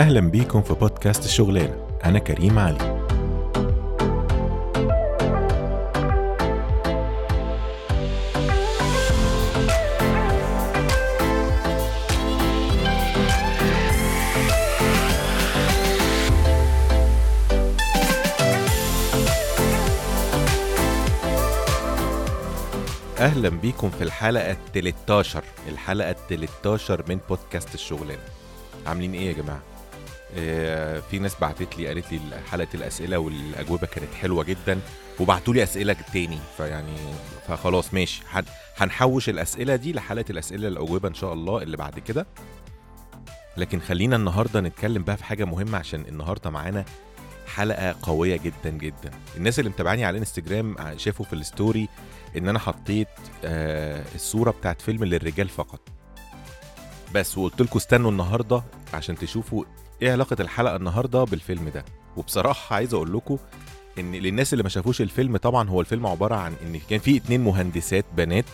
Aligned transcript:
أهلا 0.00 0.20
بيكم 0.20 0.62
في 0.62 0.74
بودكاست 0.74 1.24
الشغلانة 1.24 1.86
أنا 2.04 2.18
كريم 2.18 2.58
علي. 2.58 3.00
أهلا 23.18 23.48
بيكم 23.48 23.90
في 23.90 24.04
الحلقة 24.04 24.56
13 24.74 25.44
الحلقة 25.68 26.16
13 26.28 27.04
من 27.08 27.18
بودكاست 27.28 27.74
الشغلانة 27.74 28.22
عاملين 28.86 29.14
إيه 29.14 29.26
يا 29.28 29.32
جماعة؟ 29.32 29.69
آه، 30.36 31.00
في 31.10 31.18
ناس 31.18 31.36
بعتت 31.40 31.78
لي 31.78 31.86
قالت 31.88 32.12
لي 32.12 32.20
حلقة 32.50 32.68
الأسئلة 32.74 33.18
والأجوبة 33.18 33.86
كانت 33.86 34.14
حلوة 34.14 34.44
جدا 34.44 34.80
وبعتوا 35.20 35.54
لي 35.54 35.62
أسئلة 35.62 35.96
تاني 36.12 36.38
فيعني 36.56 36.96
فخلاص 37.48 37.94
ماشي. 37.94 38.22
هن- 38.30 38.44
هنحوش 38.76 39.28
الأسئلة 39.28 39.76
دي 39.76 39.92
لحلقة 39.92 40.24
الأسئلة 40.30 40.68
الأجوبة 40.68 41.08
إن 41.08 41.14
شاء 41.14 41.32
الله 41.32 41.62
اللي 41.62 41.76
بعد 41.76 41.98
كده. 41.98 42.26
لكن 43.56 43.80
خلينا 43.80 44.16
النهارده 44.16 44.60
نتكلم 44.60 45.02
بقى 45.02 45.16
في 45.16 45.24
حاجة 45.24 45.44
مهمة 45.44 45.78
عشان 45.78 46.00
النهارده 46.08 46.50
معانا 46.50 46.84
حلقة 47.54 47.96
قوية 48.02 48.36
جدا 48.36 48.70
جدا. 48.70 49.10
الناس 49.36 49.58
اللي 49.58 49.70
متابعاني 49.70 50.04
على 50.04 50.14
الإنستجرام 50.14 50.76
شافوا 50.96 51.26
في 51.26 51.32
الستوري 51.32 51.88
إن 52.36 52.48
أنا 52.48 52.58
حطيت 52.58 53.08
آه 53.44 54.04
الصورة 54.14 54.50
بتاعت 54.50 54.82
فيلم 54.82 55.04
للرجال 55.04 55.48
فقط. 55.48 55.80
بس 57.14 57.38
وقلت 57.38 57.60
لكم 57.62 57.76
استنوا 57.78 58.10
النهارده 58.10 58.62
عشان 58.94 59.16
تشوفوا 59.18 59.64
إيه 60.02 60.12
علاقة 60.12 60.36
الحلقة 60.40 60.76
النهارده 60.76 61.24
بالفيلم 61.24 61.68
ده؟ 61.68 61.84
وبصراحة 62.16 62.76
عايز 62.76 62.94
أقول 62.94 63.12
لكم 63.12 63.38
إن 63.98 64.12
للناس 64.12 64.52
اللي 64.52 64.62
ما 64.62 64.68
شافوش 64.68 65.00
الفيلم 65.00 65.36
طبعا 65.36 65.68
هو 65.68 65.80
الفيلم 65.80 66.06
عبارة 66.06 66.34
عن 66.34 66.54
إن 66.62 66.80
كان 66.90 66.98
في 66.98 67.16
اتنين 67.16 67.40
مهندسات 67.40 68.04
بنات 68.16 68.44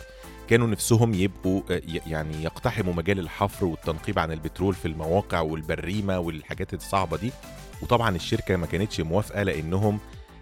كانوا 0.48 0.66
نفسهم 0.66 1.14
يبقوا 1.14 1.62
آه، 1.70 1.82
يعني 2.06 2.42
يقتحموا 2.44 2.94
مجال 2.94 3.18
الحفر 3.18 3.64
والتنقيب 3.64 4.18
عن 4.18 4.32
البترول 4.32 4.74
في 4.74 4.88
المواقع 4.88 5.40
والبريمة 5.40 6.18
والحاجات 6.18 6.74
الصعبة 6.74 7.16
دي. 7.16 7.32
وطبعا 7.82 8.16
الشركة 8.16 8.56
ما 8.56 8.66
كانتش 8.66 9.00
موافقة 9.00 9.42
لأنهم 9.42 9.98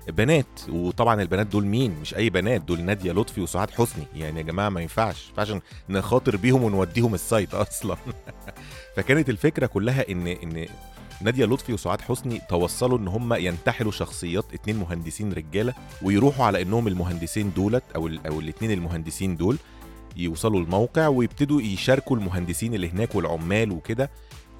بنات. 0.08 0.60
وطبعا 0.68 1.22
البنات 1.22 1.46
دول 1.46 1.66
مين؟ 1.66 2.00
مش 2.00 2.14
أي 2.14 2.30
بنات 2.30 2.60
دول 2.60 2.80
نادية 2.80 3.12
لطفي 3.12 3.40
وسعاد 3.40 3.70
حسني. 3.70 4.04
يعني 4.14 4.40
يا 4.40 4.44
جماعة 4.44 4.68
ما 4.68 4.80
ينفعش 4.80 5.32
ما 5.36 5.42
ينفعش 5.42 5.60
نخاطر 5.88 6.36
بيهم 6.36 6.62
ونوديهم 6.64 7.14
السايت 7.14 7.54
أصلا. 7.64 7.96
فكانت 8.96 9.30
الفكرة 9.30 9.66
كلها 9.66 10.04
إن 10.10 10.26
إن 10.26 10.66
نادية 11.24 11.44
لطفي 11.44 11.72
وسعاد 11.72 12.00
حسني 12.00 12.40
توصلوا 12.48 12.98
إن 12.98 13.08
هم 13.08 13.34
ينتحلوا 13.34 13.92
شخصيات 13.92 14.44
اتنين 14.54 14.76
مهندسين 14.76 15.32
رجالة 15.32 15.74
ويروحوا 16.02 16.44
على 16.44 16.62
إنهم 16.62 16.88
المهندسين 16.88 17.52
دولت 17.56 17.82
أو 17.96 18.10
أو 18.26 18.40
الاتنين 18.40 18.70
المهندسين 18.70 19.36
دول 19.36 19.56
يوصلوا 20.16 20.60
الموقع 20.60 21.08
ويبتدوا 21.08 21.62
يشاركوا 21.62 22.16
المهندسين 22.16 22.74
اللي 22.74 22.88
هناك 22.90 23.14
والعمال 23.14 23.72
وكده 23.72 24.10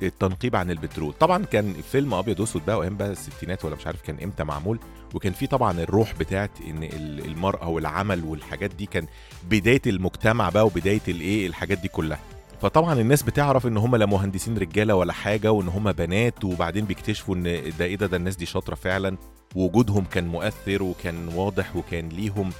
التنقيب 0.02 0.56
عن 0.56 0.70
البترول. 0.70 1.12
طبعا 1.20 1.44
كان 1.44 1.74
فيلم 1.92 2.14
أبيض 2.14 2.40
وأسود 2.40 2.64
بقى 2.66 2.78
وأيام 2.78 2.96
بقى 2.96 3.10
الستينات 3.12 3.64
ولا 3.64 3.76
مش 3.76 3.86
عارف 3.86 4.02
كان 4.02 4.16
إمتى 4.22 4.44
معمول 4.44 4.78
وكان 5.14 5.32
في 5.32 5.46
طبعا 5.46 5.80
الروح 5.80 6.14
بتاعت 6.20 6.50
إن 6.68 6.82
ال- 6.82 7.24
المرأة 7.26 7.68
والعمل 7.68 8.24
والحاجات 8.24 8.70
دي 8.70 8.86
كان 8.86 9.06
بداية 9.50 9.82
المجتمع 9.86 10.48
بقى 10.48 10.66
وبداية 10.66 11.00
الايه 11.08 11.46
الحاجات 11.46 11.78
دي 11.78 11.88
كلها. 11.88 12.18
فطبعا 12.62 13.00
الناس 13.00 13.22
بتعرف 13.22 13.66
إن 13.66 13.76
هم 13.76 13.96
لا 13.96 14.06
مهندسين 14.06 14.58
رجالة 14.58 14.94
ولا 14.94 15.12
حاجة 15.12 15.52
وإن 15.52 15.68
هم 15.68 15.92
بنات 15.92 16.44
وبعدين 16.44 16.84
بيكتشفوا 16.84 17.34
إن 17.34 17.42
ده 17.78 17.84
إيه 17.84 17.96
ده؟ 17.96 18.06
ده 18.06 18.16
الناس 18.16 18.36
دي 18.36 18.46
شاطرة 18.46 18.74
فعلا. 18.74 19.16
ووجودهم 19.54 20.04
كان 20.04 20.26
مؤثر 20.28 20.82
وكان 20.82 21.28
واضح 21.28 21.76
وكان 21.76 22.08
ليهم 22.08 22.50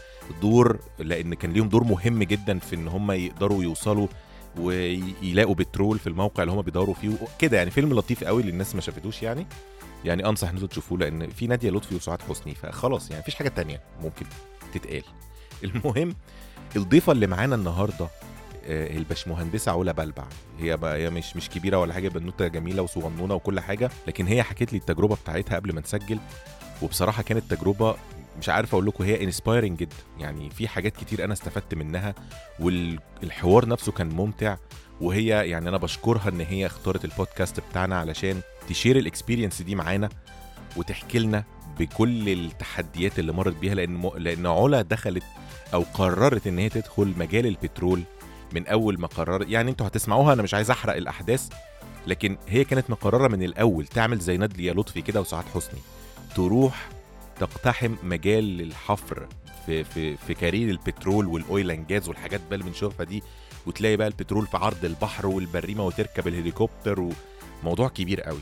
دور 0.42 0.78
لأن 0.98 1.34
كان 1.34 1.52
ليهم 1.52 1.68
دور 1.68 1.84
مهم 1.84 2.22
جدا 2.22 2.58
في 2.58 2.76
إن 2.76 2.88
هم 2.88 3.10
يقدروا 3.12 3.62
يوصلوا 3.62 4.06
ويلاقوا 4.58 5.54
بترول 5.54 5.98
في 5.98 6.06
الموقع 6.06 6.42
اللي 6.42 6.54
هم 6.54 6.62
بيدوروا 6.62 6.94
فيه. 6.94 7.10
كده 7.38 7.56
يعني 7.56 7.70
فيلم 7.70 7.94
لطيف 7.94 8.24
قوي 8.24 8.42
للناس 8.42 8.74
ما 8.74 8.80
شافتوش 8.80 9.22
يعني. 9.22 9.46
يعني 10.04 10.28
أنصح 10.28 10.48
ان 10.48 10.68
تشوفوه 10.68 10.98
لأن 10.98 11.30
في 11.30 11.46
نادية 11.46 11.70
لطفي 11.70 11.94
وسعاد 11.94 12.22
حسني 12.22 12.54
فخلاص 12.54 13.10
يعني 13.10 13.22
مفيش 13.22 13.34
حاجة 13.34 13.48
تانية 13.48 13.80
ممكن 14.02 14.26
تتقال. 14.74 15.02
المهم 15.64 16.14
الضيفة 16.76 17.12
اللي 17.12 17.26
معانا 17.26 17.54
النهارده 17.54 18.06
الباشمهندسة 18.66 19.72
علا 19.80 19.92
بلبع 19.92 20.24
هي 20.58 20.76
بقى 20.76 20.96
هي 20.98 21.10
مش 21.10 21.36
مش 21.36 21.50
كبيرة 21.50 21.76
ولا 21.78 21.94
حاجة 21.94 22.08
بنوتة 22.08 22.46
جميلة 22.48 22.82
وصغنونة 22.82 23.34
وكل 23.34 23.60
حاجة 23.60 23.90
لكن 24.06 24.26
هي 24.26 24.42
حكت 24.42 24.72
لي 24.72 24.78
التجربة 24.78 25.16
بتاعتها 25.16 25.56
قبل 25.56 25.74
ما 25.74 25.80
نسجل 25.80 26.18
وبصراحة 26.82 27.22
كانت 27.22 27.54
تجربة 27.54 27.96
مش 28.38 28.48
عارف 28.48 28.74
أقول 28.74 28.86
لكم 28.86 29.04
هي 29.04 29.24
inspiring 29.24 29.78
جدا 29.78 29.96
يعني 30.18 30.50
في 30.50 30.68
حاجات 30.68 30.96
كتير 30.96 31.24
أنا 31.24 31.32
استفدت 31.32 31.74
منها 31.74 32.14
والحوار 32.60 33.68
نفسه 33.68 33.92
كان 33.92 34.08
ممتع 34.08 34.56
وهي 35.00 35.26
يعني 35.50 35.68
أنا 35.68 35.76
بشكرها 35.76 36.28
إن 36.28 36.40
هي 36.40 36.66
اختارت 36.66 37.04
البودكاست 37.04 37.60
بتاعنا 37.70 37.98
علشان 37.98 38.40
ت 38.68 38.73
share 38.73 38.96
ال 38.98 39.04
experience 39.04 39.62
دي 39.62 39.74
معانا 39.74 40.08
وتحكي 40.76 41.18
لنا 41.18 41.44
بكل 41.78 42.28
التحديات 42.28 43.18
اللي 43.18 43.32
مرت 43.32 43.56
بيها 43.56 43.74
لأن. 43.74 44.10
لأن 44.16 44.46
علا 44.46 44.82
دخلت 44.82 45.22
أو 45.74 45.84
قررت 45.94 46.46
إن 46.46 46.58
هي 46.58 46.68
تدخل 46.68 47.14
مجال 47.18 47.46
البترول 47.46 48.02
من 48.54 48.66
أول 48.66 49.00
ما 49.00 49.06
قررت 49.06 49.48
يعني 49.48 49.70
أنتوا 49.70 49.86
هتسمعوها 49.86 50.32
أنا 50.32 50.42
مش 50.42 50.54
عايز 50.54 50.70
أحرق 50.70 50.94
الأحداث 50.96 51.48
لكن 52.06 52.36
هي 52.48 52.64
كانت 52.64 52.90
مقررة 52.90 53.28
من 53.28 53.42
الأول 53.42 53.86
تعمل 53.86 54.18
زي 54.18 54.36
نادية 54.36 54.72
لطفي 54.72 55.02
كده 55.02 55.20
وسعاد 55.20 55.44
حسني. 55.54 55.80
تروح 56.36 56.88
تقتحم 57.40 57.94
مجال 58.02 58.60
الحفر 58.60 59.26
في 59.66 59.84
في 59.84 60.16
في 60.16 60.34
career 60.34 60.70
البترول 60.70 61.26
وال 61.26 61.44
oil 61.44 61.70
and 61.70 61.86
gas 61.86 62.08
والحاجات 62.08 62.40
بقى 62.40 62.54
اللي 62.54 62.66
بنشوفها 62.66 63.04
دي 63.04 63.22
وتلاقي 63.66 63.96
بقى 63.96 64.06
البترول 64.06 64.46
في 64.46 64.56
عرض 64.56 64.84
البحر 64.84 65.26
والبريمة 65.26 65.84
وتركب 65.86 66.28
الهليكوبتر 66.28 67.10
وموضوع 67.62 67.88
كبير 67.88 68.20
قوي. 68.20 68.40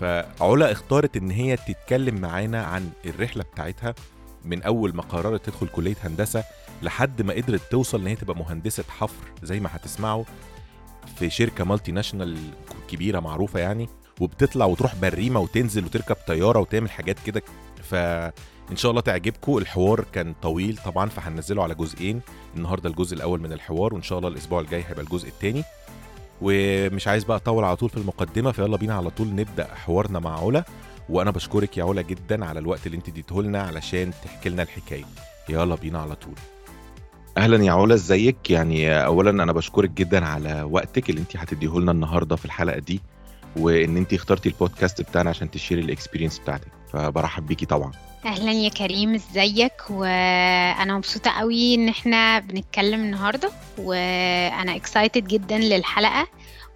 فعلا 0.00 0.72
اختارت 0.72 1.16
إن 1.16 1.30
هي 1.30 1.56
تتكلم 1.56 2.14
معانا 2.20 2.64
عن 2.64 2.90
الرحلة 3.06 3.42
بتاعتها 3.42 3.94
من 4.44 4.62
أول 4.62 4.96
ما 4.96 5.02
قررت 5.02 5.46
تدخل 5.46 5.66
كلية 5.68 5.96
هندسة 6.04 6.44
لحد 6.82 7.22
ما 7.22 7.34
قدرت 7.34 7.60
توصل 7.70 8.00
إن 8.00 8.06
هي 8.06 8.16
تبقى 8.16 8.36
مهندسة 8.36 8.84
حفر 8.88 9.24
زي 9.42 9.60
ما 9.60 9.68
هتسمعوا 9.72 10.24
في 11.16 11.30
شركة 11.30 11.64
مالتي 11.64 11.92
ناشونال 11.92 12.38
كبيرة 12.90 13.20
معروفة 13.20 13.60
يعني 13.60 13.88
وبتطلع 14.20 14.66
وتروح 14.66 14.94
بريمة 14.94 15.40
وتنزل 15.40 15.84
وتركب 15.84 16.16
طيارة 16.26 16.58
وتعمل 16.58 16.90
حاجات 16.90 17.16
كده. 17.26 17.42
فان 17.82 18.76
شاء 18.76 18.90
الله 18.90 19.00
تعجبكم. 19.02 19.58
الحوار 19.58 20.04
كان 20.12 20.34
طويل 20.42 20.76
طبعا 20.84 21.08
فهننزله 21.08 21.62
على 21.62 21.74
جزئين. 21.74 22.20
النهارده 22.56 22.88
الجزء 22.88 23.16
الأول 23.16 23.40
من 23.40 23.52
الحوار 23.52 23.94
وإن 23.94 24.02
شاء 24.02 24.18
الله 24.18 24.28
الأسبوع 24.30 24.60
الجاي 24.60 24.84
هيبقى 24.88 25.02
الجزء 25.02 25.28
الثاني 25.28 25.64
ومش 26.42 27.08
عايز 27.08 27.24
بقى 27.24 27.36
أطول 27.36 27.64
على 27.64 27.76
طول 27.76 27.88
في 27.90 27.96
المقدمة 27.96 28.52
فيلا 28.52 28.76
بينا 28.76 28.94
على 28.94 29.10
طول 29.10 29.34
نبدأ 29.34 29.74
حوارنا 29.74 30.18
مع 30.18 30.46
علا. 30.46 30.64
وأنا 31.08 31.30
بشكرك 31.30 31.78
يا 31.78 31.84
علا 31.84 32.02
جدا 32.02 32.44
على 32.44 32.58
الوقت 32.60 32.86
اللي 32.86 32.96
أنت 32.96 33.08
اديته 33.08 33.42
لنا 33.42 33.62
علشان 33.62 34.12
تحكي 34.24 34.48
لنا 34.48 34.62
الحكاية. 34.62 35.04
يلا 35.48 35.74
بينا 35.74 35.98
على 35.98 36.14
طول. 36.14 36.34
أهلا 37.40 37.64
يا 37.64 37.72
علا 37.72 37.94
إزيك؟ 37.94 38.50
يعني 38.50 39.04
اولا 39.04 39.30
أنا 39.30 39.52
بشكرك 39.52 39.90
جدا 39.90 40.24
على 40.26 40.62
وقتك 40.62 41.10
اللي 41.10 41.20
انت 41.20 41.36
هتديه 41.36 41.78
لنا 41.80 41.92
النهارده 41.92 42.36
في 42.36 42.44
الحلقة 42.44 42.78
دي 42.78 43.00
وإن 43.56 43.96
انت 43.96 44.14
اخترتي 44.14 44.48
البودكاست 44.48 45.00
بتاعنا 45.02 45.30
عشان 45.30 45.50
ت 45.50 45.55
share 45.55 45.80
ي 45.80 45.85
ال 45.85 45.90
experience 45.90 46.38
بتاعتك. 46.38 46.68
فبرحب 46.92 47.46
بيكي 47.46 47.66
طبعا. 47.66 47.92
أهلا 48.24 48.52
يا 48.52 48.68
كريم 48.68 49.14
إزيك؟ 49.14 49.72
وأنا 49.90 50.96
مبسوطة 50.96 51.30
قوي 51.30 51.74
إن 51.74 51.88
إحنا 51.88 52.38
بنتكلم 52.38 53.00
النهارده 53.00 53.50
وأنا 53.78 54.76
excited 54.76 55.28
جدا 55.28 55.58
للحلقة 55.58 56.28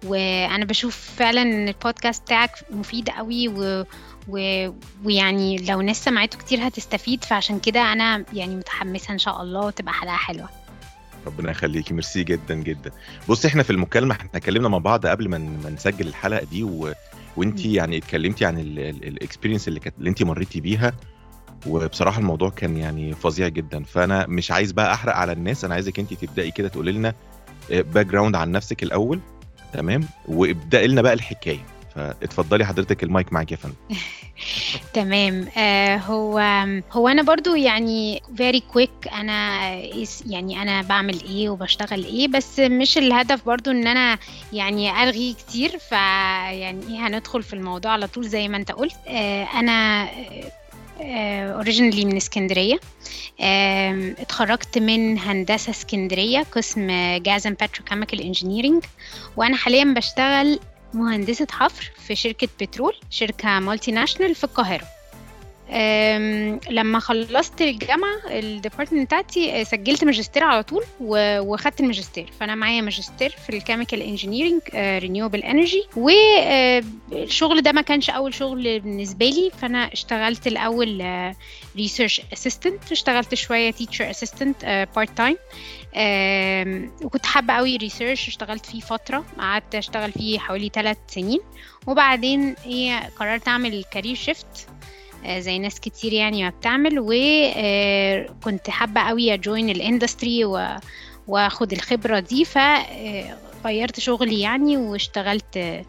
وأنا 0.05 0.65
بشوف 0.65 0.95
فعلا 1.17 1.41
إن 1.41 1.67
البودكاست 1.67 2.23
بتاعك 2.23 2.51
مفيد 2.71 3.09
قوي 3.09 3.47
و... 3.47 3.83
و... 4.27 4.67
ويعني 5.03 5.57
لو 5.57 5.81
ناس 5.81 6.03
سمعته 6.03 6.37
كتير 6.37 6.67
هتستفيد 6.67 7.23
فعشان 7.23 7.59
كده 7.59 7.93
أنا 7.93 8.25
يعني 8.33 8.55
متحمسة 8.55 9.13
إن 9.13 9.17
شاء 9.17 9.41
الله 9.41 9.59
وتبقى 9.65 9.93
حلقة 9.93 10.15
حلوة. 10.15 10.49
ربنا 11.27 11.51
يخليكي. 11.51 11.93
ميرسي 11.93 12.23
جدا 12.23 12.55
جدا. 12.55 12.91
بصي 13.29 13.47
إحنا 13.47 13.63
في 13.63 13.69
المكالمة 13.69 14.15
إحنا 14.15 14.29
اتكلمنا 14.35 14.69
مع 14.69 14.77
بعض 14.77 15.05
قبل 15.05 15.29
ما 15.29 15.37
ما 15.37 15.69
نسجل 15.69 16.07
الحلقة 16.07 16.43
دي 16.45 16.63
و... 16.63 16.93
وانت 17.37 17.65
يعني 17.65 17.97
اتكلمتي 17.97 18.45
عن 18.45 18.59
ال 18.59 18.69
experience 18.69 19.67
اللي 19.67 19.79
كانت 19.79 19.95
اللي 19.99 20.09
انت 20.09 20.23
مريتي 20.23 20.61
بيها. 20.61 20.93
وبصراحة 21.67 22.19
الموضوع 22.19 22.49
كان 22.49 22.77
يعني 22.77 23.13
فظيع 23.13 23.47
جدا. 23.47 23.83
فأنا 23.83 24.25
مش 24.27 24.51
عايز 24.51 24.71
بقى 24.71 24.93
أحرق 24.93 25.15
على 25.15 25.31
الناس. 25.31 25.65
أنا 25.65 25.73
عايزك 25.73 25.99
انت 25.99 26.13
تبدأي 26.13 26.51
كده 26.51 26.67
تقولي 26.67 26.91
لنا 26.91 27.13
background 27.69 28.35
عن 28.35 28.51
نفسك 28.51 28.83
الأول. 28.83 29.19
تمام؟ 29.73 30.03
وابدأ 30.27 30.87
لنا 30.87 31.01
بقى 31.01 31.13
الحكاية. 31.13 31.65
فاتفضلي 31.95 32.65
حضرتك 32.65 33.03
المايك 33.03 33.33
معاك 33.33 33.51
يا 33.51 33.57
فندم. 33.57 33.75
تمام. 34.93 35.47
آه 35.57 35.97
هو 35.97 36.39
هو 36.91 37.07
أنا 37.07 37.21
برضو 37.21 37.55
يعني 37.55 38.21
very 38.41 38.59
quick 38.75 39.13
أنا 39.13 39.69
يعني 40.25 40.61
أنا 40.61 40.81
بعمل 40.81 41.23
إيه 41.23 41.49
وبشتغل 41.49 42.05
إيه 42.05 42.27
بس 42.27 42.59
مش 42.59 42.97
الهدف 42.97 43.45
برضو 43.45 43.71
إن 43.71 43.87
أنا 43.87 44.17
يعني 44.53 45.03
أرغي 45.03 45.33
كتير 45.33 45.77
فيعني 45.77 46.87
إيه 46.87 47.07
هندخل 47.07 47.43
في 47.43 47.53
الموضوع 47.53 47.91
على 47.91 48.07
طول 48.07 48.27
زي 48.27 48.47
ما 48.47 48.57
أنت 48.57 48.71
قلت. 48.71 48.95
آه 49.07 49.43
أنا 49.43 50.09
originally 51.01 52.05
من 52.05 52.15
اسكندرية. 52.15 52.79
اتخرجت 54.19 54.77
من 54.77 55.19
هندسة 55.19 55.69
اسكندرية 55.69 56.39
قسم 56.51 56.87
gas 57.17 57.47
and 57.47 57.57
petrochemical 57.63 58.21
engineering 58.21 58.83
وأنا 59.37 59.57
حاليا 59.57 59.83
بشتغل 59.83 60.59
مهندسة 60.95 61.47
حفر 61.51 61.91
في 62.07 62.15
شركة 62.15 62.47
بترول 62.61 62.93
شركة 63.09 63.59
multinational 63.59 64.35
في 64.35 64.43
القاهرة. 64.43 64.83
أم، 64.83 64.94
لما 66.69 66.99
خلصت 66.99 67.61
الجامعة 67.61 68.15
ال 68.29 68.36
department 68.36 69.05
بتاعتي 69.07 69.61
آه، 69.61 69.63
سجلت 69.63 70.03
ماجستير 70.03 70.43
على 70.43 70.63
طول 70.63 70.83
وخدت 70.99 71.79
الماجستير. 71.79 72.31
فأنا 72.39 72.55
معايا 72.55 72.81
ماجستير 72.81 73.29
في 73.29 73.49
ال 73.57 73.62
chemical 73.62 74.01
engineering 74.01 74.61
renewable 74.75 75.39
energy 75.43 75.83
والشغل 75.97 77.61
ده 77.61 77.71
ما 77.71 77.81
كانش 77.81 78.09
أول 78.09 78.33
شغل 78.33 78.79
بالنسبة 78.79 79.25
لي. 79.25 79.51
فأنا 79.61 79.93
اشتغلت 79.93 80.47
الأول 80.47 81.03
research 81.75 82.21
assistant 82.33 82.91
اشتغلت 82.91 83.35
شوية 83.35 83.71
teacher 83.71 84.09
assistant 84.09 84.87
part 84.95 85.17
time 85.17 85.37
وكنت 87.01 87.25
حابة 87.25 87.53
قوي 87.53 87.77
research 87.77 88.27
اشتغلت 88.27 88.65
فيه 88.65 88.79
فترة. 88.79 89.25
قعدت 89.39 89.75
أشتغل 89.75 90.11
فيه 90.11 90.39
حوالي 90.39 90.71
ثلاث 90.73 90.97
سنين. 91.07 91.39
وبعدين 91.87 92.55
إيه 92.65 92.99
قررت 93.19 93.47
أعمل 93.47 93.83
career 93.91 94.15
shift 94.15 94.45
آه، 94.69 94.74
زي 95.39 95.59
ناس 95.59 95.79
كتير 95.79 96.13
يعني 96.13 96.43
ما 96.43 96.49
بتعمل 96.49 96.95
وكنت 96.99 98.69
حابة 98.69 99.01
قوي 99.01 99.33
أ 99.33 99.40
join 99.40 99.69
ال 99.69 99.77
industry 99.77 100.45
وآخد 101.27 101.73
الخبرة 101.73 102.19
دي. 102.19 102.45
فغيرت 102.45 103.99
شغلي 103.99 104.39
يعني 104.39 104.77
واشتغلت 104.77 105.57
آه، 105.57 105.85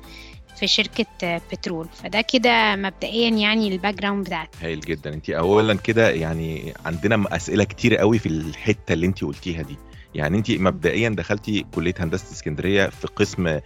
في 0.56 0.66
شركة 0.66 1.06
آه، 1.24 1.40
بترول. 1.52 1.88
فده 2.02 2.20
كده 2.20 2.76
مبدئيا 2.76 3.28
يعني 3.28 3.68
ال 3.68 3.94
background 3.94 4.26
بتاعتي. 4.26 4.58
هايل 4.62 4.80
جدا. 4.80 5.14
انت 5.14 5.30
اولا 5.30 5.74
كده 5.74 6.10
يعني 6.10 6.72
عندنا 6.86 7.36
أسئلة 7.36 7.64
كتير 7.64 7.96
قوي 7.96 8.18
في 8.18 8.28
الحتة 8.28 8.92
اللي 8.92 9.06
انت 9.06 9.24
قلتيها 9.24 9.62
دي. 9.62 9.76
يعني 10.14 10.38
انت 10.38 10.50
مبدئيا 10.50 11.08
دخلتي 11.08 11.66
كلية 11.74 11.94
هندسة 11.98 12.32
اسكندرية 12.32 12.86
في 12.86 13.06
قسم 13.06 13.60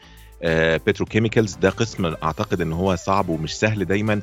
بتروكيميكالز 0.86 1.54
ده 1.54 1.70
قسم 1.70 2.14
أعتقد 2.22 2.60
إن 2.60 2.72
هو 2.72 2.96
صعب 2.96 3.28
ومش 3.28 3.58
سهل 3.58 3.84
دايما. 3.84 4.22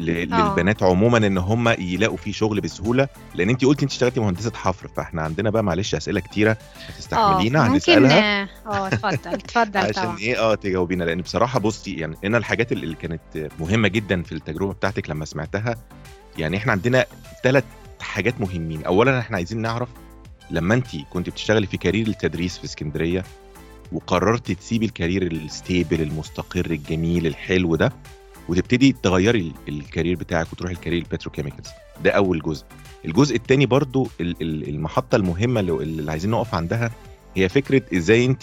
للبنات 0.00 0.82
عموما 0.82 1.18
إن 1.18 1.38
هم 1.38 1.68
يلاقوا 1.68 2.16
فيه 2.16 2.32
شغل 2.32 2.60
بسهولة. 2.60 3.08
لأن 3.34 3.50
انت 3.50 3.64
قلتي 3.64 3.82
انت 3.84 3.92
اشتغلتي 3.92 4.20
مهندسة 4.20 4.52
حفر 4.54 4.88
فإحنا 4.88 5.22
عندنا 5.22 5.50
بقى 5.50 5.64
معلش 5.64 5.94
أسئلة 5.94 6.20
كتيرة 6.20 6.56
هتستحملينا 6.88 7.58
ممكن 7.60 7.72
هنسألها. 7.72 8.42
آه 8.42 8.48
آه، 8.66 8.86
اتفضل 8.86 9.34
اتفضل 9.34 9.78
عشان 9.80 10.02
طبعا 10.02 10.18
إيه؟ 10.18 10.38
آه 10.40 10.54
تجاوبينا. 10.54 11.04
لأن 11.04 11.20
بصراحة 11.20 11.60
بصي 11.60 11.94
يعني 11.94 12.16
أنا 12.24 12.38
الحاجات 12.38 12.72
اللي 12.72 12.94
كانت 12.94 13.48
مهمة 13.60 13.88
جدا 13.88 14.22
في 14.22 14.32
التجربة 14.32 14.72
بتاعتك 14.72 15.10
لما 15.10 15.24
سمعتها 15.24 15.76
يعني 16.38 16.56
إحنا 16.56 16.72
عندنا 16.72 17.04
ثلاث 17.44 17.64
حاجات 18.00 18.40
مهمين. 18.40 18.84
اولا 18.84 19.18
إحنا 19.18 19.36
عايزين 19.36 19.62
نعرف 19.62 19.88
لما 20.50 20.74
انت 20.74 20.86
كنت 21.10 21.30
بتشتغلي 21.30 21.66
في 21.66 21.76
career 21.76 22.06
التدريس 22.06 22.58
في 22.58 22.64
اسكندرية 22.64 23.24
وقررتي 23.92 24.54
تسيبي 24.54 24.86
ال 24.86 24.91
career 24.91 25.22
ال 25.22 25.33
stable 25.33 26.00
المستقر 26.02 26.66
الجميل 26.66 27.26
الحلو 27.26 27.76
ده 27.76 27.92
وتبتدي 28.48 28.92
تغيري 29.02 29.38
ال- 29.40 29.52
career 29.68 30.16
بتاعك 30.16 30.52
وتروحي 30.52 30.74
ال 30.74 30.78
career 30.78 31.02
ال 31.02 31.06
petrochemicals. 31.06 31.68
ده 32.04 32.10
أول 32.10 32.40
جزء. 32.42 32.64
الجزء 33.04 33.36
الثاني 33.36 33.66
برضو 33.66 34.08
ال- 34.20 34.36
ال- 34.42 34.68
المحطة 34.68 35.16
المهمة 35.16 35.60
اللي 35.60 36.10
عايزين 36.10 36.30
نقف 36.30 36.54
عندها 36.54 36.90
هي 37.36 37.48
فكرة 37.48 37.82
إزاي 37.96 38.24
أنت 38.26 38.42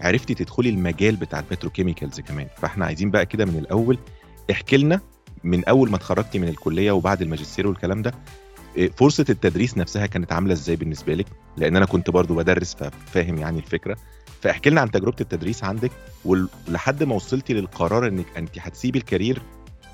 عرفتي 0.00 0.34
تدخلي 0.34 0.68
المجال 0.68 1.16
بتاع 1.16 1.38
ال 1.38 1.44
petrochemicals 1.44 2.20
كمان. 2.20 2.46
فإحنا 2.56 2.84
عايزين 2.86 3.10
بقى 3.10 3.26
كده 3.26 3.44
من 3.44 3.58
الأول 3.58 3.98
احكي 4.50 4.76
لنا 4.76 5.00
من 5.44 5.64
أول 5.64 5.90
ما 5.90 5.96
اتخرجتي 5.96 6.38
من 6.38 6.48
الكلية 6.48 6.92
وبعد 6.92 7.22
الماجستير 7.22 7.66
والكلام 7.66 8.02
ده 8.02 8.14
فرصة 8.96 9.24
التدريس 9.30 9.78
نفسها 9.78 10.06
كانت 10.06 10.32
عاملة 10.32 10.52
إزاي 10.52 10.76
بالنسبة 10.76 11.14
لك؟ 11.14 11.26
لأن 11.56 11.76
أنا 11.76 11.86
كنت 11.86 12.10
برضو 12.10 12.34
بدرس 12.34 12.74
ففاهم 12.74 13.38
يعني 13.38 13.58
الفكرة. 13.58 13.96
فاحكي 14.42 14.70
لنا 14.70 14.80
عن 14.80 14.90
تجربة 14.90 15.16
التدريس 15.20 15.64
عندك 15.64 15.90
ولحد 16.24 17.02
ما 17.02 17.14
وصلتي 17.14 17.52
للقرار 17.54 18.06
إنك 18.08 18.26
أنت 18.36 18.58
هتسيبي 18.58 18.98
ال 18.98 19.04
career 19.04 19.42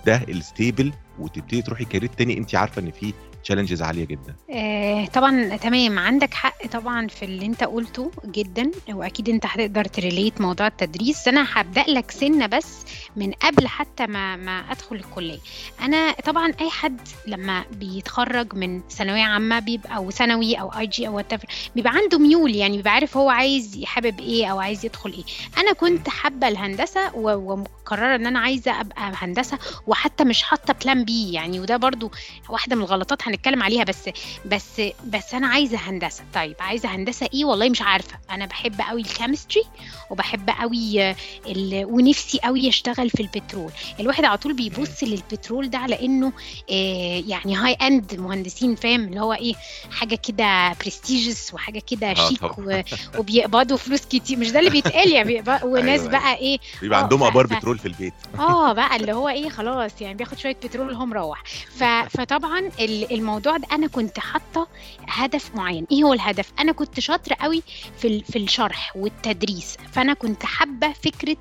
ده 0.07 0.23
ال 0.29 0.38
stable 0.38 0.93
وتبتدي 1.19 1.63
تروحي 1.63 1.85
career 1.85 2.11
تاني 2.19 2.39
أنت 2.39 2.55
عارفة 2.55 2.83
إن 2.83 2.91
فيه 2.91 3.13
challenges 3.47 3.83
عالية 3.83 4.05
جدا. 4.05 4.35
آه، 4.51 5.07
طبعا 5.07 5.57
تمام. 5.57 5.99
عندك 5.99 6.35
حق 6.35 6.67
طبعا 6.67 7.07
في 7.09 7.25
اللي 7.25 7.47
انت 7.47 7.65
قلته 7.65 8.11
جدا 8.25 8.71
وأكيد 8.89 9.29
انت 9.29 9.47
هتقدر 9.47 9.85
ت 9.85 9.93
relate 9.93 10.41
موضوع 10.41 10.67
التدريس. 10.67 11.29
أنا 11.29 11.47
هبدأ 11.53 11.85
لك 11.89 12.11
سنة 12.11 12.47
بس 12.47 12.85
من 13.17 13.33
قبل 13.33 13.67
حتى 13.69 14.07
ما 14.07 14.37
ما 14.37 14.59
أدخل 14.71 14.97
الكلية. 14.97 15.39
أنا 15.83 16.13
طبعا 16.13 16.53
أي 16.61 16.71
حد 16.71 17.01
لما 17.27 17.65
بيتخرج 17.73 18.55
من 18.55 18.81
ثانوية 18.91 19.23
عامة 19.23 19.59
بيبقى 19.59 19.97
أو 19.97 20.11
ثانوي 20.11 20.55
أو 20.55 20.69
IG 20.69 21.09
أو 21.09 21.23
whatever 21.23 21.47
بيبقى 21.77 21.93
عنده 21.93 22.19
ميول 22.19 22.55
يعني 22.55 22.77
بيبقى 22.77 22.93
عارف 22.93 23.17
هو 23.17 23.31
عايز 23.31 23.85
حابب 23.85 24.21
إيه 24.21 24.47
أو 24.47 24.61
عايز 24.61 24.85
يدخل 24.85 25.13
إيه. 25.13 25.25
أنا 25.59 25.73
كنت 25.73 26.09
حابة 26.09 26.49
الهندسة 26.49 27.17
ومقررة 27.17 28.17
إن 28.17 28.27
أنا 28.27 28.39
عايزة 28.39 28.81
أبقى 28.81 29.13
هندسة 29.15 29.59
وحتى 29.87 30.25
مش 30.25 30.43
حاطة 30.43 30.75
plan 30.85 31.05
B 31.05 31.33
يعني. 31.33 31.61
وده 31.61 31.77
برضو 31.77 32.11
واحدة 32.49 32.77
من 32.77 32.83
الغلطات 32.83 33.29
هنتكلم 33.37 33.63
عليها 33.63 33.85
بس 33.85 34.11
بس 34.47 34.81
بس 35.05 35.35
أنا 35.35 35.47
عايزة 35.47 35.79
هندسة. 35.79 36.25
طيب 36.35 36.55
عايزة 36.61 36.89
هندسة 36.89 37.29
إيه؟ 37.35 37.45
والله 37.45 37.69
مش 37.69 37.83
عارفة. 37.83 38.19
أنا 38.31 38.47
بحب 38.47 38.81
قوي 38.81 39.01
ال 39.01 39.07
chemistry 39.07 39.63
وبحب 40.11 40.51
قوي 40.51 41.03
آه، 41.03 41.17
ال... 41.47 41.85
ونفسي 41.85 42.39
قوي 42.45 42.69
أشتغل 42.69 43.11
في 43.11 43.21
البترول. 43.23 43.71
الواحد 44.01 44.25
على 44.25 44.39
طول 44.39 44.53
بيبص 44.53 45.03
للبترول 45.03 45.71
ده 45.71 45.79
على 45.79 46.01
إنه 46.05 46.33
آه، 46.71 47.23
يعني 47.27 47.57
high 47.57 47.73
end 47.73 48.15
مهندسين 48.15 48.75
فاهم؟ 48.75 49.01
اللي 49.05 49.21
هو 49.21 49.33
إيه 49.33 49.55
حاجة 49.93 50.15
كده 50.15 50.73
prestigious 50.85 51.55
وحاجة 51.55 51.83
كده 51.91 52.11
آه 52.11 52.29
شيك 52.29 52.41
طبعاً. 52.41 52.55
و... 52.59 52.83
وبيقبضوا 53.19 53.77
فلوس 53.77 54.01
كتير. 54.07 54.39
مش 54.39 54.51
ده 54.51 54.59
اللي 54.59 54.71
بيتقال 54.71 55.13
يعني 55.13 55.29
بيقبض... 55.29 55.65
وناس 55.73 56.01
أيوة، 56.01 56.13
بقى 56.13 56.37
إيه 56.37 56.59
بيبقى 56.81 56.99
آه، 56.99 57.03
عندهم 57.03 57.23
أبار 57.23 57.47
ف- 57.47 57.53
بترول 57.53 57.79
في 57.79 57.87
البيت. 57.89 58.15
آه 58.39 58.73
بقى 58.73 58.97
اللي 58.97 59.13
هو 59.21 59.29
إيه 59.29 59.49
خلاص 59.49 59.91
يعني 60.01 60.15
بياخد 60.15 60.39
شوية 60.39 60.57
بترول 60.65 60.93
وهو 60.93 61.07
مروح. 61.07 61.43
ف... 61.79 61.85
فطبعا 62.19 62.59
ال- 62.81 63.13
الموضوع 63.27 63.57
ده 63.57 63.67
أنا 63.73 63.87
كنت 63.87 64.19
حاطة 64.19 64.69
هدف 65.09 65.55
معين. 65.55 65.87
إيه 65.93 66.03
هو 66.05 66.13
الهدف؟ 66.13 66.53
أنا 66.59 66.73
كنت 66.73 67.01
شاطرة 67.01 67.35
قوي 67.41 67.63
في. 67.99 68.23
في 68.23 68.39
الشرح 68.39 68.97
والتدريس. 68.97 69.77
فأنا 69.93 70.15
كنت 70.15 70.45
حابة 70.45 70.93
فكرة 70.93 71.37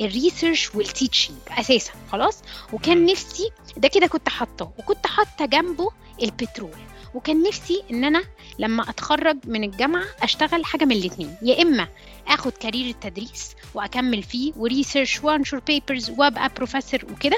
ال 0.00 0.08
research 0.08 0.74
وال 0.74 0.86
teaching 0.86 1.36
أساسا 1.58 1.92
خلاص؟ 2.12 2.42
وكان. 2.72 3.06
نفسي 3.06 3.50
ده 3.76 3.88
كده 3.88 4.06
كنت 4.06 4.28
حاطاه. 4.28 4.72
وكنت 4.78 5.06
حاطة 5.06 5.46
جنبه 5.46 5.90
البترول. 6.22 6.76
وكان 7.14 7.42
نفسي 7.42 7.82
إن 7.90 8.04
أنا 8.04 8.22
لما 8.58 8.90
أتخرج 8.90 9.36
من 9.44 9.64
الجامعة 9.64 10.04
أشتغل 10.22 10.64
حاجة 10.64 10.84
من 10.84 10.92
الاثنين 10.92 11.36
يا 11.42 11.62
إما 11.62 11.88
آخد 12.28 12.52
career 12.52 12.90
التدريس 12.90 13.50
وأكمل 13.74 14.22
فيه 14.22 14.52
و 14.56 14.64
research 14.64 15.24
وأنشر 15.24 15.58
papers 15.58 16.10
وأبقى 16.10 16.50
بروفيسور 16.56 17.00
وكده 17.12 17.36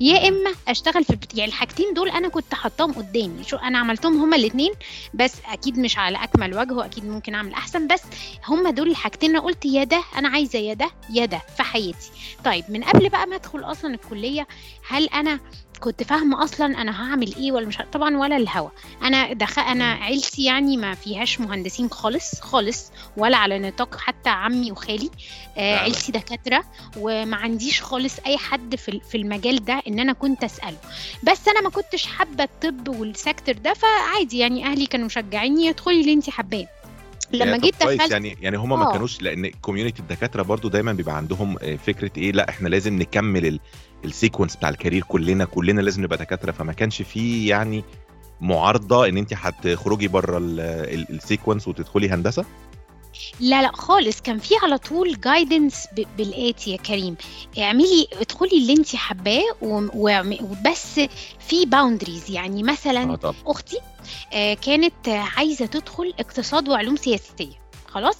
يا 0.00 0.28
إما 0.28 0.50
أشتغل 0.68 1.04
في 1.04 1.10
البت... 1.10 1.34
يعني 1.34 1.48
الحاجتين 1.50 1.94
دول 1.94 2.08
أنا 2.10 2.28
كنت 2.28 2.54
حاطاهم 2.54 2.92
قدامي. 2.92 3.44
شوف 3.44 3.56
أنا 3.56 3.78
عملتهم 3.78 4.20
هما 4.22 4.36
الاثنين 4.36 4.72
بس 5.14 5.32
أكيد 5.48 5.78
مش 5.78 5.98
على 5.98 6.18
أكمل 6.24 6.58
وجه 6.58 6.72
وأكيد 6.72 7.04
ممكن 7.04 7.34
أعمل 7.34 7.52
أحسن 7.52 7.86
بس 7.86 8.02
هما 8.46 8.70
دول 8.70 8.88
الحاجتين. 8.90 9.30
أنا 9.30 9.40
قلت 9.40 9.64
يا 9.64 9.84
ده 9.84 10.02
أنا 10.16 10.28
عايزة 10.28 10.58
يا 10.58 10.74
ده 10.74 10.90
يا 11.10 11.24
ده 11.26 11.42
في 11.56 11.62
حياتي. 11.62 12.10
طيب 12.44 12.64
من 12.68 12.84
قبل 12.84 13.08
بقى 13.08 13.26
ما 13.26 13.36
أدخل 13.36 13.64
أصلا 13.64 13.94
الكلية 13.94 14.46
هل 14.88 15.04
أنا 15.08 15.40
كنت 15.80 16.02
فاهمة 16.02 16.44
أصلا 16.44 16.66
أنا 16.82 17.02
هعمل 17.02 17.34
إيه 17.36 17.52
ولا 17.52 17.66
مش 17.66 17.78
طبعا 17.92 18.16
ولا 18.16 18.36
الهوا. 18.36 18.70
أنا 19.02 19.32
دخل 19.32 19.62
أنا. 19.62 19.92
عيلتي 19.92 20.44
يعني 20.44 20.76
ما 20.76 20.94
فيهاش 20.94 21.40
مهندسين 21.40 21.90
خالص 21.90 22.40
خالص 22.40 22.90
ولا 23.16 23.36
على 23.36 23.58
نطاق 23.58 23.96
حتى 23.96 24.25
عمي 24.30 24.72
وخالي 24.72 25.10
آه. 25.56 25.76
عيلتي 25.78 26.12
دكاترة 26.12 26.64
وما 26.96 27.36
عنديش 27.36 27.82
خالص 27.82 28.14
أي 28.26 28.38
حد 28.38 28.76
في 28.76 29.00
في 29.10 29.16
المجال 29.16 29.64
ده 29.64 29.82
إن 29.88 29.98
أنا 30.00 30.12
كنت 30.12 30.44
أسأله 30.44 30.76
بس 31.22 31.48
أنا 31.48 31.60
ما 31.60 31.70
كنتش 31.70 32.06
حابة 32.06 32.44
الطب 32.44 32.88
وال 32.88 33.05
sector 33.05 33.54
ده 33.54 33.74
فعادي 33.74 34.38
يعني 34.38 34.64
أهلي 34.66 34.86
كانوا 34.86 35.06
مشجعيني 35.06 35.70
ادخلي 35.70 36.00
اللي 36.00 36.12
انت 36.12 36.30
حباه 36.30 36.66
لما 37.32 37.44
يعني 37.44 37.58
جيت 37.62 37.74
دخلت 37.80 38.10
يعني 38.10 38.36
يعني 38.40 38.56
هم 38.56 38.68
ما 38.68 38.88
آه. 38.88 38.92
كانوش 38.92 39.22
لأن 39.22 39.50
community 39.50 40.00
الدكاترة 40.02 40.42
برضو 40.42 40.68
دايما 40.68 40.92
بيبقى 40.92 41.16
عندهم 41.16 41.56
آه، 41.62 41.76
فكرة 41.76 42.10
إيه 42.16 42.32
لأ 42.32 42.48
إحنا 42.48 42.68
لازم 42.68 42.98
نكمل 42.98 43.46
ال- 43.46 43.60
sequence 44.04 44.56
بتاع 44.56 44.68
ال 44.68 44.73
career 44.73 45.02
كلنا 45.02 45.44
كلنا 45.44 45.80
لازم 45.80 46.02
نبقى 46.04 46.18
دكاترة 46.18 46.52
فما 46.52 46.72
كانش 46.72 47.02
فيه 47.02 47.50
يعني 47.50 47.84
معارضة 48.40 49.08
إن 49.08 49.16
انت 49.16 49.32
هتخرجي 49.34 50.08
بره 50.08 50.38
ال 50.40 50.54
sequence 50.54 51.68
وتدخلي 51.68 52.10
هندسة 52.10 52.44
لا 53.40 53.62
لا 53.62 53.72
خالص. 53.72 54.20
كان 54.20 54.38
في 54.38 54.54
على 54.62 54.78
طول 54.78 55.20
guidance 55.20 55.86
بالآتي 56.18 56.70
يا 56.70 56.76
كريم. 56.76 57.16
اعملي 57.58 58.08
ادخلي 58.12 58.58
اللي 58.58 58.72
انت 58.72 58.96
حباه 58.96 59.42
وبس 59.62 61.00
في 61.48 61.66
boundaries 61.66 62.30
يعني 62.30 62.62
مثلا 62.62 63.16
طبعا. 63.16 63.34
أختي 63.46 63.78
آه، 64.32 64.54
كانت 64.54 65.08
آه، 65.08 65.24
عايزة 65.36 65.66
تدخل 65.66 66.14
اقتصاد 66.18 66.68
وعلوم 66.68 66.96
سياسية. 66.96 67.66
خلاص. 67.86 68.16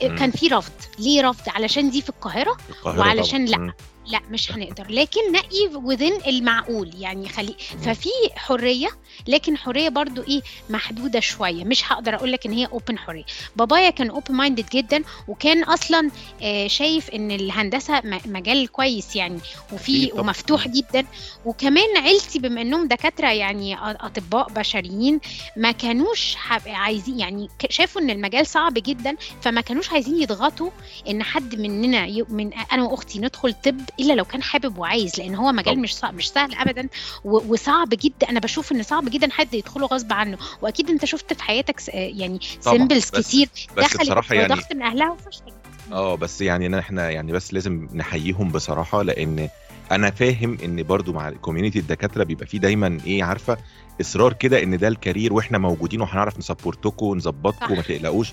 كان 0.00 0.30
في 0.30 0.48
رفض. 0.48 0.72
ليه 0.98 1.22
رفض؟ 1.28 1.48
علشان 1.48 1.90
دي 1.90 2.02
في 2.02 2.08
القاهرة 2.08 2.56
القاهرة 2.70 2.98
وعلشان 3.00 3.46
طبعا. 3.48 3.66
لا. 3.66 3.72
لا 4.06 4.20
مش 4.30 4.52
هنقدر. 4.52 4.86
لكن 4.90 5.20
نقي 5.32 5.70
within 5.86 6.28
المعقول 6.28 6.90
يعني 6.98 7.28
خلي 7.28 7.54
ففي 7.84 8.08
حرية 8.36 8.88
لكن 9.28 9.56
حرية 9.56 9.88
برضو 9.88 10.22
إيه 10.22 10.42
محدودة 10.70 11.20
شوية. 11.20 11.64
مش 11.64 11.92
هقدر 11.92 12.14
أقول 12.14 12.32
لك 12.32 12.46
إن 12.46 12.52
هي 12.52 12.66
open 12.66 12.98
حرية. 12.98 13.24
بابايا 13.56 13.90
كان 13.90 14.10
open 14.10 14.34
minded 14.34 14.66
جدا 14.72 15.02
وكان 15.28 15.62
أصلا 15.64 16.10
آه، 16.42 16.66
شايف 16.66 17.10
إن 17.10 17.30
الهندسة 17.30 18.02
مجال 18.26 18.68
كويس 18.68 19.16
يعني 19.16 19.38
وفي. 19.72 20.10
ومفتوح 20.14 20.68
جدا. 20.68 21.06
وكمان 21.44 21.96
عيلتي 21.96 22.38
بما 22.38 22.62
إنهم 22.62 22.88
دكاترة 22.88 23.28
يعني 23.28 23.76
أطباء 23.78 24.48
بشريين 24.48 25.20
ما 25.56 25.72
كانوش 25.72 26.36
عايزين 26.66 27.18
يعني 27.18 27.48
شافوا 27.70 28.00
إن 28.00 28.10
المجال 28.10 28.46
صعب 28.46 28.74
جدا 28.74 29.16
فما 29.42 29.60
كانوش 29.60 29.90
عايزين 29.90 30.22
يضغطوا 30.22 30.70
إن 31.08 31.22
حد 31.22 31.54
مننا 31.54 32.24
من 32.28 32.52
أنا 32.52 32.82
وأختي 32.84 33.18
ندخل 33.18 33.52
طب 33.52 33.80
إلا 34.00 34.12
لو 34.12 34.24
كان 34.24 34.42
حابب 34.42 34.78
وعايز 34.78 35.18
لأن 35.18 35.34
هو 35.34 35.52
مجال. 35.52 35.78
مش 35.78 35.96
صعب 35.96 36.14
مش 36.14 36.28
سهل 36.30 36.54
ابدا 36.54 36.88
وصعب 37.24 37.88
جدا 37.88 38.28
أنا 38.30 38.40
بشوف 38.40 38.72
إن 38.72 38.82
صعب 38.82 39.04
جدا 39.10 39.30
حد 39.30 39.54
يدخله 39.54 39.86
غصب 39.86 40.12
عنه 40.12 40.38
وأكيد 40.62 40.90
أنت 40.90 41.04
شفت 41.04 41.32
في 41.32 41.42
حياتك 41.42 41.80
يعني. 41.88 42.38
سيمبلز 42.60 43.10
بس- 43.10 43.26
كتير 43.28 43.48
بس 43.76 43.84
دخلت 43.84 44.00
بصراحة 44.02 44.34
يعني 44.34 44.54
ضغط 44.54 44.72
من 44.74 44.82
أهلها 44.82 45.10
وفشلت 45.10 45.52
آه 45.92 46.14
بس 46.14 46.40
يعني 46.40 46.78
إحنا 46.78 47.10
يعني 47.10 47.32
بس 47.32 47.54
لازم 47.54 47.88
نحييهم 47.94 48.48
بصراحة 48.52 49.02
لأن 49.02 49.48
أنا 49.92 50.10
فاهم 50.10 50.58
إن 50.64 50.82
برضو 50.82 51.12
مع 51.12 51.28
ال 51.28 51.33
community 51.33 51.78
الدكاترة 51.78 52.24
بيبقى 52.24 52.46
فيه 52.46 52.58
دايما 52.58 52.98
إيه 53.06 53.24
عارفة 53.24 53.56
إصرار 54.00 54.32
كده 54.32 54.62
إن 54.62 54.78
ده 54.78 54.88
ال 54.88 54.94
career 54.94 55.32
وإحنا 55.32 55.58
موجودين 55.58 56.00
وهنعرف 56.00 56.38
ن 56.38 56.45
support 56.45 56.92
كم 56.92 57.06
ونظبطكم. 57.06 57.72
وما 57.72 57.82
تقلقوش 57.82 58.32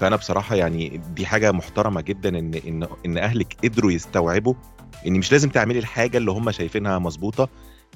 فأنا 0.00 0.16
بصراحة 0.16 0.56
يعني 0.56 1.00
دي 1.14 1.26
حاجة 1.26 1.52
محترمة 1.52 2.00
جدا 2.00 2.28
إن 2.38 2.54
إن 2.54 2.88
إن 3.06 3.18
أهلك 3.18 3.56
قدروا 3.64 3.92
يستوعبوا 3.92 4.54
ان 5.06 5.12
مش 5.12 5.32
لازم 5.32 5.48
تعملي 5.48 5.78
الحاجة 5.78 6.18
اللي 6.18 6.30
هم 6.30 6.50
شايفينها 6.50 6.98
مظبوطة 6.98 7.48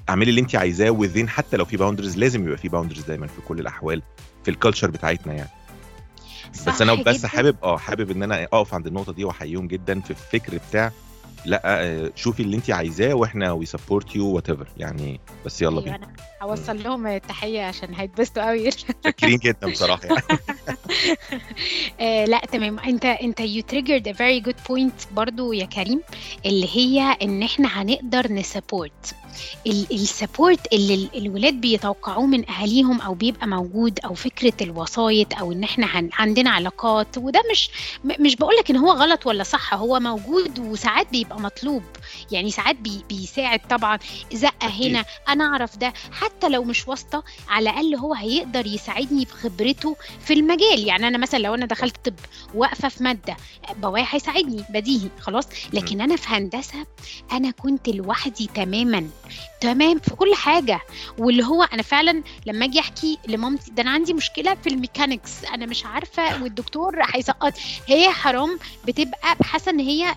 اعملي 0.09 0.29
اللي 0.29 0.41
انت 0.41 0.55
عايزاه 0.55 0.89
و 0.89 0.97
then 0.97 1.29
حتى 1.29 1.57
لو 1.57 1.65
في 1.65 1.77
boundaries 1.77 2.17
لازم 2.17 2.43
يبقى 2.45 2.57
في 2.57 2.69
boundaries 2.69 3.01
دايما 3.03 3.27
في 3.27 3.41
كل 3.47 3.59
الأحوال 3.59 4.01
في 4.43 4.51
ال 4.51 4.56
culture 4.56 4.91
بتاعتنا 4.91 5.33
يعني 5.33 5.49
بس 6.67 6.81
أنا 6.81 6.93
بس. 6.93 7.25
حابب 7.25 7.55
آه 7.63 7.77
حابب 7.77 8.11
إن 8.11 8.23
أنا 8.23 8.43
أقف 8.43 8.73
عند 8.73 8.87
النقطة 8.87 9.13
دي 9.13 9.23
وأحييهم 9.23 9.67
جدا 9.67 9.99
في 9.99 10.11
الفكر 10.11 10.59
بتاع 10.69 10.91
لا 11.45 11.61
آه، 11.65 12.11
شوفي 12.15 12.43
اللي 12.43 12.57
انت 12.57 12.71
عايزاه 12.71 13.13
وإحنا 13.13 13.51
we 13.51 13.65
support 13.65 14.15
you 14.15 14.27
whatever 14.27 14.67
يعني 14.77 15.19
بس 15.45 15.61
يلا 15.61 15.81
بينا. 15.81 15.95
أنا 15.95 16.07
هوصل 16.41 16.83
لهم 16.83 17.07
التحية 17.07 17.61
عشان 17.63 17.93
هيتبسطوا 17.93 18.47
قوي. 18.47 18.69
شاكرين 19.03 19.37
جدا 19.37 19.71
بصراحة 19.71 20.01
يعني. 20.05 20.21
آه 21.99 22.25
لا 22.25 22.41
تمام. 22.51 22.79
انت 22.79 23.05
انت 23.05 23.39
you 23.39 23.63
triggered 23.63 24.03
a 24.03 24.13
very 24.13 24.49
good 24.49 24.71
point 24.71 25.13
برضو 25.13 25.53
يا 25.53 25.65
كريم 25.65 26.01
اللي 26.45 26.67
هي 26.73 27.17
إن 27.21 27.43
إحنا 27.43 27.81
هنقدر 27.81 28.31
ن 28.31 28.40
support. 28.40 29.15
ال 29.67 29.80
support 29.80 30.73
اللي 30.73 30.93
ال- 30.93 31.17
الولاد 31.17 31.53
بيتوقعوه 31.53 32.25
من 32.25 32.49
أهاليهم 32.49 33.01
أو 33.01 33.13
بيبقى 33.13 33.47
موجود 33.47 33.99
أو 34.05 34.13
فكرة 34.13 34.53
الوسايط 34.61 35.33
أو 35.39 35.51
إن 35.51 35.63
إحنا 35.63 36.09
عندنا 36.13 36.49
علاقات. 36.49 37.17
وده 37.17 37.41
مش 37.51 37.69
مش 38.19 38.35
بقول 38.35 38.55
لك 38.55 38.69
إن 38.69 38.77
هو 38.77 38.91
غلط 38.91 39.27
ولا 39.27 39.43
صح. 39.43 39.73
هو 39.73 39.99
موجود 39.99 40.59
وساعات 40.59 41.07
بيبقى 41.11 41.39
مطلوب. 41.39 41.83
يعني 42.31 42.51
ساعات 42.51 42.75
بي 42.75 43.03
بيساعد 43.09 43.59
طبعا. 43.69 43.99
زقة. 44.33 44.67
هنا 44.67 45.05
أنا 45.29 45.43
أعرف 45.45 45.77
ده. 45.77 45.93
حتى 46.11 46.49
لو 46.49 46.63
مش 46.63 46.87
واسطة 46.87 47.23
على 47.49 47.69
الأقل 47.69 47.95
هو 47.95 48.13
هيقدر 48.13 48.65
يساعدني 48.67 49.25
بخبرته 49.25 49.95
في 50.25 50.33
المجال. 50.33 50.87
يعني 50.87 51.07
أنا 51.07 51.17
مثلا 51.17 51.39
لو 51.39 51.55
أنا 51.55 51.65
دخلت 51.65 51.95
طب 52.05 52.13
واقفة 52.53 52.89
في 52.89 53.03
مادة 53.03 53.37
بابايا 53.75 54.05
هيساعدني 54.09 54.63
بديهي 54.69 55.09
خلاص. 55.19 55.45
لكن 55.73 56.01
أنا 56.01 56.15
في 56.15 56.27
هندسة 56.29 56.85
أنا 57.31 57.51
كنت 57.51 57.89
لوحدي 57.89 58.49
تماما. 58.55 59.09
gosh. 59.31 59.50
تمام 59.61 59.99
في 59.99 60.15
كل 60.15 60.35
حاجة. 60.35 60.79
واللي 61.17 61.43
هو 61.45 61.63
أنا 61.63 61.81
فعلا 61.81 62.23
لما 62.45 62.65
أجي 62.65 62.79
أحكي 62.79 63.17
لمامتي 63.27 63.71
ده 63.71 63.83
أنا 63.83 63.91
عندي 63.91 64.13
مشكلة 64.13 64.55
في 64.55 64.69
ال 64.69 64.77
mechanics 64.77 65.45
أنا 65.53 65.65
مش 65.65 65.85
عارفة 65.85 66.43
والدكتور 66.43 66.95
هيسقط. 67.13 67.53
هي 67.87 68.09
حرام 68.09 68.59
بتبقى 68.87 69.35
حاسة 69.43 69.71
إن 69.71 69.79
هي 69.79 70.15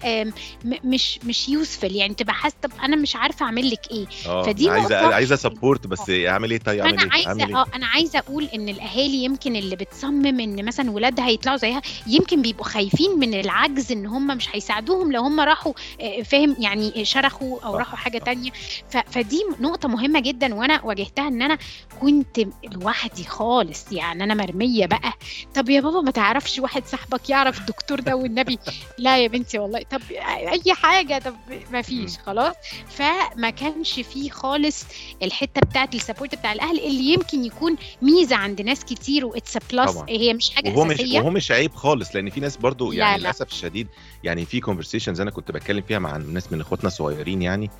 مش 0.65 1.19
مش 1.25 1.49
useful 1.49 1.93
يعني 1.97 2.15
تبقى 2.15 2.35
حاسة 2.35 2.57
طب 2.63 2.71
أنا 2.83 2.97
مش 2.97 3.17
عارفة 3.17 3.47
أعمل 3.47 3.71
لك 3.71 3.91
إيه؟ 3.91 4.07
آه 4.27 4.43
فدي 4.43 4.71
عايزه 4.71 5.15
عايزة 5.15 5.37
support 5.37 5.87
بس 5.87 6.11
أعمل 6.11 6.51
إيه؟ 6.51 6.59
طيب 6.59 6.81
أعمل 6.81 6.93
أنا 6.93 7.03
إيه؟ 7.05 7.11
عايزة 7.13 7.29
أعمل 7.29 7.41
إيه؟ 7.49 7.57
آه 7.57 7.67
أنا 7.75 7.87
عايزة 7.87 8.19
أقول 8.19 8.45
إن 8.55 8.69
الأهالي 8.69 9.25
يمكن 9.25 9.57
اللي 9.57 9.77
بتصمم 9.77 10.41
إن 10.41 10.65
مثلا 10.65 10.91
ولادها 10.91 11.27
هيطلعوا 11.27 11.57
زيها 11.57 11.83
يمكن 12.07 12.43
بيبقوا 12.43 12.65
خايفين 12.65 13.19
من 13.19 13.35
العجز 13.35 13.93
إن 13.93 14.07
هم 14.07 14.27
مش 14.27 14.49
هيساعدوهم 14.53 15.13
لو 15.13 15.23
هم 15.23 15.41
راحوا 15.41 15.73
آه، 16.01 16.23
فاهم؟ 16.23 16.57
يعني 16.59 17.05
شرقوا 17.05 17.61
أو 17.61 17.77
راحوا 17.77 17.97
حاجة. 17.97 18.19
تانية. 18.19 18.51
ف- 18.91 18.97
فدي 19.35 19.63
نقطة 19.63 19.89
مهمة 19.89 20.21
جدا 20.21 20.55
وأنا 20.55 20.85
واجهتها 20.85 21.29
إن 21.29 21.43
أنا 21.43 21.59
كنت 22.01 22.41
لوحدي 22.73 23.25
خالص 23.25 23.93
يعني 23.93 24.25
أنا 24.25 24.35
مرمية 24.35 24.87
بقى. 24.87 25.13
طب 25.55 25.69
يا 25.69 25.81
بابا 25.81 26.01
ما 26.01 26.11
تعرفش 26.11 26.59
واحد 26.59 26.87
صاحبك 26.87 27.31
يعرف 27.31 27.61
الدكتور 27.61 28.01
ده 28.01 28.17
والنبي؟ 28.17 28.59
لا 28.99 29.19
يا 29.19 29.29
بنتي 29.29 29.59
والله. 29.59 29.83
طب 29.83 30.01
أي 30.49 30.75
حاجة 30.75 31.19
طب 31.19 31.35
ما 31.73 31.83
فيش 31.83 32.19
خلاص. 32.19 32.55
فما 32.89 33.51
كانش 33.51 34.01
فيه 34.01 34.31
خالص 34.31 34.85
الحتة 35.23 35.61
بتاعت 35.61 35.95
ال 35.95 36.00
support 36.00 36.35
بتاع 36.35 36.53
الأهل 36.53 36.79
اللي 36.79 37.13
يمكن 37.13 37.45
يكون 37.45 37.77
ميزة 38.03 38.37
عند 38.37 38.63
ناس 38.63 38.85
كتير 38.85 39.27
و 39.27 39.33
it's 39.33 39.59
plus. 39.73 39.97
هي 40.09 40.35
مش 40.35 40.51
حاجة 40.51 40.69
وهو 40.69 40.85
مش 40.85 41.01
وهو 41.01 41.31
مش 41.31 41.51
عيب 41.51 41.75
خالص 41.75 42.15
لأن 42.17 42.31
في 42.31 42.41
ناس 42.41 42.57
برضو 42.57 42.93
يعني 42.93 43.17
لا. 43.17 43.21
للأسف 43.21 43.49
الشديد 43.53 43.89
يعني 44.25 44.45
في 44.45 44.61
conversations 44.61 45.21
أنا 45.21 45.31
كنت 45.31 45.51
بتكلم 45.51 45.83
فيها 45.83 45.99
مع 45.99 46.17
ناس 46.17 46.53
من 46.53 46.61
إخواتنا 46.61 46.87
الصغيرين 46.87 47.43
يعني 47.43 47.71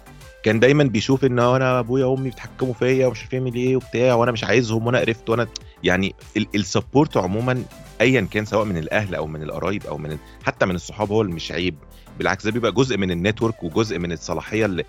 كان 0.45 0.61
دايما 0.61 0.85
بيشوف 0.85 1.25
إن 1.25 1.39
أنا 1.39 1.79
أبويا 1.79 2.05
وأمي 2.05 2.25
بيتحكموا 2.25 2.75
فيا 2.75 3.07
ومش 3.07 3.21
عارف 3.21 3.33
يعمل 3.33 3.55
إيه 3.55 3.77
وبتاع 3.77 4.15
وأنا 4.15 4.33
مش 4.33 4.45
عايزهم 4.45 4.87
وأنا 4.87 4.99
قرفت 4.99 5.31
وأنا 5.31 5.49
يعني 5.85 6.15
ال 6.55 6.62
support 6.63 7.17
عموما 7.17 7.63
ايا 8.01 8.21
كان 8.21 8.45
سواء 8.45 8.65
من 8.65 8.77
الأهل 8.77 9.15
أو 9.15 9.27
من 9.27 9.43
القرايب 9.43 9.87
أو 9.87 9.99
من 9.99 10.19
حتى 10.45 10.67
من 10.67 10.75
الصحاب 10.75 11.13
هو 11.13 11.23
اللي 11.23 11.33
مش 11.35 11.53
عيب. 11.53 11.75
بالعكس 12.19 12.45
ده 12.45 12.51
بيبقى 12.51 12.73
جزء 12.73 12.97
من 12.97 13.11
ال 13.11 13.17
network 13.17 13.63
وجزء 13.63 13.99
من 13.99 14.13
الصلاحية 14.13 14.65
اللي 14.67 14.85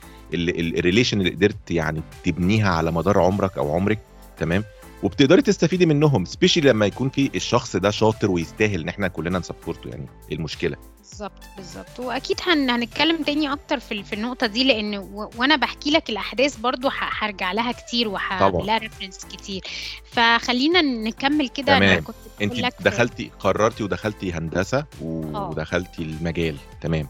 ال 0.79 0.84
relation 0.84 1.21
اللي 1.21 1.31
قدرت 1.31 1.71
يعني 1.71 2.01
تبنيها 2.23 2.69
على 2.69 2.91
مدار 2.91 3.19
عمرك 3.19 3.57
أو 3.57 3.75
عمرك 3.75 3.99
تمام؟ 4.37 4.63
وبتقدري 5.03 5.41
تستفيدي 5.41 5.85
منهم 5.85 6.25
specially 6.25 6.69
لما 6.69 6.85
يكون 6.85 7.09
في 7.09 7.31
الشخص 7.35 7.75
ده 7.75 7.91
شاطر 7.91 8.31
ويستاهل 8.31 8.81
إن 8.81 8.89
إحنا 8.89 9.07
كلنا 9.07 9.39
ن 9.39 9.45
support 9.45 9.84
ه 9.84 9.89
يعني 9.89 10.05
إيه 10.31 10.37
المشكلة؟ 10.37 10.77
بالظبط 10.99 11.43
بالظبط. 11.57 11.99
وأكيد 11.99 12.37
هن... 12.47 12.69
هنتكلم 12.69 13.23
تاني 13.23 13.53
أكتر 13.53 13.79
في 13.79 14.03
في 14.03 14.13
النقطة 14.13 14.47
دي 14.47 14.63
لأن 14.63 14.97
و... 14.97 15.29
وأنا 15.37 15.55
بحكي 15.55 15.91
لك 15.91 16.09
الأحداث 16.09 16.57
برضو. 16.57 16.89
هرجع 16.91 17.51
لها 17.51 17.71
كتير 17.71 18.07
وهعمل 18.07 18.65
لها 18.65 18.77
reference 18.77 19.25
كتير. 19.25 19.63
فخلينا 20.11 20.81
نكمل 20.81 21.49
كده 21.49 21.65
تمام. 21.65 21.83
أنا 21.83 22.01
كنت 22.01 22.15
انت 22.41 22.73
دخلتي 22.81 23.31
قررتي 23.39 23.83
ودخلتي 23.83 24.33
هندسة 24.33 24.85
ودخلتي 25.01 26.01
المجال. 26.01 26.57
تمام. 26.81 27.07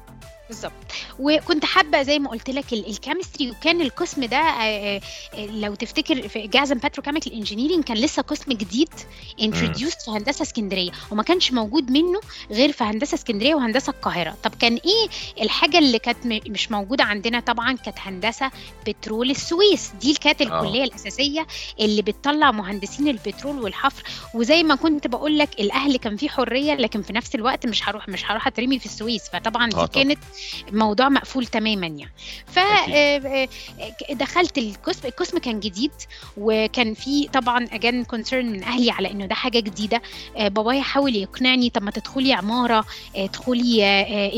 بالظبط. 0.50 0.72
وكنت 1.20 1.66
حابة 1.66 2.02
زي 2.02 2.20
ما 2.20 2.30
قلت 2.30 2.50
لك 2.50 2.74
ال 2.74 2.81
chemistry 2.81 3.51
وكان 3.52 3.82
القسم 3.82 4.24
ده 4.25 4.42
لو 5.38 5.75
تفتكر 5.75 6.28
في 6.28 6.48
gas 6.48 6.62
and 6.62 6.77
petrochemical 6.77 7.34
engineering 7.34 7.84
كان 7.84 7.98
لسه 7.98 8.22
قسم 8.22 8.52
جديد 8.52 8.90
introduced 9.42 10.01
في 10.02 10.12
هندسة 10.12 10.44
اسكندرية 10.44 10.92
وما 11.12 11.24
كانش 11.24 11.52
موجود 11.52 11.92
منه 11.92 12.20
غير 12.52 12.72
في 12.72 12.84
هندسة 12.84 13.16
اسكندرية 13.16 13.56
وهندسة 13.56 13.90
القاهرة. 13.92 14.38
طب 14.44 14.52
كان 14.60 14.74
إيه 14.74 15.08
الحاجة 15.44 15.78
اللي 15.78 16.00
كانت 16.00 16.25
مش 16.50 16.72
موجودة 16.72 17.04
عندنا؟ 17.04 17.40
طبعا 17.40 17.74
كانت 17.74 17.98
هندسة 18.00 18.52
بترول 18.88 19.32
السويس. 19.32 19.92
دي 20.02 20.14
كانت 20.14 20.42
الكلية 20.42 20.82
آه. 20.82 20.86
الأساسية 20.86 21.48
اللي 21.80 22.02
بتطلع 22.02 22.52
مهندسين 22.52 23.08
البترول 23.08 23.60
والحفر. 23.60 24.04
وزي 24.34 24.64
ما 24.64 24.75
كنت 24.75 25.08
بقول 25.08 25.38
لك 25.38 25.60
الأهل 25.60 25.98
كان 25.98 26.18
فيه 26.18 26.30
حرية 26.30 26.74
لكن 26.74 27.02
في 27.02 27.14
نفس 27.14 27.36
الوقت 27.36 27.66
مش 27.66 27.90
هروح 27.90 28.10
مش 28.10 28.32
هروح 28.32 28.48
أترمي 28.48 28.80
في 28.80 28.86
السويس. 28.86 29.30
فطبعا 29.34 29.70
دي 29.70 29.75
آه 29.75 29.86
كانت 29.86 30.20
موضوع 30.72 31.10
مقفول 31.10 31.46
تماما 31.46 31.88
يعني. 31.88 32.12
فدخلت 34.10 34.58
القسم 34.58 35.08
القسم 35.08 35.38
كان 35.38 35.60
جديد 35.60 35.92
وكان 36.38 36.94
في 36.94 37.27
طبعا 37.27 37.68
again 37.72 38.04
concern 38.04 38.46
من 38.46 38.63
أهلي 38.63 38.92
على 38.92 39.12
إنه 39.12 39.25
ده 39.25 39.36
حاجة 39.36 39.60
جديدة. 39.60 40.01
بابايا 40.39 40.82
حاول 40.82 41.15
يقنعني 41.15 41.70
طب 41.70 41.84
ما 41.84 41.92
تدخلي 41.92 42.34
عمارة 42.34 42.86
ادخلي 43.15 43.86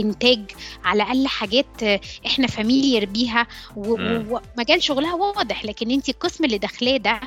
إنتاج 0.02 0.42
على 0.84 1.04
الأقل 1.04 1.28
حاجات 1.28 1.84
إحنا 2.26 2.48
familiar 2.48 3.06
بيها. 3.06 3.48
ومجال 3.76 4.84
شغلها 4.84 5.14
واضح 5.14 5.66
لكن 5.66 5.92
انت 5.92 6.10
القسم 6.10 6.46
اللي 6.46 6.58
داخلاه 6.58 6.98
ده 6.98 7.20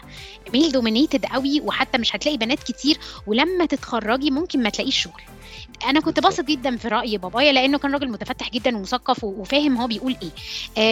male 0.52 0.72
dominated 0.72 1.26
قوي 1.26 1.60
وحتى 1.60 1.98
مش 1.98 2.16
هتلاقي 2.16 2.36
بنات 2.36 2.62
كتير 2.62 2.98
ولما 3.26 3.66
تتخرجي 3.66 4.30
ممكن 4.30 4.62
ما 4.62 4.70
تلاقيش 4.70 5.02
شغل. 5.02 5.22
أنا 5.84 6.00
كنت. 6.00 6.20
بأثق 6.20 6.44
جدا 6.44 6.76
في 6.76 6.88
رأي 6.88 7.18
بابايا 7.18 7.52
لأنه 7.52 7.78
كان 7.78 7.92
راجل 7.92 8.10
متفتح 8.10 8.50
جدا 8.50 8.76
ومثقف 8.76 9.24
وفاهم 9.24 9.76
هو 9.76 9.86
بيقول 9.86 10.16
إيه. 10.22 10.30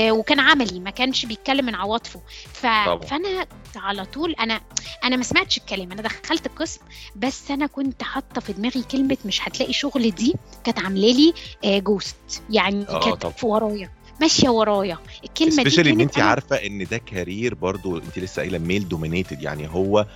آه 0.08 0.12
وكان 0.12 0.40
عملي 0.40 0.80
ما 0.80 0.90
كانش 0.90 1.26
بيتكلم 1.26 1.66
من 1.66 1.74
عواطفه. 1.74 2.20
ف... 2.52 2.62
طبعا. 2.62 2.98
فأنا 2.98 3.46
على 3.76 4.04
طول 4.04 4.32
أنا 4.32 4.60
أنا 5.04 5.16
ما 5.16 5.22
سمعتش 5.22 5.58
الكلام. 5.58 5.92
أنا 5.92 6.02
دخلت 6.02 6.46
القسم 6.46 6.80
بس 7.16 7.50
أنا 7.50 7.66
كنت 7.66 8.02
حاطة 8.02 8.40
في 8.40 8.52
دماغي 8.52 8.82
كلمة 8.82 9.16
مش 9.24 9.48
هتلاقي 9.48 9.72
شغل 9.72 10.10
دي 10.10 10.34
كانت 10.64 10.78
عاملة 10.78 11.12
لي 11.12 11.32
آه 11.64 11.78
ghost 11.78 12.16
يعني 12.50 12.88
آه، 12.88 13.00
كانت. 13.00 13.26
في 13.26 13.46
ورايا. 13.46 13.90
ماشية 14.20 14.48
ورايا. 14.48 14.98
الكلمة 15.24 15.62
دي 15.62 15.90
إن 15.90 16.00
انت 16.00 16.18
عارفة 16.18 16.56
إن 16.56 16.84
ده 16.90 16.98
career 16.98 17.54
برضو 17.54 17.96
انت 17.98 18.18
لسه 18.18 18.42
قايلة 18.42 18.58
male 18.58 18.88
dominated 18.88 19.42
يعني 19.42 19.68
هو 19.68 20.06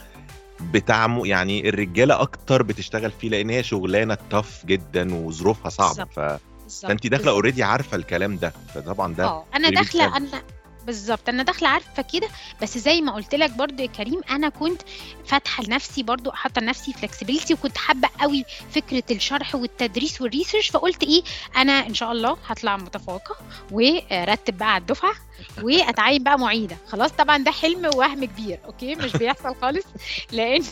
بتاع 0.73 1.07
م- 1.07 1.25
يعني 1.25 1.69
الرجالة 1.69 2.21
أكتر 2.21 2.63
بتشتغل 2.63 3.11
فيه 3.11 3.29
لأن 3.29 3.51
هي 3.51 3.63
شغلانة 3.63 4.15
tough 4.31 4.67
جدا 4.67 5.15
وظروفها 5.15 5.69
صعبة. 5.71 6.05
ف... 6.05 6.21
فانت 6.83 7.07
داخلة. 7.07 7.31
already 7.31 7.63
عارفة 7.63 7.97
الكلام 7.97 8.37
ده 8.37 8.53
فطبعا 8.75 9.15
ده 9.15 9.25
آه 9.25 9.45
أنا 9.55 9.71
داخلة. 9.71 10.17
أنا 10.17 10.43
بالظبط 10.87 11.29
أنا 11.29 11.43
داخلة 11.43 11.69
عارفة 11.69 12.03
كده 12.13 12.29
بس 12.63 12.79
زي 12.79 13.01
ما 13.01 13.13
قلت 13.13 13.35
لك 13.35 13.51
برضو 13.51 13.83
يا 13.83 13.87
كريم 13.87 14.21
أنا 14.31 14.49
كنت 14.49 14.83
فاتحة 15.27 15.63
لنفسي 15.65 16.03
برضو 16.03 16.31
حاطة 16.33 16.61
لنفسي 16.61 16.93
flexibility 16.93 17.55
وكنت 17.55 17.79
حابة 17.79 18.09
قوي 18.21 18.45
فكرة 18.71 19.03
الشرح 19.11 19.55
والتدريس 19.55 20.21
وال 20.21 20.31
research 20.31 20.71
فقلت 20.71 21.03
إيه 21.03 21.23
أنا 21.57 21.73
إن 21.73 21.95
شاء 21.95 22.13
الله 22.13 22.37
هطلع 22.47 22.77
متفوقة 22.77 23.37
وأترتب 23.71 24.59
بقى 24.59 24.75
على 24.75 24.81
الدفعة 24.81 25.13
وأتعين 25.63 26.23
بقى 26.23 26.39
معيدة. 26.39 26.77
خلاص 26.89 27.11
طبعا 27.13 27.39
ده 27.39 27.51
حلم 27.51 27.91
ووهم 27.95 28.25
كبير 28.25 28.59
okay؟ 28.65 28.95
مش 28.95 29.13
بيحصل 29.17 29.55
خالص. 29.55 29.85
لأن 30.33 30.63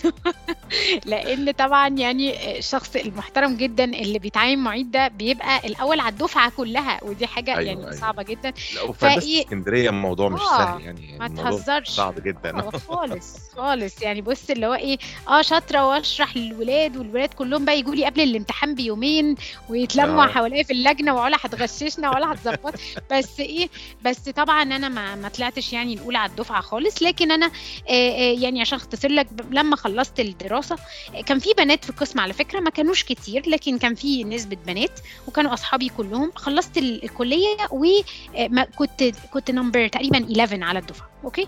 لأن 1.06 1.50
طبعا 1.50 1.88
يعني 1.88 2.58
الشخص 2.58 2.96
المحترم 2.96 3.56
جدا 3.56 3.84
اللي 3.84 4.18
بيتعين 4.18 4.58
معيد 4.58 4.90
ده 4.90 5.08
بيبقى 5.08 5.66
الأول 5.66 6.00
على 6.00 6.12
الدفعة 6.12 6.50
كلها 6.56 7.04
ودي 7.04 7.26
حاجة 7.26 7.50
أيوة، 7.50 7.62
يعني 7.62 7.80
أيوة. 7.80 7.92
صعبة 7.96 8.22
جدا. 8.22 8.52
لا 8.74 8.82
وفي؟ 8.82 9.40
اسكندرية 9.42 9.88
الموضوع 9.90 10.28
مش 10.28 10.40
آه، 10.40 10.58
سهل 10.58 10.80
يعني 10.80 11.18
ما 11.18 11.28
تهزرش. 11.28 11.88
صعب 11.90 12.14
جدا. 12.22 12.58
آه، 12.58 12.70
خالص 12.88 13.36
خالص. 13.56 14.02
يعني 14.02 14.20
بص 14.22 14.50
اللي 14.50 14.66
هو 14.66 14.74
إيه 14.74 14.98
آه 15.28 15.42
شاطرة 15.42 15.88
وأشرح 15.88 16.36
للولاد 16.36 16.96
والولاد 16.96 17.34
كلهم 17.34 17.64
بقى 17.64 17.78
يجوا 17.78 17.94
لي 17.94 18.04
قبل 18.06 18.20
الامتحان 18.20 18.74
بيومين 18.74 19.34
ويتلموا 19.68 20.24
آه. 20.24 20.28
حواليا 20.28 20.62
في 20.62 20.72
اللجنة 20.72 21.14
ولا 21.22 21.36
هتغششنا 21.40 22.10
ولا 22.10 22.32
هتظبط. 22.32 22.74
بس 23.12 23.40
إيه 23.40 23.68
بس 24.04 24.28
طبعا 24.28 24.59
أنا 24.62 24.88
ما 24.88 25.14
ما 25.14 25.28
طلعتش 25.28 25.72
يعني 25.72 25.94
الأولى 25.94 26.18
على 26.18 26.30
الدفعة 26.30 26.60
خالص 26.60 27.02
لكن 27.02 27.30
أنا 27.32 27.46
آه 27.46 27.50
آه 27.90 28.32
يعني 28.40 28.60
عشان 28.60 28.78
أختصر 28.78 29.08
لك 29.08 29.26
لما 29.50 29.76
خلصت 29.76 30.20
الدراسة 30.20 30.76
آه، 31.14 31.20
كان 31.20 31.38
في 31.38 31.48
بنات 31.58 31.84
في 31.84 31.90
القسم 31.90 32.20
على 32.20 32.32
فكرة 32.32 32.60
ما 32.60 32.70
كانوش 32.70 33.02
كتير 33.04 33.48
لكن 33.48 33.78
كان 33.78 33.94
في 33.94 34.24
نسبة 34.24 34.56
بنات 34.66 35.00
وكانوا 35.28 35.54
أصحابي 35.54 35.88
كلهم. 35.88 36.32
خلصت 36.34 36.78
ال- 36.78 37.04
الكليه 37.04 37.56
وما 37.70 38.64
كنت 38.64 39.02
كنت 39.32 39.50
number 39.50 39.88
تقريبا 39.88 40.18
11 40.40 40.62
على 40.64 40.78
الدفعة. 40.78 41.09
okay؟ 41.24 41.46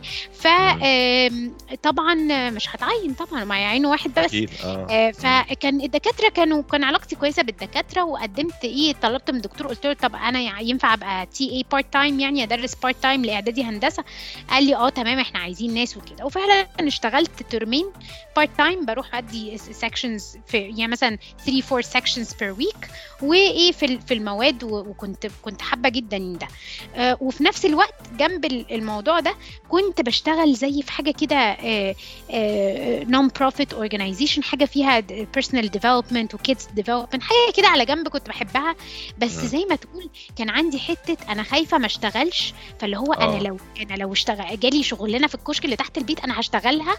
فطبعا 1.73 2.15
مش 2.51 2.69
هتعين 2.75 3.15
طبعا 3.15 3.45
ما 3.45 3.59
يعينوا 3.59 3.91
واحد 3.91 4.11
بس. 4.15 4.25
أكيد 4.25 4.51
آه. 4.65 4.87
آه، 4.91 5.11
فكان 5.11 5.81
الدكاترة 5.81 6.29
كانوا 6.29 6.63
كان 6.63 6.85
علاقتي 6.85 7.17
كويسة 7.17 7.43
بالدكاترة 7.43 8.05
وقدمت 8.05 8.65
إيه 8.65 8.93
طلبت 8.93 9.31
من 9.31 9.37
الدكتور 9.37 9.67
قلت 9.67 9.87
له 9.87 9.93
طب 9.93 10.15
أنا 10.15 10.61
ينفع 10.61 10.95
أبقى 10.95 11.27
TA 11.27 11.51
part 11.51 11.93
time 11.93 12.21
يعني 12.21 12.43
أدرس 12.43 12.75
part 12.75 12.97
time 13.03 13.25
لإعدادي 13.25 13.65
هندسة؟ 13.65 14.05
قال 14.51 14.65
لي 14.65 14.75
آه 14.77 14.89
تمام 14.89 15.19
إحنا 15.19 15.39
عايزين 15.39 15.75
ناس 15.75 15.97
وكده. 15.97 16.25
وفعلا 16.25 16.67
اشتغلت 16.81 17.43
ترمين 17.51 17.87
part 18.37 18.51
time 18.59 18.85
بروح 18.85 19.15
أدي 19.15 19.59
sections 19.59 20.37
في 20.47 20.59
يعني 20.59 20.89
مثلا 20.89 21.19
3 21.47 21.63
4 21.69 21.81
sections 21.83 22.33
per 22.35 22.53
week 22.53 22.89
وإيه 23.23 23.73
في 23.73 23.87
ال- 23.87 24.01
في 24.01 24.15
المواد 24.15 24.65
وكنت 24.65 25.27
كنت 25.43 25.63
حابة 25.63 25.89
جدا 25.89 26.19
ده. 26.19 26.49
آه، 26.97 27.19
وفي 27.21 27.45
نفس 27.45 27.65
الوقت 27.67 27.95
جنب 28.19 28.45
ال- 28.45 28.73
الموضوع 28.75 29.21
ده 29.21 29.35
كنت 29.73 30.01
بشتغل 30.01 30.55
زي 30.55 30.83
في 30.83 30.93
حاجة 30.93 31.11
كده 31.11 31.57
non 33.05 33.29
profit 33.29 33.73
organization 33.73 34.43
حاجة 34.43 34.65
فيها 34.65 35.01
personal 35.01 35.71
development 35.71 36.35
و 36.35 36.41
kids 36.41 36.67
development 36.75 37.23
حاجة 37.23 37.53
كده 37.57 37.69
على 37.69 37.85
جنب 37.85 38.09
كنت 38.09 38.29
بحبها. 38.29 38.77
بس. 39.19 39.31
زي 39.31 39.65
ما 39.71 39.77
تقول 39.77 40.09
كان 40.37 40.51
عندي 40.51 40.79
حتة 40.79 41.33
أنا 41.33 41.43
خايفة 41.43 41.79
ما 41.79 41.87
اشتغلش. 41.87 42.55
فاللي 42.81 42.97
هو 42.97 43.13
آه. 43.13 43.25
أنا 43.25 43.43
لو 43.43 43.57
أنا 43.81 43.95
لو 43.95 44.13
اشتغل 44.13 44.61
جالي 44.61 44.83
شغلانة 44.83 45.27
في 45.27 45.35
الكشك 45.35 45.65
اللي 45.65 45.77
تحت 45.77 45.99
البيت 45.99 46.21
أنا 46.21 46.41
هشتغلها 46.41 46.97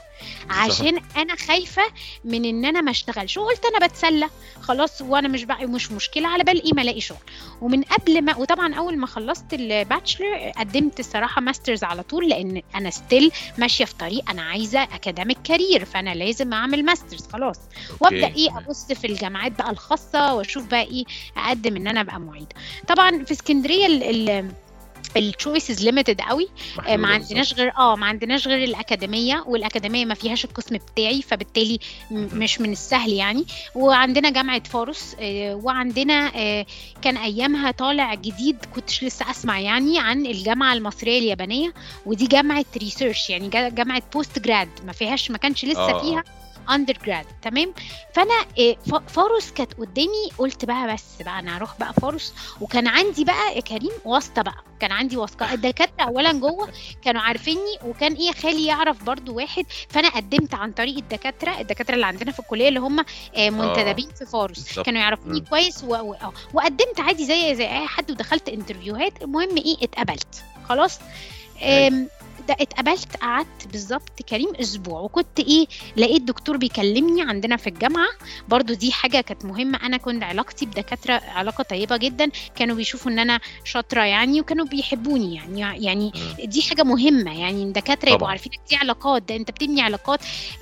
عشان 0.49 0.99
أنا 1.17 1.35
خايفة 1.35 1.83
من 2.25 2.45
إن 2.45 2.65
أنا 2.65 2.81
ما 2.81 2.91
اشتغلش. 2.91 3.37
وقلت 3.37 3.65
أنا 3.65 3.87
بتسلى. 3.87 4.29
خلاص 4.61 5.01
وأنا 5.01 5.27
مش 5.27 5.43
بقى 5.43 5.65
مش 5.65 5.91
مشكلة. 5.91 6.27
على 6.27 6.43
بال 6.43 6.63
إيه 6.63 6.73
ما 6.73 6.81
ألاقي 6.81 7.01
شغل. 7.01 7.17
ومن 7.61 7.83
قبل 7.83 8.21
ما 8.21 8.37
وطبعا 8.37 8.73
أول 8.73 8.97
ما 8.97 9.07
خلصت 9.07 9.53
ال 9.53 9.64
bachelor 9.64 10.51
قدمت 10.57 10.99
الصراحة 10.99 11.41
masters 11.41 11.83
على 11.83 12.03
طول 12.03 12.29
لأن 12.29 12.62
أنا 12.75 12.89
still 12.89 13.31
ماشية 13.57 13.85
في 13.85 13.95
طريق 13.95 14.29
أنا 14.29 14.41
عايزة 14.41 14.83
academic 14.83 15.37
career 15.43 15.85
فأنا 15.85 16.15
لازم 16.15 16.53
أعمل 16.53 16.85
masters 16.85 17.27
خلاص. 17.27 17.59
وأبدأ. 17.99 18.27
إيه؟ 18.27 18.57
أبص 18.57 18.85
في 18.91 19.07
الجامعات 19.07 19.51
بقى 19.51 19.71
الخاصة 19.71 20.33
وأشوف 20.33 20.65
بقى 20.65 20.81
إيه؟ 20.83 21.03
أقدم 21.37 21.75
إن 21.75 21.87
أنا 21.87 22.01
أبقى 22.01 22.19
معيدة. 22.19 22.55
طبعا 22.87 23.23
في 23.23 23.31
اسكندرية 23.31 23.85
ال 25.17 25.26
choices 25.26 25.83
limited 25.85 26.21
قوي 26.21 26.47
آه، 26.87 26.97
ما 26.97 27.07
عندناش 27.07 27.53
غير 27.53 27.71
آه 27.77 27.95
ما 27.95 28.05
عندناش 28.05 28.47
غير 28.47 28.63
الأكاديمية 28.63 29.43
والأكاديمية 29.47 30.05
ما 30.05 30.13
فيهاش 30.13 30.45
القسم 30.45 30.77
بتاعي 30.77 31.21
فبالتالي. 31.21 31.79
مش 32.11 32.61
من 32.61 32.71
السهل 32.71 33.13
يعني 33.13 33.45
وعندنا 33.75 34.29
جامعة 34.29 34.63
فاروس 34.63 35.15
آه، 35.19 35.55
وعندنا 35.55 36.31
آه، 36.35 36.65
كان 37.01 37.17
أيامها 37.17 37.71
طالع 37.71 38.13
جديد 38.13 38.57
كنتش 38.75 39.03
لسه 39.03 39.31
أسمع 39.31 39.59
يعني 39.59 39.99
عن 39.99 40.25
الجامعة 40.25 40.73
المصرية 40.73 41.19
اليابانية 41.19 41.73
ودي 42.05 42.27
جامعة 42.27 42.65
research 42.77 43.29
يعني 43.29 43.47
جا- 43.49 43.69
جامعة 43.69 44.01
post 44.13 44.39
grad 44.39 44.69
ما 44.85 44.91
فيهاش 44.91 45.31
ما 45.31 45.37
كانش 45.37 45.65
لسه 45.65 45.89
آه. 45.91 46.01
فيها 46.01 46.23
undergrad 46.69 47.25
تمام؟ 47.41 47.73
فأنا 48.13 48.45
آه، 48.59 48.99
فاروس 49.07 49.51
كانت 49.51 49.73
قدامي 49.73 50.29
قلت 50.37 50.65
بقى 50.65 50.93
بس 50.93 51.03
بقى 51.21 51.39
أنا 51.39 51.57
هروح 51.57 51.77
بقى 51.79 51.93
فاروس. 51.93 52.33
وكان 52.61 52.87
عندي 52.87 53.23
بقى 53.25 53.55
يا 53.55 53.61
كريم 53.61 53.91
واسطة 54.05 54.41
بقى 54.41 54.63
كان 54.79 54.91
عندي 54.91 55.17
واسطة. 55.17 55.53
الدكاترة 55.53 56.03
اولا 56.03 56.31
جوه 56.33 56.69
كانوا 57.03 57.21
عارفيني 57.21 57.77
وكان 57.85 58.13
إيه 58.13 58.31
خالي 58.31 58.65
يعرف 58.65 59.03
برضو 59.03 59.33
واحد. 59.35 59.65
فأنا 59.89 60.09
قدمت 60.09 60.53
عن 60.53 60.71
طريق 60.71 60.97
الدكاترة 60.97 61.59
الدكاترة 61.59 61.95
اللي 61.95 62.05
عندنا 62.05 62.31
في 62.31 62.39
الكلية 62.39 62.67
اللي 62.67 62.79
هم 62.79 62.99
آه، 63.35 63.49
منتدبين 63.49 64.09
في 64.19 64.25
فاروس. 64.25 64.79
كانوا 64.79 65.01
يعرفوني. 65.01 65.39
كويس 65.41 65.83
و... 65.83 65.87
و... 65.95 66.13
آه، 66.13 66.33
وقدمت 66.53 66.99
عادي 66.99 67.25
زي 67.25 67.55
زي 67.55 67.65
أي 67.65 67.87
حد 67.87 68.11
ودخلت 68.11 68.49
interview 68.49 69.10
هات 69.10 69.23
المهم 69.23 69.57
إيه 69.57 69.77
اتقبلت. 69.83 70.43
خلاص؟ 70.69 70.99
ده 72.47 72.55
اتقبلت 72.59 73.15
قعدت 73.17 73.67
بالظبط 73.71 74.21
كريم 74.29 74.47
أسبوع 74.55 74.99
وكنت 74.99 75.39
إيه 75.39 75.65
لقيت 75.97 76.21
دكتور 76.21 76.57
بيكلمني 76.57 77.21
عندنا 77.21 77.57
في 77.57 77.67
الجامعة 77.67 78.07
برضو 78.47 78.73
دي 78.73 78.91
حاجة 78.91 79.21
كانت 79.21 79.45
مهمة 79.45 79.77
أنا 79.85 79.97
كنت 79.97 80.23
علاقتي 80.23 80.65
بدكاترة 80.65 81.13
علاقة 81.13 81.63
طيبة 81.63 81.97
جدا 81.97 82.29
كانوا 82.55 82.75
بيشوفوا 82.75 83.11
إن 83.11 83.19
أنا 83.19 83.39
شاطرة 83.63 84.01
يعني 84.03 84.41
وكانوا 84.41 84.65
بيحبوني 84.65 85.35
يعني 85.35 85.83
يعني. 85.85 86.11
دي 86.45 86.61
حاجة 86.61 86.83
مهمة 86.83 87.39
يعني 87.39 87.63
الدكاتره 87.63 88.09
يبقوا. 88.09 88.27
عارفين 88.27 88.51
دي 88.69 88.75
علاقات 88.75 89.23
ده 89.23 89.35
أنت 89.35 89.51
بتبني 89.51 89.81
علاقات 89.81 90.19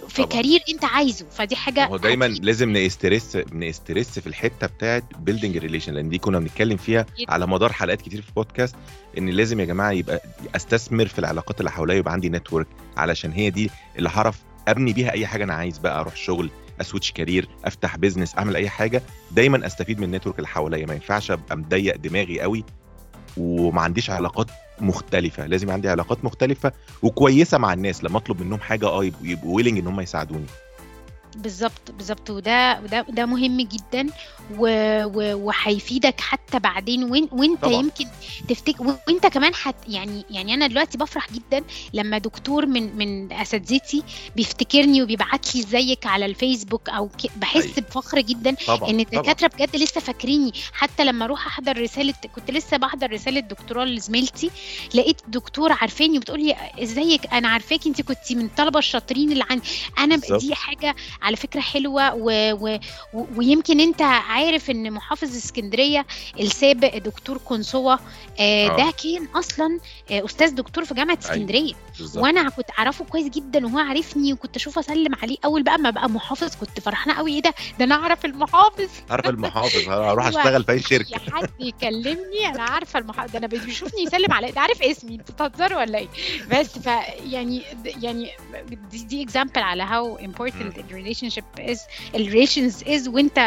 في 0.07 0.15
طبعاً. 0.23 0.27
career 0.29 0.61
أنت 0.69 0.85
عايزه 0.85 1.25
فدي 1.31 1.55
حاجة 1.55 1.85
هو 1.85 1.97
دايما 1.97 2.25
أكيد 2.25 2.45
لازم 2.45 2.77
نـ 2.77 2.86
stress 2.86 3.37
نـ 3.53 3.62
stress 3.62 4.19
في 4.19 4.27
الحتة 4.27 4.67
بتاعت 4.67 5.03
building 5.19 5.57
relation 5.57 5.93
لأن 5.93 6.09
دي 6.09 6.17
كنا 6.17 6.39
بنتكلم 6.39 6.77
فيها. 6.77 7.05
على 7.29 7.47
مدار 7.47 7.73
حلقات 7.73 8.01
كتير 8.01 8.21
في 8.21 8.29
البودكاست 8.29 8.75
إن 9.17 9.29
لازم 9.29 9.59
يا 9.59 9.65
جماعة 9.65 9.91
يبقى 9.91 10.21
أستثمر 10.55 11.05
في 11.05 11.19
العلاقات 11.19 11.59
اللي 11.59 11.71
حواليا 11.71 11.95
يبقى 11.95 12.13
عندي 12.13 12.29
network 12.29 12.67
علشان 12.97 13.31
هي 13.31 13.49
دي 13.49 13.69
اللي 13.97 14.09
هعرف 14.09 14.39
أبني 14.67 14.93
بيها 14.93 15.11
أي 15.11 15.27
حاجة 15.27 15.43
أنا 15.43 15.53
عايز 15.53 15.77
بقى 15.77 15.99
أروح 15.99 16.15
شغل 16.15 16.49
أ 16.81 16.85
switch 16.85 17.11
career 17.11 17.47
أفتح 17.65 17.97
business 17.97 18.37
أعمل 18.37 18.55
أي 18.55 18.69
حاجة. 18.69 19.01
دايما 19.31 19.65
أستفيد 19.67 19.97
من 19.97 20.03
ال 20.03 20.07
network 20.07 20.35
اللي 20.35 20.47
حواليا 20.47 20.85
ما 20.85 20.93
ينفعش 20.93 21.31
أبقى 21.31 21.57
مضيق 21.57 21.95
دماغي 21.95 22.41
قوي 22.41 22.63
وما 23.37 23.81
عنديش 23.81 24.09
علاقات 24.09 24.47
مختلفة. 24.81 25.45
لازم 25.45 25.71
عندي 25.71 25.89
علاقات 25.89 26.25
مختلفة 26.25 26.71
وكويسة 27.03 27.57
مع 27.57 27.73
الناس. 27.73 28.03
لما 28.03 28.17
أطلب 28.17 28.41
منهم 28.41 28.59
حاجة 28.59 28.87
آه 28.87 29.03
يبقوا 29.21 29.55
willing 29.55 29.77
إن 29.77 29.87
هم 29.87 30.01
يساعدوني. 30.01 30.45
بالظبط 31.35 31.91
بالظبط 31.97 32.29
وده 32.29 32.79
وده 32.83 33.05
ده 33.09 33.25
مهم 33.25 33.61
جدا 33.61 34.07
وهيفيدك 35.35 36.19
حتى 36.21 36.59
بعدين 36.59 37.03
وين 37.03 37.29
وإنت 37.31 37.61
طبعاً. 37.61 37.73
يمكن 37.73 38.05
تفتكر 38.49 38.97
وإنت 39.07 39.27
كمان 39.27 39.55
حت 39.55 39.75
يعني 39.87 40.25
يعني 40.29 40.53
أنا 40.53 40.67
دلوقتي 40.67 40.97
بفرح 40.97 41.27
جدا 41.33 41.63
لما 41.93 42.17
دكتور 42.17 42.65
من 42.65 42.95
من 42.97 43.31
أساتذتي 43.33 44.03
بيفتكرني 44.35 45.03
وبيبعت 45.03 45.55
لي 45.55 45.61
إزيك 45.61 46.05
على 46.05 46.25
الفيسبوك 46.25 46.89
أو 46.89 47.09
بحس 47.35 47.63
أيوة. 47.63 47.75
بفخر 47.89 48.21
جدا 48.21 48.55
طبعا 48.67 48.89
إن 48.89 48.99
الدكاترة 48.99 49.47
بجد 49.47 49.75
لسه 49.75 50.01
فاكريني 50.01 50.51
حتى 50.73 51.03
لما 51.03 51.25
أروح 51.25 51.47
أحضر 51.47 51.81
رسالة 51.81 52.13
كنت 52.35 52.51
لسه 52.51 52.77
بحضر 52.77 53.11
رسالة 53.11 53.39
دكتوراه 53.39 53.85
لزميلتي 53.85 54.51
لقيت 54.95 55.21
دكتوره 55.27 55.77
عارفاني 55.81 56.17
وبتقول 56.17 56.43
لي 56.43 56.55
إزيك 56.83 57.33
أنا 57.33 57.47
عارفاكي 57.47 57.89
أنت 57.89 58.01
كنتي 58.01 58.35
من 58.35 58.45
الطلبه 58.45 58.79
الشاطرين 58.79 59.31
اللي 59.31 59.43
عندي 59.49 59.67
أنا 59.99 60.15
ب- 60.15 60.19
بالظبط. 60.19 60.41
دي 60.41 60.55
حاجة 60.55 60.95
على 61.21 61.35
فكرة 61.35 61.59
حلوة 61.61 62.13
و... 62.15 62.31
و... 62.61 62.77
ويمكن 63.35 63.79
أنت 63.79 64.01
عارف 64.01 64.69
إن 64.69 64.91
محافظ 64.91 65.35
اسكندرية 65.35 66.05
السابق 66.39 66.97
دكتور 66.97 67.37
كونسوة 67.37 67.99
آه، 68.39 68.67
آه. 68.69 68.77
ده 68.77 68.93
كان 69.03 69.25
أصلا 69.35 69.79
آه، 70.11 70.25
أستاذ 70.25 70.55
دكتور 70.55 70.85
في 70.85 70.93
جامعة 70.93 71.17
أيوة. 71.23 71.31
اسكندرية. 71.31 71.73
بالظبط. 71.99 72.23
وأنا 72.23 72.49
كنت 72.49 72.65
أعرفه 72.79 73.05
كويس 73.05 73.29
جدا 73.29 73.65
وهو 73.65 73.77
عارفني 73.79 74.33
وكنت 74.33 74.55
اشوفه 74.55 74.79
أسلم 74.79 75.15
عليه 75.23 75.37
أول 75.45 75.63
بقى 75.63 75.77
ما 75.77 75.89
بقى 75.89 76.09
محافظ 76.09 76.55
كنت 76.55 76.79
فرحانة 76.79 77.17
قوي 77.17 77.31
إيه 77.33 77.41
ده؟ 77.41 77.53
ده 77.79 77.85
أنا 77.85 77.95
أعرف 77.95 78.25
المحافظ. 78.25 78.89
عارف 79.09 79.25
المحافظ 79.29 79.89
هروح 79.89 80.25
أيوة. 80.25 80.39
أشتغل 80.39 80.63
في 80.63 80.71
أي 80.71 80.79
شركة. 80.81 81.13
اي 81.15 81.31
حد 81.31 81.49
يكلمني 81.59 82.47
أنا 82.47 82.63
عارفة 82.63 82.99
المحافظ 82.99 83.31
ده 83.31 83.39
أنا 83.39 83.47
بيشوفني 83.47 84.03
يسلم 84.03 84.33
علي 84.33 84.51
ده 84.51 84.61
عارف 84.61 84.81
اسمي؟ 84.81 85.15
أنتوا 85.15 85.47
بتهزروا 85.47 85.79
ولا 85.79 85.97
إيه؟ 85.97 86.07
بس 86.51 86.79
ف 86.79 86.85
يعني 87.25 87.61
يعني 87.85 88.31
دي, 88.91 89.03
دي 89.03 89.25
example 89.27 89.57
على 89.57 89.85
how 89.85 90.21
important 90.21 90.77
the 91.11 91.17
relationship 91.17 91.59
is 91.71 91.79
relations 92.15 92.87
is 92.87 93.07
وانت 93.09 93.37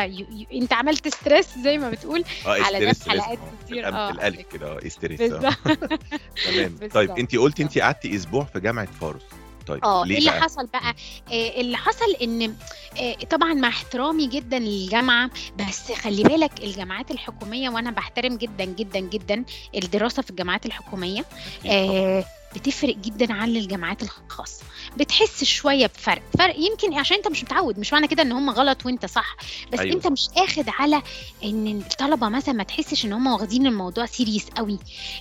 انت 0.53 0.73
عملت 0.73 1.09
ستريس 1.09 1.59
زي 1.59 1.79
ما 1.79 1.91
بتقول 1.91 2.25
آه 2.47 2.51
على 2.63 2.95
في 2.95 3.11
حلقات. 3.11 3.39
كتير. 3.65 3.89
آه. 3.89 4.11
الالف 4.11 4.41
كده 4.53 4.67
آه 4.67 4.77
آه. 4.77 4.81
بالظبط. 5.17 5.55
تمام. 6.47 6.79
طيب 6.95 7.11
انت 7.19 7.37
قلتي 7.37 7.63
انت 7.63 7.79
قعدتي 7.79 8.17
أسبوع 8.17 8.45
في 8.45 8.61
جامعة 8.61 8.89
فاروس. 9.01 9.23
طيب 9.67 9.85
آه 9.85 10.05
إيه 10.05 10.19
اللي 10.19 10.31
بقى؟ 10.31 10.41
حصل 10.43 10.67
بقى 10.67 10.95
آه 11.33 11.61
اللي 11.61 11.77
حصل 11.77 12.15
إن 12.23 12.55
آه 13.01 13.15
طبعا 13.15 13.55
مع 13.55 13.69
احترامي 13.69 14.27
جدا 14.27 14.59
للجامعة 14.59 15.31
بس 15.59 15.93
خلي 15.93 16.23
بالك 16.23 16.65
الجامعات 16.65 17.11
الحكومية 17.11 17.69
وأنا 17.71 17.91
بحترم 17.91 18.37
جدا 18.37 18.65
جدا 18.65 18.99
جدا 19.01 19.45
الدراسة 19.75 20.23
في 20.23 20.31
الجامعات 20.31 20.67
الحكومية. 20.67 21.25
آه 21.67 22.25
بتفرق 22.55 22.97
جدا 22.97 23.33
عن 23.33 23.57
الجامعات 23.57 24.03
الخاصة. 24.03 24.65
بتحس 24.97 25.45
شوية 25.45 25.87
بفرق. 25.87 26.23
فرق 26.39 26.57
يمكن 26.59 26.95
عشان 26.95 27.17
انت 27.17 27.29
مش 27.29 27.45
متعود 27.45 27.79
مش 27.79 27.93
معنى 27.93 28.09
كده 28.09 28.23
ان 28.23 28.33
هم 28.33 28.51
غلط 28.51 28.87
وانت 28.87 29.07
صح. 29.07 29.37
بس 29.73 29.79
أيوة. 29.81 29.95
انت 29.95 30.07
مش 30.07 30.29
اخد 30.37 30.65
على 30.69 31.03
ان 31.45 31.67
الطلبة 31.67 32.29
مثلا 32.29 32.55
ما 32.55 32.63
تحسش 32.63 33.05
ان 33.05 33.13
هم 33.13 33.27
واخدين 33.27 33.67
الموضوع 33.67 34.07
serious 34.07 34.47
قوي. 34.57 34.79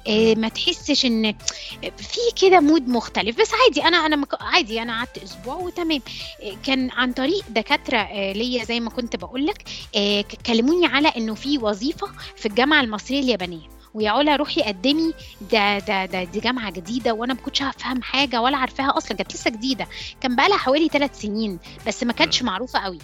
آه 0.08 0.34
ما 0.36 0.48
تحسش 0.48 1.06
ان 1.06 1.36
في 1.98 2.20
كده 2.42 2.60
mood 2.60 2.88
مختلف. 2.88 3.42
بس 3.42 3.52
عادي 3.64 3.84
أنا 3.84 3.98
أنا 4.06 4.16
مك... 4.16 4.42
عادي 4.42 4.82
أنا 4.82 4.98
قعدت 4.98 5.18
أسبوع 5.24 5.56
وتمام. 5.56 6.02
آه، 6.44 6.56
كان 6.66 6.92
عن 6.92 7.14
طريق 7.14 7.44
دكاترة 7.50 7.98
آه، 7.98 8.34
ليا 8.34 8.64
زي 8.64 8.80
ما 8.80 8.90
كنت 8.90 9.16
بقول 9.16 9.46
لك 9.46 9.64
كلموني 10.46 10.86
على 10.86 11.08
إنه 11.08 11.34
في 11.36 11.58
وظيفة 11.58 12.08
في 12.36 12.46
الجامعة 12.46 12.82
المصرية 12.82 13.20
اليابانية. 13.20 13.74
ويا 13.94 14.10
علا 14.12 14.36
روحي 14.36 14.62
قدمي 14.62 15.14
ده 15.52 15.80
ده 15.80 16.06
ده 16.06 16.24
دي 16.24 16.40
جامعة 16.40 16.72
جديدة 16.72 17.14
وأنا 17.14 17.34
ما 17.34 17.40
كنتش 17.42 17.62
هفهم 17.64 18.02
حاجة 18.02 18.42
ولا 18.42 18.58
عارفاها 18.58 18.98
أصلا 18.98 19.18
كانت 19.18 19.34
لسه 19.36 19.52
جديدة 19.52 19.88
كان 20.22 20.36
بقى 20.36 20.50
لها 20.50 20.58
حوالي 20.58 20.88
ثلاث 20.88 21.22
سنين 21.22 21.60
بس 21.88 22.04
ما 22.04 22.14
كانتش. 22.14 22.44
معروفة 22.44 22.80
قوي 22.80 23.00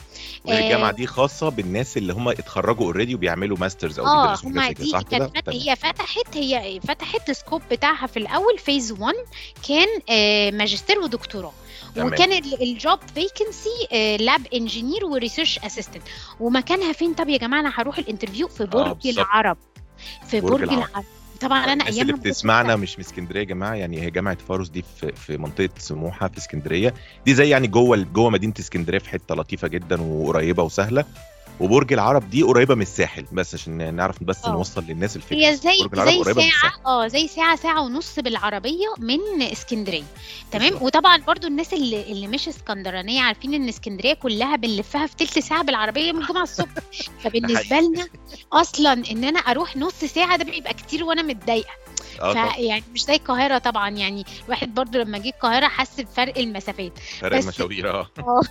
وهي 0.45 0.65
الجامعة 0.65 0.89
آه، 0.89 0.91
دي 0.91 1.07
خاصة 1.07 1.49
بالناس 1.49 1.97
اللي 1.97 2.13
هم 2.13 2.27
اتخرجوا 2.29 2.85
already 2.85 3.15
وبيعملوا 3.15 3.57
masters 3.57 3.99
أو 3.99 4.05
آه 4.07 4.35
كده 4.37 4.69
دي؟ 4.69 4.91
كانت 5.09 5.37
فت... 5.37 5.49
هي 5.49 5.75
فتحت 5.75 6.37
هي 6.37 6.79
فتحت 6.87 7.29
ال 7.29 7.35
scope 7.35 7.61
بتاعها 7.71 8.07
في 8.07 8.17
الأول 8.17 8.57
phase 8.57 8.91
1 8.91 9.13
كان 9.67 9.87
آه، 10.09 10.51
ماجستير 10.51 10.99
ودكتوراه. 10.99 11.51
وكان 11.97 12.31
ال- 12.33 12.61
ال 12.63 12.72
job 12.72 12.99
vacancy 13.15 14.17
lab 14.25 14.47
engineer 14.53 15.05
و 15.05 15.11
research 15.11 15.59
assistant 15.59 16.03
ومكانها 16.39 16.93
فين 16.93 17.13
طب 17.13 17.29
يا 17.29 17.37
جماعة 17.37 17.59
أنا 17.59 17.71
هروح 17.75 17.97
ال 17.97 18.02
interview 18.02 18.47
في 18.47 18.65
برج 18.65 18.95
بالظبط. 19.03 19.05
العرب 19.19 19.57
في 20.27 20.41
برج 20.41 20.51
برج, 20.51 20.63
العرب. 20.73 21.05
طبعا 21.41 21.63
أنا 21.63 21.73
الناس 21.73 21.87
أيام 21.87 22.09
اللي 22.09 22.19
بتسمعنا 22.19 22.75
مش 22.75 22.99
من 22.99 23.05
اسكندرية 23.05 23.39
يا 23.39 23.45
جماعة 23.45 23.73
يعني 23.73 24.01
هي 24.01 24.09
جامعة 24.09 24.37
فاروس 24.47 24.69
دي 24.69 24.83
في 25.01 25.11
في 25.11 25.37
منطقة 25.37 25.69
سموحة 25.77 26.27
في 26.27 26.37
اسكندرية. 26.37 26.93
دي 27.25 27.33
زي 27.33 27.49
يعني 27.49 27.67
جوه 27.67 27.97
جوه 27.97 28.29
مدينة 28.29 28.53
اسكندرية 28.59 28.99
في 28.99 29.09
حتة 29.09 29.35
لطيفة 29.35 29.67
جدا 29.67 30.01
وقريبة 30.01 30.63
وسهلة. 30.63 31.05
وبرج 31.59 31.93
العرب 31.93 32.29
دي 32.29 32.43
قريبة 32.43 32.75
من 32.75 32.81
الساحل 32.81 33.25
بس 33.31 33.53
عشان 33.53 33.93
نعرف 33.95 34.23
بس 34.23 34.45
آه. 34.45 34.51
نوصل 34.51 34.83
للناس 34.83 35.15
الفكرة. 35.15 35.35
هي 35.37 35.55
زي 35.55 35.77
برج 35.81 35.93
العرب 35.93 36.09
زي 36.09 36.31
الساحل. 36.31 36.79
آه 36.85 37.07
زي 37.07 37.27
ساعة 37.27 37.55
ساعة 37.55 37.81
ونص 37.81 38.19
بالعربية 38.19 38.85
من 38.99 39.41
اسكندرية. 39.41 40.03
تمام؟ 40.51 40.69
بالظبط. 40.69 40.81
وطبعا 40.83 41.17
برضو 41.17 41.47
الناس 41.47 41.73
اللي 41.73 42.11
اللي 42.11 42.27
مش 42.27 42.47
اسكندرانية 42.47 43.21
عارفين 43.21 43.53
إن 43.53 43.67
اسكندرية 43.67 44.13
كلها 44.13 44.55
بنلفها 44.55 45.07
في 45.07 45.15
تلت 45.15 45.39
ساعة 45.39 45.63
بالعربية 45.63 46.11
من 46.11 46.21
الجمعة 46.21 46.43
الصبح. 46.43 46.69
فبالنسبة 47.23 47.79
لنا 47.79 48.07
أصلا 48.53 48.93
إن 48.93 49.23
أنا 49.23 49.39
أروح 49.39 49.77
نص 49.77 50.05
ساعة 50.05 50.37
ده 50.37 50.43
بيبقى 50.43 50.73
كتير 50.73 51.03
وأنا 51.03 51.21
متضايقة. 51.21 51.69
طبعا 51.69 51.88
فيعني 52.19 52.83
مش 52.93 53.03
زي 53.03 53.15
القاهرة 53.15 53.57
طبعا 53.57 53.89
يعني 53.89 54.25
الواحد 54.45 54.73
برضو 54.73 54.97
لما 54.97 55.17
جه 55.17 55.29
القاهرة 55.29 55.67
حس 55.67 56.01
بفرق 56.01 56.37
المسافات. 56.37 56.99
فرق 57.19 57.37
المشاوير 57.37 57.89
آه. 57.89 58.07
آه. 58.19 58.41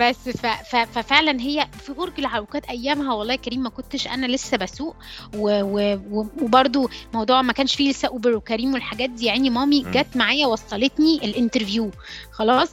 بس 0.00 0.28
ف... 0.28 0.46
ف... 0.46 0.76
ففعلا 0.76 1.40
هي 1.40 1.68
في 1.86 1.92
برج 1.92 2.12
العرب 2.18 2.46
كانت 2.46 2.64
أيامها 2.64 3.14
والله 3.14 3.32
يا 3.32 3.38
كريم 3.38 3.60
ما 3.62 3.70
كنتش 3.70 4.06
أنا 4.06 4.26
لسه 4.26 4.56
بسوق 4.56 4.96
و... 5.36 5.62
و... 5.62 6.00
و... 6.10 6.26
وبرده 6.42 6.88
موضوع 7.14 7.42
ما 7.42 7.52
كانش 7.52 7.74
فيه 7.74 7.90
لسه 7.90 8.08
أوبر 8.08 8.36
وكريم 8.36 8.72
والحاجات 8.72 9.10
دي 9.10 9.26
يعني 9.26 9.50
مامي. 9.50 9.82
جت 9.82 10.16
معايا 10.16 10.46
وصلتني 10.46 11.16
الانترفيو 11.24 11.90
خلاص. 12.32 12.70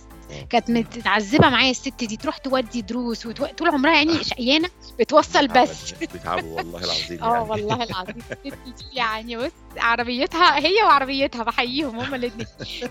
كانت 0.49 0.69
متعذبة 0.71 1.49
معايا 1.49 1.71
الست 1.71 2.03
دي. 2.03 2.17
تروح 2.17 2.37
تودي 2.37 2.81
دروس 2.81 3.25
وتو... 3.25 3.45
طول 3.45 3.69
عمرها 3.69 3.93
يعني 3.95 4.23
شقيانة 4.33 4.69
بتوصل 4.99 5.47
بس. 5.47 5.91
بيتعبوا 5.93 6.57
والله 6.57 6.79
العظيم 6.83 7.23
آه 7.23 7.33
يعني. 7.33 7.49
والله 7.49 7.83
العظيم. 7.89 8.15
الست 8.45 8.57
دي 8.65 8.73
يعني 8.93 9.37
بص 9.37 9.51
عربيتها 9.77 10.59
هي 10.59 10.83
وعربيتها 10.83 11.43
بحييهم 11.43 11.99
هما 11.99 12.15
الاثنين 12.15 12.47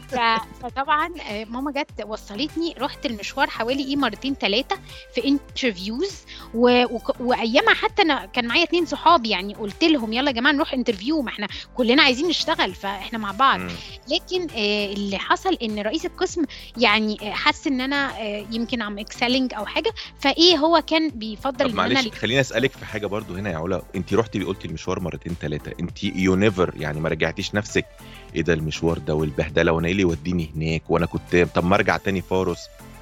ف... 0.08 0.14
فطبعا 0.62 1.08
آه، 1.30 1.44
ماما 1.44 1.70
جت 1.72 2.04
وصلتني. 2.06 2.74
رحت 2.78 3.06
المشوار 3.06 3.50
حوالي 3.50 3.84
إيه 3.84 3.96
مرتين 3.96 4.34
ثلاثة 4.34 4.76
في 5.14 5.24
interviews 5.28 6.12
و... 6.54 6.84
وك- 6.94 7.20
وأيامها 7.20 7.74
حتى 7.74 8.02
أنا 8.02 8.26
كان 8.26 8.46
معايا 8.46 8.62
اتنين 8.64 8.86
صحابي 8.86 9.28
يعني. 9.28 9.54
قلت 9.54 9.84
لهم 9.84 10.12
يلا 10.12 10.30
يا 10.30 10.34
جماعة 10.34 10.52
نروح 10.52 10.72
interview 10.74 11.22
ما 11.22 11.28
إحنا 11.28 11.46
كلنا 11.76 12.02
عايزين 12.02 12.28
نشتغل 12.28 12.74
فإحنا 12.74 13.18
مع 13.18 13.30
بعض. 13.30 13.60
لكن 14.08 14.42
آه، 14.56 14.92
اللي 14.92 15.18
حصل 15.18 15.54
إن 15.62 15.78
رئيس 15.78 16.06
القسم 16.06 16.42
يعني 16.76 17.16
آه، 17.22 17.31
حس 17.32 17.66
ان 17.66 17.80
أنا 17.80 18.20
آه، 18.20 18.44
يمكن 18.50 18.82
am 18.82 18.98
excelling 18.98 19.54
أو 19.54 19.66
حاجة 19.66 19.92
فإيه 20.20 20.56
هو 20.56 20.82
كان 20.86 21.10
بيفضل 21.10 21.52
طب 21.56 21.60
إن 21.78 21.80
أنا 21.80 21.94
معلش 21.94 22.08
خليني 22.08 22.40
أسألك 22.40 22.70
في 22.70 22.84
حاجة 22.86 23.06
برضو 23.06 23.34
هنا 23.34 23.50
يا 23.50 23.56
علا. 23.56 23.82
انت 23.96 24.14
رحتي 24.14 24.42
قلتي 24.44 24.68
المشوار 24.68 25.00
مرتين 25.00 25.34
ثلاثة 25.40 25.72
انت 25.80 26.04
you 26.04 26.34
never 26.36 26.72
يعني 26.76 27.00
ما 27.00 27.08
رجعتيش 27.08 27.54
نفسك. 27.54 27.84
إيه 28.34 28.42
ده 28.42 28.52
المشوار 28.52 28.98
ده 28.98 29.14
والبهدله 29.14 29.72
وأنا 29.72 29.86
إيه 29.86 29.92
اللي 29.92 30.02
يوديني 30.02 30.50
هناك؟ 30.56 30.82
وأنا 30.90 31.06
كنت 31.06 31.36
طب 31.54 31.64
ما 31.64 31.74
أرجع 31.76 31.96
تاني 31.96 32.20
فاروس 32.22 32.58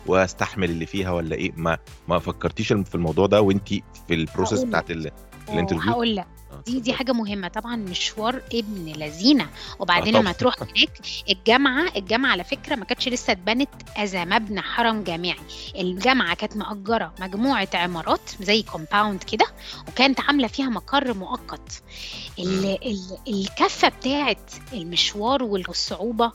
وأستحمل 0.07 0.71
اللي 0.71 0.87
فيها 0.87 1.11
ولا 1.11 1.37
إيه؟ 1.37 1.53
ما 1.57 1.79
ما 2.09 2.19
فكرتيش 2.19 2.69
في 2.73 2.95
الموضوع 2.95 3.27
ده 3.27 3.41
وانت 3.41 3.69
في 3.69 3.83
ال 4.15 4.21
process 4.21 4.65
بتاعت 4.65 4.91
ال- 4.91 5.11
ال 5.49 5.53
interview 5.53 5.91
هقول 5.93 6.17
لك. 6.17 6.27
دي 6.67 6.73
دي 6.73 6.79
اتفضلي. 6.79 6.93
حاجة 6.97 7.13
مهمة. 7.13 7.49
طبعا 7.49 7.77
مشوار 7.77 8.43
ابن 8.55 8.93
لذينة. 8.97 9.49
وبعدين 9.79 10.17
آه، 10.17 10.21
لما. 10.21 10.33
تروح 10.33 10.55
هناك 10.63 11.01
الجامعة 11.31 11.93
الجامعة 11.97 12.31
على 12.33 12.45
فكرة 12.45 12.75
ما 12.77 12.85
كانتش 12.85 13.09
لسه 13.09 13.33
اتبنت 13.33 13.69
as 13.97 14.17
مبنى 14.17 14.61
حرم 14.61 15.03
جامعي. 15.03 15.37
الجامعة 15.79 16.35
كانت 16.35 16.57
مأجرة 16.57 17.15
مجموعة 17.21 17.69
عمارات 17.75 18.31
زي 18.41 18.63
compound 18.63 19.23
كده 19.23 19.47
وكانت 19.89 20.21
عاملة 20.21 20.49
فيها 20.49 20.69
مقر 20.69 21.15
مؤقت. 21.15 21.83
ال 22.39 22.65
ال 22.87 23.19
الكفة 23.29 23.89
بتاعت 23.89 24.51
المشوار 24.73 25.43
والصعوبة 25.43 26.33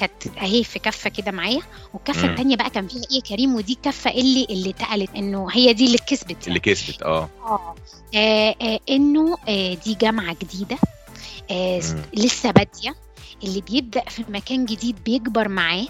كانت 0.00 0.38
اهي 0.38 0.64
في 0.64 0.78
كفة 0.78 1.10
كده 1.10 1.30
معايا 1.32 1.62
والكفة 1.94 2.22
مم. 2.26 2.30
التانية 2.30 2.56
بقى 2.56 2.70
كان 2.70 2.88
فيها 2.88 3.02
إيه 3.12 3.20
كريم 3.20 3.54
ودي 3.54 3.72
الكفة 3.72 4.10
اللي 4.10 4.46
اللي 4.50 4.70
اتقالت 4.70 5.14
إنه 5.16 5.48
هي 5.52 5.72
دي 5.72 5.86
اللي 5.86 5.98
كسبت 5.98 6.30
يعني. 6.30 6.46
اللي 6.46 6.60
كسبت 6.60 7.02
آه 7.02 7.28
آه 7.46 7.74
آه، 8.14 8.54
آه، 8.62 8.80
إنه 8.90 9.38
آه، 9.48 9.74
دي 9.74 9.94
جامعة 9.94 10.36
جديدة 10.42 10.76
آه،. 11.50 11.82
لسه 12.14 12.50
بادية 12.50 12.94
اللي 13.44 13.60
بيبدأ 13.60 14.04
في 14.08 14.24
مكان 14.28 14.64
جديد 14.64 14.96
بيكبر 15.04 15.48
معاه 15.48 15.86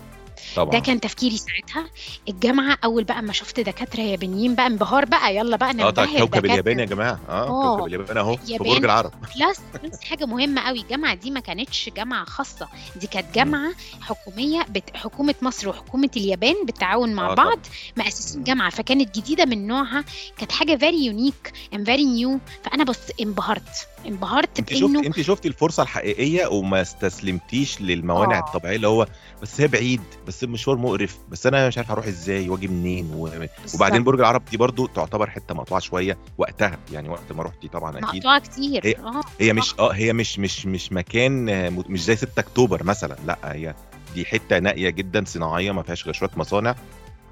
طبعا 0.56 0.70
ده 0.70 0.78
كان 0.78 1.00
تفكيري 1.00 1.36
ساعتها 1.36 1.90
الجامعة 2.28 2.78
أول 2.84 3.04
بقى 3.04 3.22
ما 3.22 3.32
شفت 3.32 3.60
دكاترة 3.60 4.00
يابانيين 4.00 4.54
بقى 4.54 4.66
انبهار 4.66 5.04
بقى 5.04 5.36
يلا 5.36 5.56
بقى 5.56 5.70
آه 5.70 5.90
طبعا 5.90 6.06
ننبهر 6.06 6.20
كوكب. 6.20 6.44
اليابان 6.44 6.80
يا 6.80 6.84
جماعة 6.84 7.20
آه 7.28 7.32
آه. 7.48 7.76
كوكب 7.76 7.86
اليابان 7.86 8.16
أهو 8.18 8.36
في. 8.36 8.58
برج 8.58 8.84
العرب 8.84 9.12
plus 9.36 9.60
plus 9.82 10.00
حاجة 10.04 10.24
مهمة 10.26 10.60
قوي 10.60 10.80
الجامعة 10.80 11.14
دي 11.14 11.30
ما 11.30 11.40
كانتش 11.40 11.90
جامعة 11.96 12.24
خاصة 12.24 12.68
دي 12.96 13.06
كانت 13.06 13.34
جامعة 13.34 13.72
حكومية 14.00 14.62
بت... 14.62 14.96
حكومة 14.96 15.34
مصر 15.42 15.68
وحكومة 15.68 16.10
اليابان 16.16 16.54
بالتعاون 16.66 17.12
مع 17.14 17.30
آه 17.30 17.34
بعض. 17.34 17.58
مؤسسين. 17.96 18.44
جامعة 18.44 18.70
فكانت 18.70 19.18
جديدة 19.18 19.44
من 19.44 19.66
نوعها 19.66 20.04
كانت 20.38 20.52
حاجة 20.52 20.76
very 20.76 21.04
unique 21.06 21.52
and 21.74 21.86
very 21.86 22.04
new 22.04 22.38
فأنا 22.64 22.84
بس 22.84 22.98
انبهرت 23.20 23.88
انبهرت 24.06 24.58
انت 24.58 24.72
شفت 24.74 24.82
بإنه 24.82 25.06
انت 25.06 25.20
شفتي 25.20 25.48
الفرصة 25.48 25.82
الحقيقية 25.82 26.46
وما 26.46 26.80
استسلمتيش 26.82 27.80
للموانع 27.80 28.36
آه. 28.38 28.40
الطبيعية 28.40 28.76
اللي 28.76 28.88
هو 28.88 29.06
بس 29.42 29.60
هي 29.60 29.68
بعيد 29.68 30.00
بس 30.26 30.44
المشوار 30.44 30.76
مقرف 30.76 31.18
بس 31.28 31.46
أنا 31.46 31.68
مش 31.68 31.78
عارف 31.78 31.90
أروح 31.90 32.06
إزاي 32.06 32.48
وأجي 32.48 32.68
منين 32.68 33.10
و... 33.14 33.30
وبعدين 33.74 34.04
برج 34.04 34.18
العرب 34.20 34.42
دي 34.50 34.56
برضو 34.56 34.86
تعتبر 34.86 35.30
حتة 35.30 35.54
مقطوعة 35.54 35.80
شوية 35.80 36.18
وقتها 36.38 36.78
يعني 36.92 37.08
وقت 37.08 37.32
ما 37.32 37.42
رحتي 37.42 37.68
طبعا 37.68 37.98
أكيد. 37.98 38.16
مقطوعة 38.16 38.38
كتير. 38.40 38.86
هي- 38.86 38.96
آه 38.96 39.20
هي 39.40 39.52
مش 39.52 39.74
آه 39.78 39.92
هي 39.92 40.12
مش 40.12 40.38
مش 40.38 40.66
مش 40.66 40.92
مكان 40.92 41.48
آه، 41.48 41.68
مش 41.68 42.04
زي 42.04 42.16
6 42.16 42.40
أكتوبر 42.40 42.84
مثلا 42.84 43.16
لأ 43.26 43.38
هي 43.44 43.74
دي 44.14 44.24
حتة 44.24 44.58
نائية 44.58 44.90
جدا 44.90 45.24
صناعية 45.26 45.72
ما 45.72 45.82
فيهاش 45.82 46.04
غير 46.04 46.14
شوية 46.14 46.30
مصانع 46.36 46.74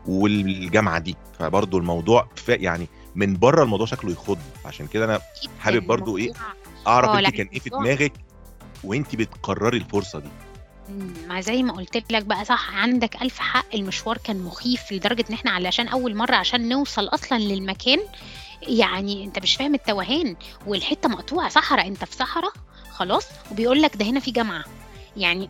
والجامعة 0.07 0.98
دي. 0.98 1.16
فبرضه 1.38 1.78
الموضوع 1.78 2.28
يعني 2.48 2.87
من 3.14 3.37
بره 3.37 3.62
الموضوع 3.62 3.87
شكله 3.87 4.11
يخض. 4.11 4.38
عشان 4.64 4.87
كده 4.87 5.04
أنا 5.04 5.20
حابب 5.61 5.87
برضو 5.87 6.16
إيه؟ 6.18 6.33
أعرف 6.88 7.09
آه، 7.09 7.18
أنت 7.18 7.31
كان 7.31 7.46
إيه 7.46 7.59
في 7.59 7.70
دماغك 7.70 8.12
وأنت 8.85 9.16
بتقرري 9.16 9.77
الفرصة 9.79 10.18
دي؟ 10.18 10.29
ما 11.29 11.40
زي 11.40 11.62
ما 11.62 11.72
قلت 11.72 12.12
لك 12.12 12.22
بقى 12.24 12.44
صح 12.44 12.74
عندك 12.74 13.22
ألف 13.22 13.38
حق. 13.38 13.74
المشوار 13.74 14.18
كان 14.18 14.40
مخيف 14.42 14.92
لدرجة 14.92 15.24
إن 15.31 15.35
إحنا 15.35 15.51
علشان 15.51 15.88
أول 15.88 16.14
مرة 16.16 16.35
عشان 16.37 16.68
نوصل 16.68 17.05
أصلا 17.09 17.38
للمكان 17.38 17.98
يعني 18.62 19.24
أنت 19.24 19.38
مش 19.38 19.57
فاهم 19.57 19.74
التوهان. 19.74 20.37
والحتة 20.66 21.09
مقطوعة 21.09 21.48
صحراء 21.48 21.87
أنت 21.87 22.05
في 22.05 22.16
صحراء 22.16 22.53
خلاص. 22.90 23.27
وبيقول 23.51 23.83
لك 23.83 23.96
ده 23.96 24.05
هنا 24.05 24.20
في 24.20 24.31
جامعة. 24.31 24.64
يعني 25.16 25.49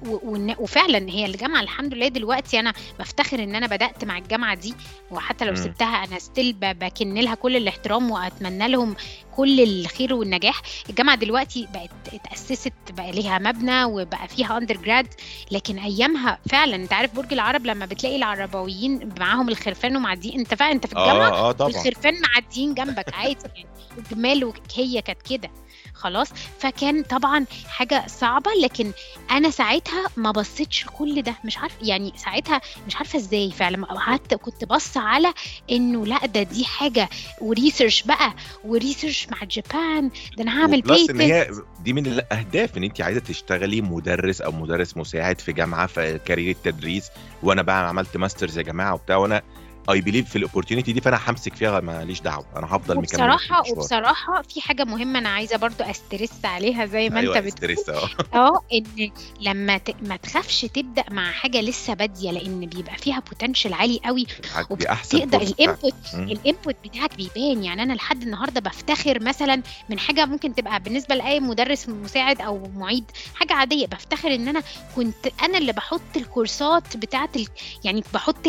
وفعلا 0.58 1.10
هي 1.10 1.26
الجامعة 1.26 1.60
الحمد 1.60 1.94
لله 1.94 2.08
دلوقتي 2.08 2.60
أنا 2.60 2.72
بفتخر 2.98 3.42
إن 3.42 3.54
أنا 3.54 3.66
بدأت 3.66 4.04
مع 4.04 4.18
الجامعة 4.18 4.54
دي 4.54 4.74
وحتى 5.10 5.44
لو. 5.44 5.54
سبتها 5.54 6.04
أنا 6.04 6.18
still 6.18 6.52
بكن 6.60 7.14
لها 7.14 7.34
كل 7.34 7.56
الاحترام 7.56 8.10
وأتمنى 8.10 8.68
لهم 8.68 8.96
كل 9.36 9.60
الخير 9.60 10.14
والنجاح. 10.14 10.62
الجامعة 10.90 11.16
دلوقتي 11.16 11.68
بقت 11.74 11.90
اتأسست 12.14 12.72
بقى 12.90 13.12
ليها 13.12 13.38
مبنى 13.38 13.84
وبقى 13.84 14.28
فيها 14.28 14.58
undergrad 14.58 15.06
لكن 15.50 15.78
أيامها 15.78 16.38
فعلا 16.50 16.76
أنت 16.76 16.92
عارف 16.92 17.14
برج 17.14 17.32
العرب 17.32 17.66
لما 17.66 17.86
بتلاقي 17.86 18.16
العرباويين 18.16 19.08
معاهم 19.20 19.48
الخرفان 19.48 19.96
ومعديين 19.96 20.38
أنت 20.38 20.54
فعلا 20.54 20.72
أنت 20.72 20.86
في 20.86 20.92
الجامعة 20.92 21.28
آه 21.30 21.48
آه 21.48 21.52
طبعا. 21.52 21.68
والخرفان 21.72 22.14
معديين 22.20 22.74
جنبك 22.74 23.14
عادي 23.14 23.36
يعني 23.56 23.68
الجمال 23.98 24.44
وك- 24.44 24.56
هي 24.76 25.02
كانت 25.02 25.22
كده. 25.22 25.50
خلاص. 25.98 26.28
فكان 26.58 27.02
طبعا 27.02 27.44
حاجة 27.68 28.04
صعبة 28.06 28.50
لكن 28.62 28.92
أنا 29.30 29.50
ساعتها 29.50 30.04
ما 30.16 30.30
بصيتش 30.30 30.86
لكل 30.86 31.22
ده. 31.22 31.34
مش 31.44 31.58
عارف 31.58 31.72
يعني 31.82 32.12
ساعتها 32.16 32.60
مش 32.86 32.96
عارفة 32.96 33.18
إزاي 33.18 33.50
فعلا. 33.50 33.86
قعدت 33.86 34.34
كنت 34.34 34.64
بص 34.64 34.96
على 34.96 35.34
إنه 35.70 36.06
لأ 36.06 36.26
ده 36.26 36.42
دي 36.42 36.64
حاجة. 36.64 37.08
و 37.40 37.47
research 37.47 38.02
بقى 38.02 38.34
و 38.64 38.71
research 38.71 39.26
مع 39.28 39.38
Japan. 39.44 40.10
ده 40.36 40.42
أنا 40.42 40.62
هعمل 40.62 40.82
plus 40.82 41.10
إن 41.10 41.20
هي 41.20 41.50
دي 41.80 41.92
من 41.92 42.06
الأهداف 42.06 42.76
إن 42.76 42.84
انت 42.84 43.00
عايزة 43.00 43.20
تشتغلي 43.20 43.80
مدرس 43.80 44.40
أو 44.40 44.52
مدرس 44.52 44.96
مساعد 44.96 45.40
في 45.40 45.52
جامعة 45.52 45.86
في 45.86 46.20
career 46.24 46.50
التدريس. 46.50 47.04
وأنا 47.42 47.62
بقى 47.62 47.88
عملت 47.88 48.16
masters 48.16 48.58
يا 48.58 48.62
جماعة 48.62 48.94
وبتاع. 48.94 49.16
وأنا 49.16 49.42
I 49.90 50.00
believe 50.00 50.28
في 50.30 50.36
ال 50.36 50.41
opportunity 50.41 50.92
دي 50.92 51.00
فأنا 51.00 51.20
همسك 51.26 51.54
فيها 51.54 51.80
ماليش 51.80 52.20
دعوة 52.20 52.46
أنا 52.56 52.66
هفضل 52.66 52.94
مكمل 52.96 53.08
في 53.08 53.72
وبصراحه 53.72 54.42
في 54.42 54.60
حاجة 54.60 54.84
مهمة 54.84 55.18
أنا 55.18 55.28
عايزة 55.28 55.56
برضو 55.56 55.84
أ 55.84 55.93
stress 55.93 56.44
عليها 56.44 56.86
زي 56.86 57.10
ما 57.10 57.20
أيوه 57.20 57.38
أنت 57.38 57.44
بتقول. 57.46 57.58
stress 57.58 57.88
أه. 58.34 58.60
إن 58.72 59.10
لما 59.40 59.78
ت... 59.78 59.96
ما 60.02 60.16
تخافش 60.16 60.60
تبدأ 60.60 61.04
مع 61.10 61.30
حاجة 61.32 61.60
لسه 61.60 61.94
بادية 61.94 62.30
لأن 62.30 62.66
بيبقى 62.66 62.96
فيها 62.98 63.20
potential 63.20 63.72
عالي 63.74 64.00
قوي 64.04 64.26
وبتقدر. 64.70 65.42
ال 65.42 65.50
input. 65.50 65.94
ال 66.14 66.25
input 66.25 66.76
بتاعك 66.84 67.16
بيبان. 67.16 67.64
يعني 67.64 67.82
أنا 67.82 67.92
لحد 67.92 68.22
النهارده 68.22 68.60
بفتخر 68.60 69.22
مثلا 69.22 69.62
من 69.88 69.98
حاجة 69.98 70.24
ممكن 70.26 70.54
تبقى 70.54 70.80
بالنسبة 70.80 71.14
لأي 71.14 71.40
مدرس 71.40 71.88
مساعد 71.88 72.40
أو 72.40 72.70
معيد 72.76 73.04
حاجة 73.34 73.52
عادية. 73.52 73.86
بفتخر 73.86 74.34
إن 74.34 74.48
أنا 74.48 74.62
كنت 74.96 75.28
أنا 75.42 75.58
اللي 75.58 75.72
بحط 75.72 76.16
ال 76.16 76.26
course 76.26 76.86
ات 76.86 76.96
بتاعة 76.96 77.28
ال... 77.36 77.46
يعني 77.84 78.04
بحط 78.14 78.46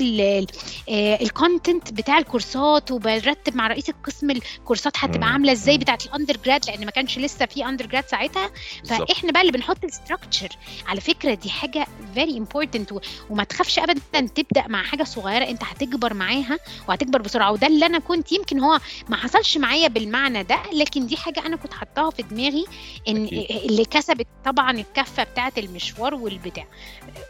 ال 1.29 1.37
content 1.37 1.93
بتاع 1.93 2.17
ال 2.17 2.26
course 2.26 2.82
ات 2.82 2.91
وبرتب 2.91 3.55
مع 3.55 3.67
رئيس 3.67 3.89
القسم 3.89 4.29
ال 4.31 4.39
course 4.39 4.85
ات 4.85 4.93
هتبقى. 4.97 5.27
عاملة 5.29 5.51
إزاي. 5.51 5.77
بتاعه 5.77 5.97
ال 6.05 6.37
undergrad 6.45 6.65
لأن 6.65 6.85
ما 6.85 6.91
كانش 6.91 7.19
لسه 7.19 7.45
في 7.45 7.65
undergrad 7.65 8.07
ساعتها. 8.07 8.51
فإحنا 8.85 9.31
بقى 9.31 9.41
اللي 9.41 9.51
بنحط 9.51 9.83
ال 9.83 9.90
structure 9.90 10.49
على 10.87 11.01
فكرة 11.01 11.33
دي 11.33 11.49
حاجة 11.49 11.87
very 12.13 12.37
important 12.37 12.93
وما 13.29 13.43
تخافش 13.43 13.79
ابدا 13.79 13.99
تبدأ 14.35 14.67
مع 14.67 14.83
حاجة 14.83 15.03
صغيرة 15.03 15.49
أنت 15.49 15.63
هتكبر 15.63 16.13
معاها 16.13 16.59
وهتكبر 16.87 17.21
بسرعة 17.21 17.51
وده 17.51 17.67
اللي 17.67 17.85
أنا 17.85 17.99
كنت 17.99 18.31
يمكن 18.31 18.59
هو 18.59 18.79
ما 19.09 19.15
حصلش 19.17 19.57
معايا 19.57 19.87
بالمعنى 19.87 20.43
ده 20.43 20.59
لكن 20.73 21.05
دي 21.07 21.17
حاجة 21.17 21.45
أنا 21.45 21.55
كنت 21.55 21.73
حطاها 21.73 22.09
في 22.09 22.23
دماغي 22.23 22.65
إن 23.07 23.25
أكيد. 23.25 23.51
اللي 23.51 23.85
كسبت 23.85 24.27
طبعا 24.45 24.71
الكفة 24.71 25.23
بتاعه 25.23 25.53
المشوار 25.57 26.15
والبتاع 26.15 26.65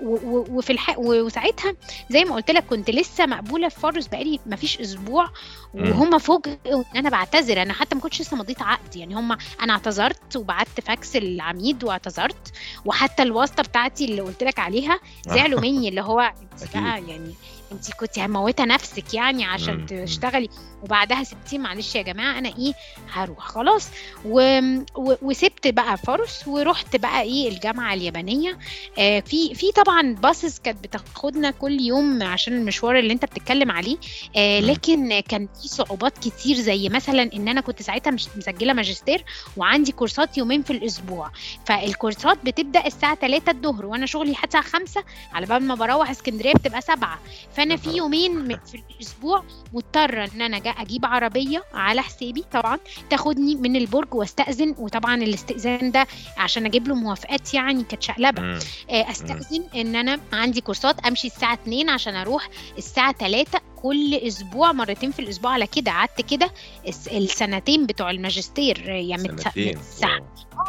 وفي 0.02 0.70
الح... 0.74 0.96
وساعتها 1.00 1.76
زي 2.10 2.26
ما 2.26 2.36
قلت 2.36 2.52
لك 2.52 2.66
كنت 2.66 2.90
لسه 2.90 3.26
مقبولة 3.26 3.70
في 3.80 3.92
فارس 3.92 4.08
بقالي 4.08 4.40
ما 4.46 4.56
فيش 4.56 4.80
أسبوع. 4.80 5.30
وهم 5.74 6.18
فوجئوا 6.18 6.58
إن 6.66 6.98
أنا 6.98 7.10
بعتذر 7.10 7.62
أنا 7.62 7.74
حتى 7.74 7.96
ما 7.96 8.02
كنتش 8.02 8.22
لسه 8.22 8.38
مضيت 8.38 8.62
عقد 8.62 8.96
يعني 8.96 9.16
هم 9.16 9.38
أنا 9.62 9.74
اعتذرت 9.74 10.36
وبعت 10.36 10.68
فاكس 10.82 11.16
العميد 11.16 11.84
واعتذرت 11.84 12.52
وحتى 12.86 13.24
الواسطة 13.24 13.64
بتاعتي 13.64 14.06
اللي 14.06 14.22
قلت 14.22 14.44
لك 14.44 14.60
عليها 14.60 15.00
زعلوا 15.28 15.62
مني 15.62 15.90
اللي 15.90 16.02
هو. 16.02 16.20
بقى 16.76 17.04
يعني 17.08 17.34
انت 17.72 17.92
كنت 17.94 18.20
هموتة 18.20 18.66
نفسك 18.66 19.14
يعني 19.14 19.46
عشان 19.46 19.74
مم. 19.78 19.86
تشتغلي. 19.86 20.50
وبعدها 20.84 21.24
سبتيه 21.24 21.58
معلش 21.58 21.96
يا 21.96 22.02
جماعة 22.02 22.38
أنا 22.38 22.50
إيه 22.50 22.74
هروح. 23.12 23.48
خلاص. 23.48 23.88
و... 24.26 24.60
و... 24.96 25.16
وسبت 25.22 25.68
بقى 25.68 25.98
فارس 25.98 26.48
ورحت 26.48 26.96
بقى 26.96 27.22
إيه 27.22 27.50
الجامعة 27.50 27.94
اليابانية. 27.94 28.58
آه 29.00 29.20
في 29.20 29.56
في 29.56 29.72
طبعا 29.72 30.16
باصز 30.16 30.60
كانت 30.60 30.84
بتاخدنا 30.84 31.52
كل 31.52 31.82
يوم 31.82 32.24
عشان 32.24 32.54
المشوار 32.54 33.00
اللي 33.00 33.14
أنت 33.14 33.26
بتتكلم 33.26 33.72
عليه. 33.72 33.98
آه. 34.36 34.60
لكن 34.60 35.20
كان 35.20 35.48
في 35.62 35.68
صعوبات 35.68 36.18
كتير 36.18 36.56
زي 36.56 36.90
مثلا 36.90 37.30
إن 37.34 37.48
أنا 37.48 37.62
كنت 37.62 37.82
ساعتها 37.82 38.12
مش 38.12 38.28
مسجلة 38.38 38.74
ماجستير 38.74 39.24
وعندي 39.58 39.92
كورسات 39.92 40.38
يومين 40.38 40.64
في 40.64 40.74
الأسبوع. 40.74 41.32
فالكورسات 41.66 42.38
بتبدأ 42.46 42.86
الساعة 42.88 43.16
3 43.16 43.52
الظهر 43.52 43.86
وأنا 43.86 44.06
شغلي 44.06 44.36
حتى 44.36 44.48
الساعة 44.58 44.64
5 44.64 45.04
على 45.34 45.46
بال 45.46 45.64
ما 45.64 45.76
بروح 45.76 46.10
اسكندرية 46.10 46.54
بتبقى 46.54 46.82
7 46.82 47.20
فأنا 47.60 47.76
في 47.76 47.90
يومين 47.90 48.58
في 48.58 48.84
الأسبوع 48.96 49.44
مضطرة 49.74 50.30
إن 50.36 50.42
أنا 50.42 50.58
أجيب 50.58 51.06
عربية 51.06 51.64
على 51.74 52.02
حسابي 52.02 52.44
طبعا 52.54 52.80
تاخدني 53.10 53.56
من 53.56 53.76
البرج 53.76 54.14
وأستأذن 54.14 54.76
وطبعا 54.78 55.16
الاستئذان 55.16 55.92
ده 55.92 56.08
عشان 56.38 56.66
أجيب 56.66 56.88
له 56.88 56.96
موافقات 56.96 57.54
يعني 57.54 57.84
كانت 57.84 58.04
شقلبة. 58.04 58.42
آه، 58.90 59.12
أستأذن 59.12 59.64
إن 59.76 59.96
أنا 59.96 60.20
عندي 60.34 60.62
كورسات 60.62 61.00
أمشي 61.00 61.28
الساعة 61.28 61.54
2 61.54 61.90
عشان 61.90 62.16
أروح 62.16 62.50
الساعة 62.78 63.12
3 63.12 63.60
كل 63.76 64.14
أسبوع 64.16 64.72
مرتين 64.72 65.12
في 65.12 65.20
الأسبوع 65.20 65.52
على 65.52 65.68
كده. 65.68 65.92
قعدت 65.92 66.22
كده 66.22 66.52
الس- 66.88 67.08
السنتين 67.08 67.86
بتوع 67.86 68.12
الماجستير 68.12 68.90
يعني 68.90 69.24
متس-. 69.28 69.44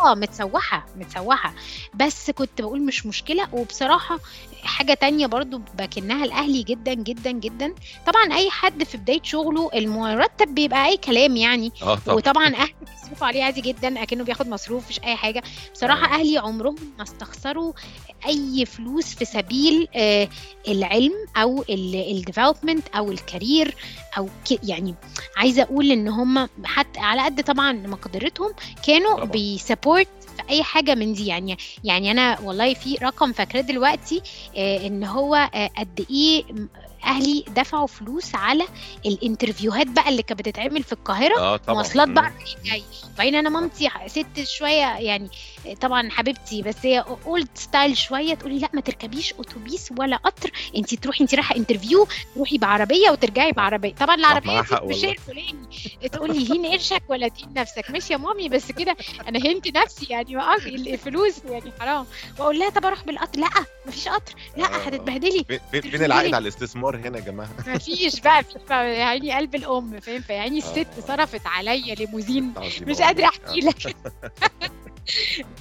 آه 0.05 0.15
متسوحة 0.15 0.87
متسوحة. 0.97 1.55
بس 1.95 2.31
كنت 2.31 2.61
بقول 2.63 2.83
مش 2.83 3.07
مشكلة 3.07 3.49
وبصراحة 3.53 4.19
حاجة 4.65 4.95
تانية 4.95 5.27
برضو 5.27 5.61
بكنها 5.79 6.27
لأهلي 6.27 6.63
جدا 6.63 6.95
جدا 6.95 7.31
جدا 7.31 7.75
طبعا 8.07 8.37
أي 8.39 8.51
حد 8.51 8.85
في 8.85 8.97
بداية 8.99 9.23
شغله 9.23 9.71
المرتب 9.75 10.55
بيبقى 10.55 10.87
أي 10.87 10.97
كلام 10.97 11.37
يعني 11.37 11.73
آه 11.83 11.95
طبعا 11.95 12.17
وطبعا 12.17 12.47
أهلي 12.55 12.75
بيصرفوا 12.81 13.27
عليه 13.27 13.45
عادي 13.45 13.61
جدا 13.61 14.03
أكنه 14.03 14.25
بياخد 14.25 14.49
مصروف 14.49 14.89
مش 14.89 15.01
أي 15.05 15.17
حاجة 15.17 15.43
بصراحة 15.75 16.07
أيوة. 16.07 16.21
أهلي 16.21 16.39
عمرهم 16.39 16.77
ما 16.99 17.03
استخسروا 17.05 17.73
أي 18.27 18.67
فلوس 18.67 19.15
في 19.15 19.25
سبيل 19.25 19.89
آه، 19.97 20.29
العلم 20.69 21.13
أو 21.37 21.65
ال 21.69 21.79
development 21.79 22.89
أو 22.89 23.11
ال 23.11 23.20
career 23.20 23.75
أو 24.19 24.29
يعني 24.63 24.95
عايزة 25.37 25.63
أقول 25.63 25.91
إن 25.91 26.09
هم 26.09 26.49
حتى 26.65 27.01
على 27.01 27.23
قد 27.25 27.43
طبعا 27.43 27.73
مقدرتهم 27.73 28.53
كانوا. 28.87 29.25
بي 29.25 29.44
support 29.44 30.09
في 30.37 30.43
أي 30.51 30.63
حاجة 30.63 30.95
من 30.95 31.13
دي. 31.13 31.27
يعني 31.27 31.57
يعني 31.85 32.11
أنا 32.11 32.41
والله 32.41 32.75
في 32.75 32.97
رقم 33.03 33.33
فاكراه 33.33 33.61
دلوقتي 33.61 34.23
آه، 34.57 34.87
إن 34.87 35.05
هو 35.05 35.35
آه، 35.35 35.71
قد 35.77 36.07
إيه 36.11 36.45
أهلي 37.05 37.45
دفعوا 37.49 37.87
فلوس 37.87 38.35
على 38.35 38.65
ال 39.07 39.14
interview 39.14 39.74
هات 39.74 39.87
بقى 39.87 40.09
اللي 40.09 40.23
كانت 40.23 40.41
بتتعمل 40.41 40.83
في 40.83 40.93
القاهرة. 40.93 41.39
آه 41.39 41.57
طبعا. 41.57 41.75
مواصلات 41.75 42.09
بقى 42.09 42.33
جاي 42.65 42.83
وبعدين 43.15 43.35
أنا 43.35 43.51
مامتي 43.51 43.91
ست 44.07 44.43
شوية 44.45 44.97
يعني 44.99 45.31
طبعا 45.81 46.11
حبيبتي 46.11 46.63
بس 46.63 46.77
هي 46.83 47.05
old 47.27 47.49
style 47.55 47.97
شوية 47.97 48.35
تقولي 48.35 48.59
لا 48.59 48.69
ما 48.73 48.81
تركبيش 48.81 49.33
أتوبيس 49.33 49.93
ولا 49.99 50.17
قطر. 50.17 50.51
انت 50.77 50.95
تروحي 50.95 51.25
انت 51.25 51.35
رايحة 51.35 51.57
interview 51.57 52.07
تروحي 52.35 52.59
بعربية 52.59 53.11
وترجعي 53.11 53.53
بعربية. 53.53 53.95
طبعا 53.95 54.15
العربية 54.15 54.51
معاها 54.51 54.63
دي 54.63 54.69
حق 54.75 54.85
مش 54.85 54.95
والله. 54.95 55.13
الفلاني 55.13 55.69
تقول 56.13 56.37
لي 56.37 56.51
هين 56.53 56.67
قرشك 56.67 57.03
ولا 57.09 57.29
دين 57.29 57.53
نفسك. 57.57 57.91
ماشي 57.91 58.13
يا 58.13 58.19
مامي 58.19 58.49
بس 58.49 58.73
كده 58.73 58.97
أنا 59.29 59.39
هنت 59.39 59.77
نفسي 59.77 60.07
يعني 60.11 60.37
الفلوس 60.67 61.35
يعني 61.45 61.73
حرام. 61.81 62.07
وأقول 62.39 62.59
لها 62.59 62.71
طب 62.71 62.85
أروح 62.85 63.05
بالقطر. 63.05 63.41
لا 63.41 63.49
مفيش 63.87 64.09
قطر. 64.09 64.35
لا 64.57 64.75
آه. 64.75 64.79
هتتبهدلي. 64.79 65.45
فين 65.73 66.05
العائد 66.05 66.35
على 66.35 66.43
الاستثمار؟ 66.43 66.90
هنا 66.97 67.19
يا 67.19 67.25
جماعة. 67.25 67.49
مفيش 67.67 68.21
بقى 68.21 68.45
بقى 68.69 68.93
يعني 68.95 69.33
قلب 69.33 69.55
الأم 69.55 70.01
فاهم؟ 70.01 70.21
فيعني 70.21 70.59
الست. 70.59 70.87
صرفت 71.09 71.47
عليا 71.47 71.95
ليموزين. 71.95 72.55
مش. 72.87 73.01
قادرة 73.01 73.25
أحكي 73.25 73.61
آه. 73.61 73.69
لك. 73.69 73.97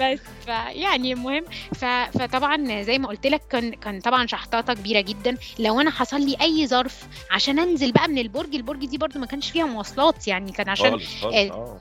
بس 0.01 0.19
فيعني 0.45 1.13
المهم 1.13 1.43
ف... 1.75 1.85
فطبعا 1.85 2.81
زي 2.81 2.97
ما 2.99 3.07
قلت 3.07 3.27
لك 3.27 3.41
كان 3.49 3.71
كان 3.71 3.99
طبعا 4.01 4.27
شحطاطة 4.27 4.73
كبيرة 4.73 5.01
جدا. 5.01 5.37
لو 5.59 5.81
أنا 5.81 5.91
حصل 5.91 6.21
لي 6.21 6.37
أي 6.41 6.67
ظرف 6.67 7.03
عشان 7.31 7.59
أنزل 7.59 7.91
بقى 7.91 8.07
من 8.07 8.17
البرج 8.17 8.55
البرج 8.55 8.85
دي 8.85 8.97
برضو 8.97 9.19
ما 9.19 9.25
كانش 9.25 9.51
فيها 9.51 9.65
مواصلات 9.65 10.27
يعني 10.27 10.51
كان 10.51 10.69
عشان 10.69 10.91
خالص 10.91 11.23
آه، 11.23 11.79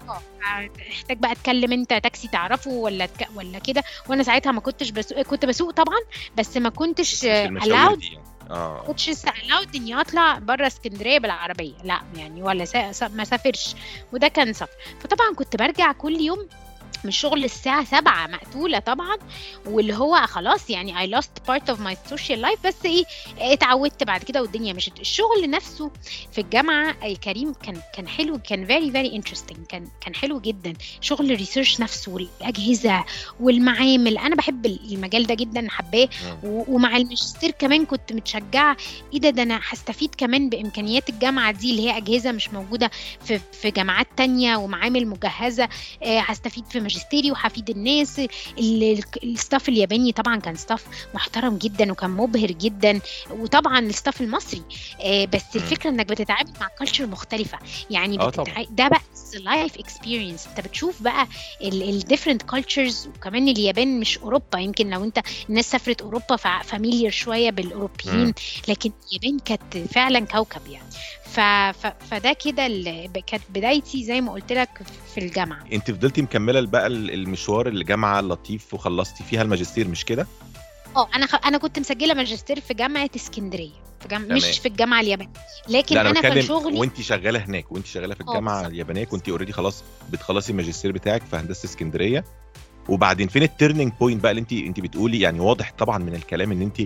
احتاج 0.90 1.18
بقى 1.18 1.32
اتكلم 1.32 1.72
أنت 1.72 1.90
تاكسي 1.90 2.28
تعرفه 2.28 2.70
ولا 2.70 3.06
تك... 3.06 3.28
ولا 3.34 3.58
كده. 3.58 3.84
وأنا 4.08 4.22
ساعتها 4.22 4.52
ما 4.52 4.60
كنتش 4.60 4.90
بسوق 4.90 5.22
كنت 5.22 5.44
بسوق 5.44 5.70
طبعا 5.70 5.98
بس 6.36 6.56
ما 6.56 6.68
كنتش 6.68 7.14
بس 7.14 7.24
آه. 8.50 8.82
كنتش 8.86 9.10
allowed 9.10 9.74
اني 9.76 10.00
أطلع 10.00 10.38
بره 10.38 10.66
اسكندرية 10.66 11.18
بالعربية. 11.18 11.74
لا 11.84 12.00
يعني 12.16 12.42
ولا. 12.42 12.64
سا- 12.64 13.08
ما 13.08 13.24
سافرش. 13.24 13.74
وده 14.12 14.28
كان 14.28 14.52
سفر. 14.52 14.68
فطبعا 15.00 15.34
كنت 15.34 15.56
برجع 15.56 15.92
كل 15.92 16.20
يوم 16.20 16.48
من 17.04 17.08
الشغل 17.08 17.44
الساعة 17.44 17.84
سبعة 17.84 18.26
مقتولة 18.26 18.78
طبعا 18.78 19.16
واللي 19.66 19.94
هو 19.94 20.16
خلاص 20.26 20.70
يعني 20.70 20.94
I 20.94 21.20
lost 21.20 21.50
part 21.52 21.74
of 21.74 21.78
my 21.78 21.94
social 22.12 22.38
life 22.42 22.66
بس 22.66 22.74
إيه 22.84 23.04
اتعودت 23.38 24.02
بعد 24.04 24.22
كده 24.22 24.42
والدنيا 24.42 24.72
مشت. 24.72 25.00
الشغل 25.00 25.50
نفسه 25.50 25.90
في 26.32 26.40
الجامعة 26.40 26.96
آه، 27.02 27.14
كريم 27.14 27.52
كان 27.52 27.80
كان 27.94 28.08
حلو 28.08 28.38
كان 28.38 28.66
very 28.66 28.92
very 28.92 29.20
interesting 29.22 29.66
كان 29.68 29.88
كان 30.00 30.14
حلو 30.14 30.40
جدا. 30.40 30.72
شغل 31.00 31.32
الريسيرش 31.32 31.80
نفسه 31.80 32.12
والأجهزة 32.12 33.04
والمعامل 33.40 34.18
أنا 34.18 34.36
بحب 34.36 34.66
المجال 34.66 35.26
ده 35.26 35.34
جدا 35.34 35.66
حباه. 35.70 36.08
و- 36.44 36.74
ومع 36.74 36.96
الماجستير 36.96 37.50
كمان 37.50 37.86
كنت 37.86 38.12
متشجعة. 38.12 38.76
إيه 39.14 39.20
ده 39.20 39.30
ده 39.30 39.42
أنا 39.42 39.60
هستفيد 39.68 40.14
كمان 40.14 40.48
بإمكانيات 40.48 41.08
الجامعة 41.08 41.52
دي 41.52 41.70
اللي 41.70 41.82
هي 41.90 41.96
أجهزة 41.96 42.32
مش 42.32 42.48
موجودة 42.48 42.90
في 43.24 43.40
في 43.52 43.70
جامعات 43.70 44.06
تانية 44.16 44.56
ومعامل 44.56 45.06
مجهزة. 45.06 45.68
آه، 46.02 46.20
هستفيد 46.20 46.64
في 46.66 46.78
ماجستيري 46.88 47.30
وهفيد 47.30 47.70
الناس. 47.70 48.18
ال- 48.18 48.28
ال- 48.58 49.02
ال 49.22 49.30
staff 49.30 49.68
الياباني 49.68 50.12
طبعا 50.12 50.36
كان 50.40 50.56
staff 50.56 50.84
محترم 51.14 51.56
جدا 51.56 51.92
وكان 51.92 52.10
مبهر 52.10 52.50
جدا. 52.52 53.00
وطبعا 53.30 53.78
ال 53.78 53.85
staff 53.85 54.20
المصري. 54.20 54.62
آه، 55.00 55.24
بس 55.24 55.42
الفكرة 55.56 55.90
إنك 55.90 56.06
بتتعامل 56.06 56.50
مع 56.60 56.68
culture 56.78 57.06
مختلفة. 57.06 57.58
يعني 57.90 58.20
آه 58.20 58.28
بتتع... 58.28 58.62
ده 58.70 58.88
بقى 58.88 59.00
life 59.34 59.78
experience 59.78 60.46
أنت 60.46 60.66
بتشوف 60.66 61.02
بقى 61.02 61.26
ال 61.62 61.70
different 61.70 62.42
cultures 62.42 63.06
وكمان 63.16 63.48
اليابان 63.48 64.00
مش 64.00 64.18
أوروبا. 64.18 64.58
يمكن 64.58 64.90
لو 64.90 65.04
أنت 65.04 65.20
الناس 65.48 65.70
سافرت 65.70 66.02
أوروبا 66.02 66.36
familiar 66.62 67.10
شوية 67.10 67.50
بالأوروبيين. 67.50 68.34
لكن 68.68 68.90
اليابان 69.08 69.38
كانت 69.38 69.92
فعلا 69.92 70.20
كوكب 70.20 70.66
يعني. 70.66 70.88
ف... 71.32 71.40
ف... 71.40 71.86
فده 72.10 72.32
كده 72.32 72.66
ال... 72.66 73.06
كانت 73.26 73.42
بدايتي 73.50 74.04
زي 74.04 74.20
ما 74.20 74.32
قلت 74.32 74.52
لك 74.52 74.68
في 75.14 75.20
الجامعة. 75.20 75.64
انت 75.72 75.90
فضلتي 75.90 76.22
مكملة 76.22 76.60
بقى 76.60 76.86
المشوار 76.86 77.68
الجامعة 77.68 78.20
اللطيف 78.20 78.74
وخلصتي 78.74 79.24
فيها 79.24 79.42
الماجستير 79.42 79.88
مش 79.88 80.04
كده؟ 80.04 80.26
آه 80.96 81.08
أنا 81.14 81.26
خ... 81.26 81.34
أنا 81.46 81.58
كنت 81.58 81.78
مسجلة 81.78 82.14
ماجستير 82.14 82.60
في 82.60 82.74
جامعة 82.74 83.10
اسكندرية 83.16 83.72
في 84.00 84.08
جامعة. 84.08 84.36
مش 84.36 84.58
في 84.58 84.68
الجامعة 84.68 85.00
اليابانية. 85.00 85.32
لكن 85.68 85.94
لا 85.94 86.00
أنا 86.00 86.10
أنا 86.10 86.20
كان 86.20 86.42
شغلي 86.42 86.78
وأنت 86.78 87.00
شغالة 87.00 87.38
هناك 87.38 87.72
وأنت 87.72 87.86
شغالة 87.86 88.14
في 88.14 88.20
آه 88.20 88.28
الجامعة 88.28 88.66
اليابانية 88.66 89.04
كنت 89.04 89.28
already 89.28 89.52
خلاص 89.52 89.84
بتخلصي 90.10 90.52
الماجستير 90.52 90.92
بتاعك 90.92 91.22
في 91.30 91.36
هندسة 91.36 91.66
اسكندرية. 91.66 92.24
وبعدين 92.88 93.28
فين 93.28 93.42
ال 93.42 93.49
turning 93.49 93.92
point 94.00 94.22
بقى 94.22 94.30
اللي 94.30 94.40
أنت 94.40 94.52
أنت 94.52 94.80
بتقولي 94.80 95.20
يعني 95.20 95.40
واضح 95.40 95.72
طبعا 95.78 95.98
من 95.98 96.14
الكلام 96.14 96.52
إن 96.52 96.62
أنت 96.62 96.80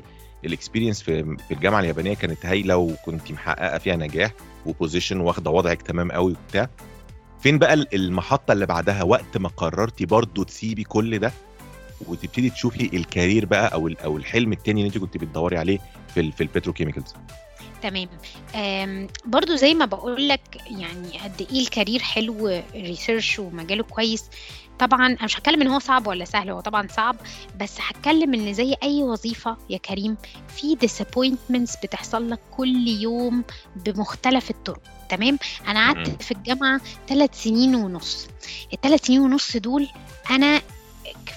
ال 0.45 0.50
experience 0.50 1.03
في 1.03 1.37
في 1.49 1.55
الجامعة 1.55 1.81
اليابانية 1.81 2.15
كانت 2.15 2.47
هايلة 2.47 2.77
وكنت 2.77 3.33
محققة 3.33 3.79
فيها 3.79 3.97
نجاح 3.97 4.33
و 4.67 4.73
position 4.73 5.21
واخدة 5.21 5.51
وضعك 5.51 5.83
تمام 5.83 6.13
قوي 6.13 6.33
وبتاع. 6.33 6.69
فين 7.43 7.59
بقى 7.59 7.75
ال- 7.75 7.95
المحطة 7.95 8.53
اللي 8.53 8.67
بعدها؟ 8.67 9.03
وقت 9.03 9.37
ما 9.39 9.49
قررتي 9.49 10.07
برضو 10.07 10.43
تسيبي 10.43 10.85
كل 10.85 11.19
ده 11.19 11.33
وتبتدي 12.09 12.51
تشوفي 12.51 12.97
ال 12.97 13.04
career 13.04 13.47
بقى 13.47 13.73
أو 13.75 13.89
أو 14.05 14.17
الحلم 14.17 14.53
التاني 14.53 14.81
اللي 14.81 14.89
انت 14.89 14.99
كنت 14.99 15.17
بتدوري 15.17 15.59
عليه 15.59 15.79
في 16.15 16.33
في 16.33 16.41
ال 16.43 16.48
petrochemicals 16.48 17.15
تمام. 17.83 18.09
برضو 19.27 19.57
زي 19.57 19.75
ما 19.75 19.85
بقول 19.85 20.29
لك 20.29 20.41
يعني 20.67 21.19
قد 21.25 21.47
إيه 21.53 21.61
ال 21.61 21.66
career 21.66 22.01
حلو 22.01 22.49
ال 22.75 22.82
research 22.82 23.39
ومجاله 23.39 23.83
كويس. 23.83 24.25
طبعا 24.87 25.07
أنا 25.07 25.25
مش 25.25 25.39
هتكلم 25.39 25.63
إن 25.63 25.69
هو 25.69 25.79
صعب 25.79 26.07
ولا 26.07 26.25
سهل 26.25 26.51
هو 26.51 26.61
طبعا 26.61 26.89
صعب 26.97 27.17
بس 27.61 27.73
هتكلم 27.81 28.35
إن 28.35 28.55
زي 28.55 28.75
أي 28.83 29.03
وظيفة 29.03 29.57
يا 29.71 29.79
كريم 29.79 30.17
في 30.49 30.77
disappointments 30.77 31.83
بتحصل 31.83 32.31
لك 32.31 32.39
كل 32.51 32.89
يوم 32.89 33.45
بمختلف 33.77 34.51
الطرق 34.51 34.81
تمام 35.09 35.39
أنا. 35.69 35.87
قعدت 35.93 36.23
في 36.23 36.33
الجامعة 36.33 36.81
ثلاث 37.09 37.43
سنين 37.43 37.75
ونص 37.75 38.29
الثلاث 38.73 39.07
سنين 39.07 39.21
ونص 39.21 39.57
دول 39.57 39.89
أنا 40.31 40.61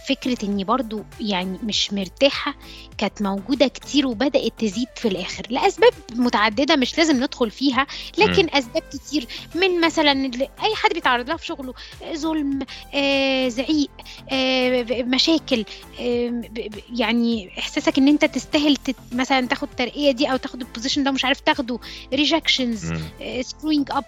فكرة 0.10 0.38
إني 0.46 0.64
برضو 0.64 1.04
يعني 1.20 1.60
مش 1.64 1.94
مرتاحة 1.94 2.56
كانت 2.98 3.22
موجودة 3.22 3.68
كتير 3.68 4.08
وبدأت 4.08 4.54
تزيد 4.58 4.88
في 4.96 5.08
الآخر. 5.08 5.48
لأسباب 5.50 5.94
متعددة 6.16 6.76
مش 6.76 6.98
لازم 6.98 7.24
ندخل 7.24 7.52
فيها 7.52 7.88
لكن 8.18 8.50
أسباب 8.54 8.84
كتير. 8.94 9.28
من 9.56 9.82
مثلا 9.82 10.32
أي 10.64 10.76
حد 10.76 10.94
بيتعرض 10.94 11.28
لها 11.28 11.38
في 11.38 11.46
شغله 11.46 11.74
ظلم 12.16 12.60
آه، 12.94 13.48
زعيق 13.48 13.90
آه، 14.32 14.84
مشاكل 15.04 15.66
آه، 16.00 16.42
يعني 16.96 17.60
إحساسك 17.60 17.98
إن 17.98 18.08
أنت 18.08 18.26
تستاهل 18.26 18.76
تت- 18.76 18.96
مثلا 19.12 19.48
تاخد 19.48 19.68
الترقية 19.70 20.12
دي 20.12 20.32
أو 20.32 20.38
تاخد 20.38 20.62
ال 20.62 20.66
position 20.66 21.04
ده 21.04 21.10
ومش 21.12 21.26
عارف 21.26 21.40
تاخده. 21.40 21.80
rejections 22.14 22.94
screwing 23.42 23.88
up 23.92 24.04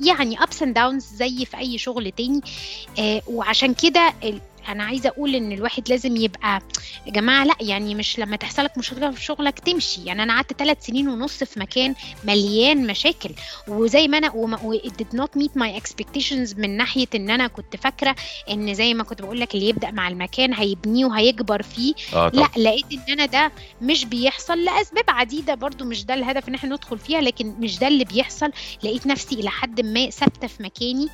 يعني 0.00 0.42
ups 0.42 0.62
and 0.62 0.74
downs 0.74 1.04
زي 1.04 1.44
في 1.44 1.56
أي 1.58 1.78
شغل 1.78 2.10
تاني. 2.12 2.40
آه، 2.98 3.22
وعشان 3.26 3.74
كده 3.74 4.14
أنا 4.68 4.84
عايزة 4.84 5.08
أقول 5.08 5.34
إن 5.34 5.52
الواحد 5.52 5.88
لازم 5.88 6.16
يبقى 6.16 6.60
يا 7.06 7.12
جماعة 7.12 7.44
لأ 7.44 7.54
يعني 7.60 7.94
مش 7.94 8.18
لما 8.18 8.36
تحصل 8.36 8.64
لك 8.64 8.78
مشكلة 8.78 9.10
في 9.10 9.24
شغلك 9.24 9.58
تمشي. 9.58 10.04
يعني 10.04 10.22
أنا 10.22 10.34
قعدت 10.34 10.52
ثلاث 10.52 10.86
سنين 10.86 11.08
ونص 11.08 11.44
في 11.44 11.60
مكان 11.60 11.94
مليان 12.24 12.86
مشاكل. 12.86 13.30
وزي 13.68 14.08
ما 14.08 14.18
أنا 14.18 14.32
وما 14.32 14.58
و 14.62 14.78
it 14.78 14.90
did 15.02 15.18
not 15.20 15.40
meet 15.42 15.60
my 15.60 15.80
expectations 15.80 16.58
من 16.58 16.76
ناحية 16.76 17.06
إن 17.14 17.30
أنا 17.30 17.46
كنت 17.46 17.76
فاكرة 17.76 18.16
إن 18.50 18.74
زي 18.74 18.94
ما 18.94 19.04
كنت 19.04 19.22
بقول 19.22 19.40
لك 19.40 19.54
اللي 19.54 19.68
يبدأ 19.68 19.90
مع 19.90 20.08
المكان 20.08 20.54
هيبنيه 20.54 21.04
وهيكبر 21.04 21.62
فيه. 21.62 21.94
طبعا. 22.12 22.30
لأ 22.30 22.48
لقيت 22.56 22.86
إن 22.92 23.12
أنا 23.12 23.26
ده 23.26 23.52
مش 23.82 24.04
بيحصل 24.04 24.64
لأسباب 24.64 25.04
عديدة. 25.08 25.54
برضو 25.54 25.84
مش 25.84 26.04
ده 26.04 26.14
الهدف 26.14 26.48
إن 26.48 26.54
إحنا 26.54 26.70
ندخل 26.74 26.98
فيها 26.98 27.20
لكن 27.20 27.54
مش 27.60 27.78
ده 27.78 27.88
اللي 27.88 28.04
بيحصل. 28.04 28.50
لقيت 28.84 29.06
نفسي 29.06 29.34
إلى 29.34 29.50
حد 29.50 29.80
ما 29.80 30.10
ثابتة 30.10 30.46
في 30.46 30.62
مكاني. 30.62 31.08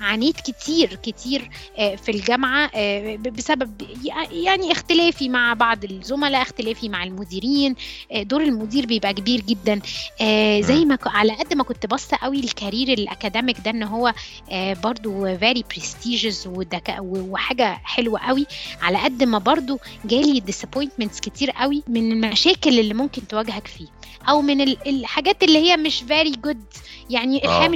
عانيت 0.00 0.36
كتير 0.40 0.94
كتير 0.94 1.50
آه، 1.78 1.94
في 1.96 2.10
الجامعة 2.32 2.70
آه، 2.74 3.16
بسبب 3.16 3.82
يع- 4.04 4.30
يعني 4.32 4.72
اختلافي 4.72 5.28
مع 5.28 5.54
بعض 5.54 5.84
الزملاء 5.84 6.42
اختلافي 6.42 6.88
مع 6.88 7.04
المديرين 7.04 7.74
آه، 8.12 8.22
دور 8.22 8.42
المدير 8.42 8.86
بيبقى 8.86 9.14
كبير 9.14 9.40
جدا 9.40 9.80
آه، 10.20 10.60
زي. 10.60 10.84
ما 10.84 10.98
على 11.06 11.32
قد 11.32 11.54
ما 11.54 11.64
كنت 11.64 11.86
باصه 11.86 12.16
قوي 12.22 12.40
الكارير 12.40 12.88
الأكاديميك 12.88 13.56
ده 13.64 13.70
إن 13.70 13.82
هو 13.82 14.14
برضو 14.52 15.36
very 15.38 15.62
prestigious 15.74 16.46
ودك- 16.46 16.96
و- 17.00 17.32
وحاجة 17.32 17.80
حلوة 17.84 18.20
قوي 18.20 18.46
على 18.82 18.98
قد 18.98 19.22
ما 19.24 19.38
برضو 19.38 19.78
جالي 20.04 20.42
disappointments 20.52 21.20
كتير 21.20 21.50
قوي 21.50 21.82
من 21.88 22.12
المشاكل 22.12 22.78
اللي 22.78 22.94
ممكن 22.94 23.26
تواجهك 23.28 23.66
فيه 23.66 23.86
أو 24.28 24.42
من 24.42 24.60
ال- 24.60 24.88
الحاجات 24.88 25.42
اللي 25.42 25.58
هي 25.58 25.76
مش 25.76 26.02
very 26.02 26.32
good 26.48 26.80
يعني 27.10 27.44
الحياة 27.44 27.66
آه. 27.66 27.68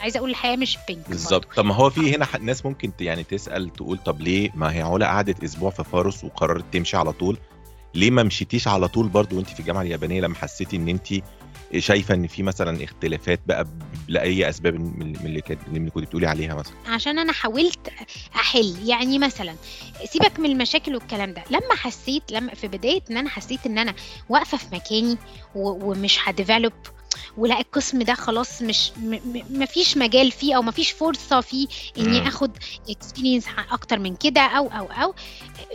عايزة 0.00 0.18
أقول 0.18 0.30
الحياة 0.30 0.56
مش 0.56 0.78
بينك 0.88 1.08
بالظبط. 1.08 1.54
طب 1.56 1.64
ما 1.64 1.74
هو 1.74 1.90
في 1.90 2.16
هنا 2.16 2.26
ناس 2.40 2.66
ممكن 2.66 2.92
يعني 3.00 3.24
تسأل 3.24 3.72
تقول 3.72 3.98
طب 3.98 4.20
ليه؟ 4.20 4.50
ما 4.54 4.72
هي 4.72 4.82
علا 4.82 5.06
قعدت 5.06 5.44
أسبوع 5.44 5.70
في 5.70 5.84
فارس 5.84 6.24
وقررت 6.24 6.64
تمشي 6.72 6.96
على 6.96 7.12
طول. 7.12 7.38
ليه 7.94 8.10
ما 8.10 8.22
مشيتيش 8.22 8.68
على 8.68 8.88
طول 8.88 9.08
برضو 9.08 9.36
وانت 9.36 9.48
في 9.48 9.60
الجامعة 9.60 9.82
اليابانية 9.82 10.20
لما 10.20 10.34
حسيتي 10.34 10.76
إن 10.76 10.88
انت 10.88 11.06
شايفة 11.78 12.14
إن 12.14 12.26
في 12.26 12.42
مثلا 12.42 12.84
اختلافات 12.84 13.40
بقى 13.46 13.66
لأي 14.08 14.48
أسباب 14.48 14.74
من 14.74 15.16
اللي 15.16 15.40
كانت 15.40 15.60
من 15.68 15.76
اللي 15.76 15.90
كنت 15.90 16.04
بتقولي 16.04 16.26
عليها 16.26 16.54
مثلا؟ 16.54 16.74
عشان 16.86 17.18
أنا 17.18 17.32
حاولت 17.32 17.88
أحل. 18.34 18.74
يعني 18.88 19.18
مثلا 19.18 19.54
سيبك 20.04 20.40
من 20.40 20.46
المشاكل 20.50 20.94
والكلام 20.94 21.32
ده. 21.32 21.44
لما 21.50 21.74
حسيت 21.76 22.32
لما 22.32 22.54
في 22.54 22.68
بداية 22.68 23.02
إن 23.10 23.16
أنا 23.16 23.28
حسيت 23.28 23.66
إن 23.66 23.78
أنا 23.78 23.94
واقفة 24.28 24.58
في 24.58 24.66
مكاني 24.72 25.16
ومش 25.54 26.18
ه 26.28 26.34
develop 26.34 26.72
ولا 27.36 27.60
القسم 27.60 28.02
ده 28.02 28.14
خلاص 28.14 28.62
مش 28.62 28.92
مفيش 29.50 29.96
مجال 29.96 30.30
فيه 30.30 30.56
أو 30.56 30.62
مفيش 30.62 30.90
فرصة 30.90 31.40
فيه 31.40 31.66
إني. 31.98 32.28
آخد 32.28 32.50
experience 32.90 33.44
أكتر 33.72 33.98
من 33.98 34.16
كده 34.16 34.40
أو 34.40 34.66
أو 34.66 34.86
أو 34.86 35.14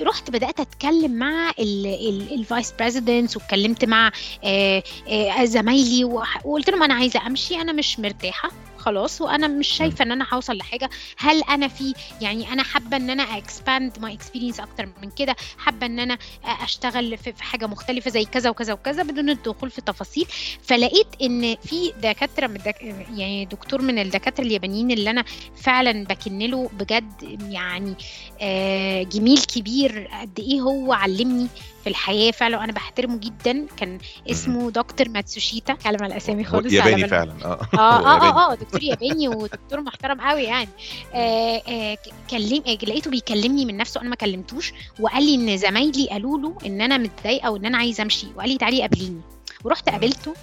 رحت 0.02 0.30
بدأت 0.30 0.60
أتكلم 0.60 1.12
مع 1.12 1.52
ال 1.60 1.82
vice 1.82 2.72
presidents 2.80 3.38
واتكلمت 3.38 3.86
مع 3.86 4.12
آه، 4.44 4.84
آه، 5.08 5.46
زمايلي 5.46 6.04
وقلت 6.04 6.70
لهم 6.70 6.84
أنا 6.84 6.94
عايزة 6.94 7.28
أمشي 7.28 7.56
أنا 7.62 7.72
مش 7.72 8.00
مرتاحة 8.00 8.52
خلاص 8.86 9.22
وأنا 9.22 9.48
مش 9.48 9.68
شايفة 9.68 10.04
إن 10.04 10.12
أنا 10.12 10.28
هوصل 10.34 10.58
لحاجة. 10.58 10.90
هل 11.18 11.44
أنا 11.44 11.68
في 11.68 11.94
يعني 12.22 12.54
أنا 12.54 12.64
حابة 12.64 12.98
إن 12.98 13.10
أنا 13.10 13.24
expand 13.38 14.00
my 14.00 14.14
experience 14.14 14.60
أكتر 14.60 14.90
من 15.02 15.10
كده؟ 15.10 15.36
حابة 15.58 15.86
إن 15.86 16.00
أنا 16.00 16.18
أشتغل 16.46 17.18
في 17.18 17.44
حاجة 17.44 17.68
مختلفة 17.68 18.12
زي 18.12 18.26
كذا 18.26 18.50
وكذا 18.50 18.74
وكذا 18.74 19.04
بدون 19.04 19.30
الدخول 19.30 19.70
في 19.70 19.82
تفاصيل. 19.82 20.26
فلقيت 20.64 21.08
إن 21.22 21.56
في 21.56 21.94
دكاترة 22.02 22.48
من 22.48 22.56
الدك... 22.56 22.82
يعني 23.16 23.46
دكتور 23.46 23.82
من 23.82 24.00
الدكاترة 24.00 24.44
اليابانيين 24.44 24.92
اللي 24.92 25.10
أنا 25.10 25.24
فعلا 25.56 26.04
بكن 26.04 26.40
له 26.40 26.70
بجد 26.80 27.40
يعني 27.50 27.94
آه، 28.42 29.04
جميل 29.04 29.40
كبير 29.40 30.10
قد 30.22 30.40
إيه 30.40 30.62
هو 30.62 30.94
علمني. 30.94 31.48
في 31.84 31.90
الحياة 31.90 32.32
فعلا 32.32 32.58
وأنا 32.58 32.72
بحترمه 32.72 33.18
جدا. 33.18 33.66
كان 33.78 33.98
اسمه 34.32 34.72
دكتور 34.72 35.10
ماتسوشيتا. 35.10 35.74
كلام 35.74 36.04
على 36.04 36.12
الأسامي 36.14 36.44
خالص 36.44 36.74
ياباني 36.74 37.08
فعلا 37.08 37.34
آه. 37.46 37.60
آه 37.74 37.78
آه 37.80 38.14
ياباني. 38.14 38.32
آه 38.32 38.56
دكتور 38.56 38.84
ياباني 38.84 39.28
ودكتور 39.28 39.82
محترم 39.82 40.22
قوي 40.22 40.44
يعني. 40.44 40.70
آه 41.14 41.62
آه 41.68 41.98
كلم 42.30 42.64
آه، 42.68 42.72
لقيته 42.72 43.12
بيكلمني 43.12 43.66
من 43.66 43.78
نفسه 43.78 44.02
أنا 44.02 44.10
ما 44.10 44.16
كلمتوش. 44.16 44.74
وقال 45.00 45.24
لي 45.26 45.36
إن 45.36 45.58
زمايلي 45.58 46.08
قالوا 46.10 46.40
له 46.40 46.58
إن 46.66 46.82
أنا 46.82 46.98
متضايقة 46.98 47.52
وإن 47.52 47.66
أنا 47.66 47.78
عايزة 47.78 48.04
أمشي. 48.04 48.28
وقال 48.36 48.50
لي 48.50 48.58
تعالي 48.58 48.82
قابليني. 48.82 49.22
ورحت. 49.64 49.90
قابلته 49.90 50.34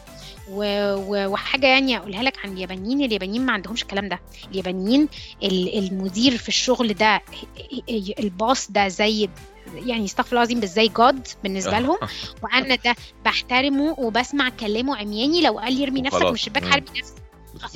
وحاجة 0.52 1.66
يعني 1.66 1.96
أقولها 1.96 2.22
لك 2.22 2.38
عن 2.44 2.52
اليابانيين. 2.52 3.02
اليابانيين 3.02 3.46
ما 3.46 3.52
عندهمش 3.52 3.82
الكلام 3.82 4.08
ده. 4.08 4.20
اليابانيين 4.50 5.08
ال- 5.42 5.78
المدير 5.78 6.36
في 6.36 6.48
الشغل 6.48 6.94
ده 6.94 7.20
الباص 8.18 8.70
ده 8.70 8.88
زي 8.88 9.28
يعني 9.74 10.04
استغفر 10.04 10.30
الله 10.32 10.42
العظيم 10.42 10.66
زي 10.66 10.88
جاد 10.88 11.28
بالنسبة 11.42 11.78
لهم 11.78 11.98
وأنا 12.42 12.74
ده 12.74 12.96
بحترمه 13.24 13.94
وبسمع 13.98 14.48
كلامه 14.48 14.96
عمياني 14.96 15.40
لو 15.40 15.58
قال 15.58 15.72
لي 15.72 15.84
ارمي 15.84 16.00
نفسك 16.02 16.22
من. 16.22 16.28
الشباك. 16.32 16.64
حاربي 16.64 16.90
نفسك. 16.98 17.20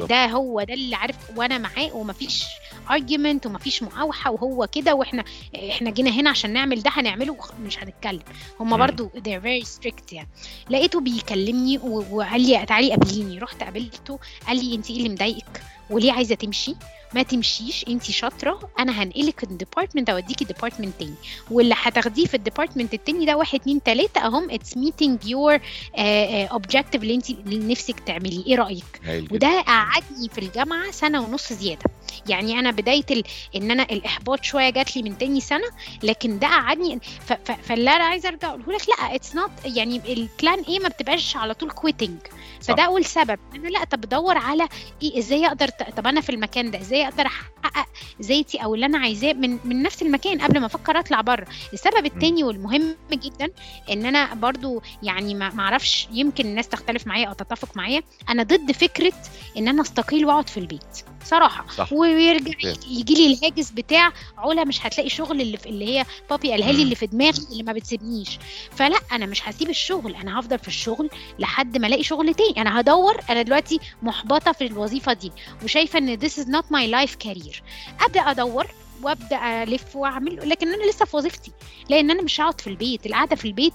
ده 0.09 0.26
هو 0.26 0.62
ده 0.62 0.74
اللي 0.74 0.97
عارف 0.97 1.16
وأنا 1.36 1.59
معاه 1.59 1.97
ومفيش 1.97 2.45
argument 2.90 3.47
ومفيش 3.47 3.82
مقاوحة 3.82 4.30
وهو 4.30 4.68
كده 4.72 4.95
وإحنا 4.95 5.24
إحنا 5.70 5.90
جينا 5.90 6.11
هنا 6.11 6.30
عشان 6.30 6.53
نعمل 6.53 6.82
ده 6.82 6.90
هنعمله 6.95 7.36
مش 7.61 7.78
هنتكلم 7.78 8.22
هم. 8.61 8.76
برضو 8.76 9.09
they're 9.16 9.42
very 9.45 9.66
strict 9.68 10.12
يعني 10.12 10.28
لقيته 10.70 11.01
بيكلمني 11.01 11.78
وقال 11.78 12.40
لي 12.40 12.66
تعالي 12.66 12.90
قابليني 12.90 13.38
رحت 13.38 13.62
قابلته 13.62 14.18
قال 14.47 14.64
لي 14.64 14.74
انت 14.74 14.90
إيه 14.90 14.97
اللي 14.97 15.09
مضايقك 15.09 15.62
وليه 15.90 16.12
عايزة 16.12 16.34
تمشي 16.34 16.74
ما 17.14 17.22
تمشيش 17.22 17.84
انت 17.88 18.02
شاطرة. 18.02 18.70
أنا 18.78 19.02
هنقلك 19.02 19.42
ال 19.42 19.49
department 19.49 20.11
أوديكي 20.10 20.44
department 20.44 20.92
تاني. 20.98 21.14
واللي 21.50 21.74
هتاخديه 21.78 22.26
في 22.26 22.34
ال 22.34 22.40
department 22.40 22.94
التاني 22.94 23.26
ده 23.26 23.36
واحد 23.36 23.60
اتنين 23.60 23.82
تلاتة 23.82 24.26
أهم 24.26 24.50
it's 24.50 24.76
meeting 24.76 25.26
your 25.26 25.61
objective 25.98 27.02
اللي 27.02 27.14
انت 27.14 27.30
اللي 27.30 27.72
نفسك 27.72 28.00
تعمليه. 28.00 28.46
إيه 28.46 28.54
رأيك؟ 28.56 29.00
وده 29.30 29.60
قعدني 29.60 30.28
في 30.28 30.38
الجامعة 30.38 30.90
سنة 30.90 31.22
ونص 31.22 31.52
زيادة. 31.52 31.84
يعني 32.28 32.58
أنا 32.58 32.70
بداية 32.70 33.04
ال... 33.10 33.24
إن 33.56 33.70
أنا 33.70 33.82
الإحباط 33.82 34.44
شوية 34.44 34.70
جات 34.70 34.96
لي 34.96 35.02
من 35.02 35.18
تاني 35.18 35.40
سنة 35.40 35.68
لكن 36.02 36.38
ده 36.38 36.46
قعدني 36.46 37.00
ف... 37.00 37.32
ف... 37.32 37.50
فاللي 37.50 37.90
أنا 37.90 38.04
عايزة 38.04 38.28
أرجع 38.28 38.48
أقوله 38.48 38.72
لك 38.72 38.88
لأ 38.88 39.14
it's 39.14 39.34
not 39.34 39.50
يعني 39.64 40.12
ال 40.12 40.22
plan 40.22 40.61
A 40.68 40.80
ما 40.80 40.88
بتبقاش 40.88 41.36
على 41.36 41.54
طول 41.54 41.70
quitting 41.70 42.18
صح. 42.64 42.74
فده 42.74 42.82
أول 42.82 43.04
سبب. 43.04 43.38
أنا 43.54 43.68
لا 43.68 43.84
طب 43.84 44.00
بدور 44.00 44.38
على 44.38 44.68
إيه؟ 45.02 45.18
إزاي 45.18 45.46
أقدر 45.46 45.68
طب 45.68 46.06
أنا 46.06 46.20
في 46.20 46.30
المكان 46.30 46.70
ده 46.70 46.80
إزاي 46.80 47.08
أقدر 47.08 47.26
أحقق 47.26 47.86
ذاتي 48.22 48.58
أو 48.58 48.74
اللي 48.74 48.86
أنا 48.86 48.98
عايزاه 48.98 49.32
من 49.32 49.58
من 49.64 49.82
نفس 49.82 50.02
المكان 50.02 50.40
قبل 50.40 50.60
ما 50.60 50.66
أفكر 50.66 50.98
أطلع 50.98 51.20
بره؟ 51.20 51.46
السبب 51.72 52.06
التاني 52.06 52.44
والمهم 52.44 52.94
جدا 53.12 53.48
إن 53.90 54.06
أنا 54.06 54.34
برضو 54.34 54.82
يعني 55.02 55.34
ما 55.34 55.60
أعرفش 55.60 56.08
يمكن 56.12 56.46
الناس 56.46 56.68
تختلف 56.68 57.06
معايا 57.06 57.26
أو 57.28 57.32
تتفق 57.32 57.76
معايا 57.76 58.02
أنا 58.28 58.42
ضد 58.42 58.72
فكرة 58.72 59.12
إن 59.58 59.68
أنا 59.68 59.82
أستقيل 59.82 60.26
وأقعد 60.26 60.48
في 60.48 60.60
البيت. 60.60 61.04
صراحة 61.24 61.64
صح. 61.76 61.92
ويرجع. 61.92 62.72
يجي 62.88 63.14
لي 63.14 63.26
الهاجس 63.34 63.70
بتاع 63.70 64.12
علا 64.38 64.64
مش 64.64 64.86
هتلاقي 64.86 65.08
شغل 65.10 65.40
اللي 65.40 65.56
في 65.56 65.66
اللي 65.68 65.86
هي 65.98 66.04
بابي 66.30 66.50
قالها 66.50 66.72
لي. 66.72 66.82
اللي 66.82 66.94
في 66.94 67.06
دماغي 67.06 67.42
اللي 67.52 67.62
ما 67.62 67.72
بتسيبنيش 67.72 68.38
فلا 68.70 68.96
أنا 69.12 69.26
مش 69.26 69.48
هسيب 69.48 69.70
الشغل 69.70 70.14
أنا 70.14 70.40
هفضل 70.40 70.58
في 70.58 70.68
الشغل 70.68 71.10
لحد 71.38 71.78
ما 71.78 71.86
ألاقي 71.86 72.02
شغل 72.02 72.34
تاني 72.34 72.60
أنا 72.62 72.80
هدور 72.80 73.20
أنا 73.30 73.42
دلوقتي 73.42 73.80
محبطة 74.02 74.52
في 74.52 74.66
الوظيفة 74.66 75.12
دي 75.12 75.32
وشايفة 75.64 75.98
إن 75.98 76.18
this 76.20 76.32
is 76.32 76.46
not 76.46 76.64
my 76.76 76.86
life 76.94 77.14
career 77.28 77.56
أبدأ 78.04 78.20
أدور 78.20 78.66
وابدا 79.05 79.62
الف 79.62 79.96
واعمل 79.96 80.48
لكن 80.48 80.68
أنا 80.68 80.90
لسه 80.90 81.05
في 81.05 81.16
وظيفتي 81.16 81.52
لأن 81.90 82.11
أنا 82.11 82.22
مش 82.22 82.40
هقعد 82.40 82.61
في 82.61 82.66
البيت 82.66 83.07
القعدة 83.07 83.36
في 83.36 83.44
البيت 83.44 83.72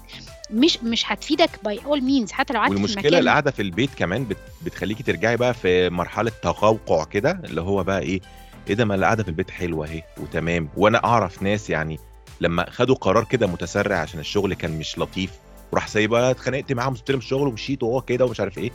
مش 0.50 0.78
مش 0.82 1.12
هتفيدك 1.12 1.50
by 1.64 1.80
all 1.84 2.00
means 2.02 2.32
حتى 2.32 2.52
لو 2.54 2.60
قعدت 2.60 2.72
والمشكلة 2.72 3.00
المكان 3.02 3.22
القعدة 3.22 3.50
في 3.50 3.62
البيت 3.62 3.90
كمان 3.96 4.24
بت... 4.24 4.36
بتخليكي 4.64 5.02
ترجعي 5.02 5.36
بقى 5.36 5.54
في 5.54 5.90
مرحلة 5.90 6.32
تقوقع 6.42 7.04
كده 7.04 7.40
اللي 7.44 7.60
هو 7.60 7.82
بقى 7.84 8.00
إيه 8.00 8.20
إيه 8.68 8.74
ده 8.74 8.84
ما 8.84 8.94
القعدة 8.94 9.22
في 9.22 9.28
البيت 9.28 9.50
حلوة 9.50 9.86
أهي 9.86 10.02
وتمام. 10.20 10.68
وأنا 10.76 11.04
أعرف 11.04 11.42
ناس 11.42 11.70
يعني 11.70 11.98
لما 12.40 12.70
خدوا 12.70 12.94
قرار 12.94 13.24
كده 13.24 13.46
متسرع 13.46 13.96
عشان 13.98 14.20
الشغل 14.20 14.54
كان 14.54 14.78
مش 14.78 14.98
لطيف 14.98 15.30
وراح 15.72 15.88
سايبها 15.88 16.30
اتخانقت 16.30 16.72
معاهم 16.72 16.94
سبت 16.96 17.10
لهم 17.10 17.18
الشغل 17.18 17.48
ومشيت 17.48 17.82
وهو 17.82 18.00
كده 18.00 18.24
ومش 18.24 18.40
عارف 18.40 18.58
إيه. 18.58 18.70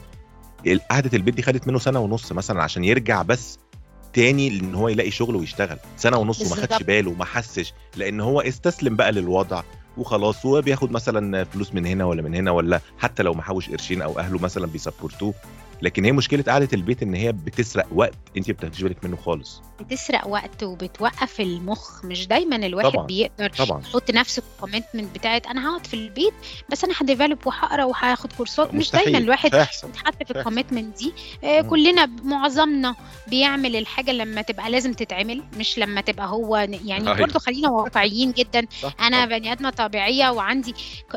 قعدة 0.90 1.10
البيت 1.14 1.34
دي 1.34 1.42
خدت 1.42 1.68
منه 1.68 1.78
سنة 1.78 2.00
ونص 2.00 2.32
مثلا 2.32 2.62
عشان 2.62 2.84
يرجع 2.84 3.22
بس 3.22 3.58
تاني 4.16 4.48
ان 4.48 4.74
هو 4.74 4.88
يلاقي 4.88 5.10
شغل 5.10 5.36
ويشتغل 5.36 5.78
سنة 5.96 6.16
ونص 6.18 6.40
وما 6.40 6.54
خدش. 6.54 6.82
باله 6.82 7.10
وما 7.10 7.24
حسش 7.24 7.72
لأن 7.96 8.20
هو 8.20 8.40
استسلم 8.40 8.96
بقى 8.96 9.12
للوضع 9.12 9.62
وخلاص 9.98 10.46
هو 10.46 10.60
بياخد 10.60 10.90
مثلا 10.92 11.44
فلوس 11.44 11.74
من 11.74 11.86
هنا 11.86 12.04
ولا 12.04 12.22
من 12.22 12.34
هنا 12.34 12.50
ولا 12.50 12.80
حتى 12.98 13.22
لو 13.22 13.34
محوش 13.34 13.70
قرشين 13.70 14.02
أو 14.02 14.18
أهله 14.18 14.38
مثلا 14.38 14.66
بيسبورتوه 14.66 15.34
لكن 15.82 16.04
هي 16.04 16.12
مشكلة 16.12 16.44
قعدة 16.48 16.68
البيت 16.72 17.02
إن 17.02 17.14
هي 17.14 17.32
بتسرق 17.32 17.86
وقت 17.94 18.14
انت 18.36 18.48
ما 18.48 18.54
بتاخديش 18.54 18.82
بالك 18.82 19.04
منه 19.04 19.16
خالص 19.16 19.62
بتسرق 19.80 20.26
وقت 20.26 20.62
وبتوقف 20.62 21.40
المخ 21.40 22.04
مش 22.04 22.26
دايما 22.26 22.56
الواحد 22.56 22.90
طبعاً. 22.92 23.06
بيقدر 23.06 23.48
طبعا 23.50 23.80
يحط 23.80 24.10
نفسه 24.10 24.42
في 24.42 24.48
ال 24.56 24.61
commitment 24.61 25.14
بتاعت 25.18 25.46
أنا 25.46 25.68
هقعد 25.70 25.86
في 25.86 25.94
البيت 25.94 26.32
بس 26.70 26.84
أنا 26.84 26.94
ه 27.00 27.06
develop 27.06 27.46
وهقرأ 27.46 27.84
وهاخد 27.84 28.32
كورسات 28.32 28.74
مش. 28.74 28.90
دايما 28.90 29.18
الواحد 29.18 29.48
مش 29.50 29.54
هيحصل 29.54 29.88
يتحط 29.88 30.12
في 30.14 30.18
هيحصل. 30.20 30.38
ال 30.38 30.44
commitment 30.44 30.98
دي 30.98 31.12
آه. 31.44 31.60
كلنا 31.60 32.06
معظمنا 32.06 32.94
بيعمل 33.28 33.76
الحاجة 33.76 34.10
لما 34.12 34.42
تبقى 34.42 34.70
لازم 34.70 34.92
تتعمل 34.92 35.42
مش 35.58 35.78
لما 35.78 36.00
تبقى 36.00 36.26
هو 36.28 36.56
يعني 36.56 37.06
أيوة. 37.08 37.14
برضه 37.18 37.38
خلينا 37.38 37.70
واقعيين 37.70 38.32
جدا 38.32 38.66
أنا. 39.00 39.26
بني 39.26 39.52
آدمة 39.52 39.70
طبيعية 39.70 40.30
وعندي 40.30 40.74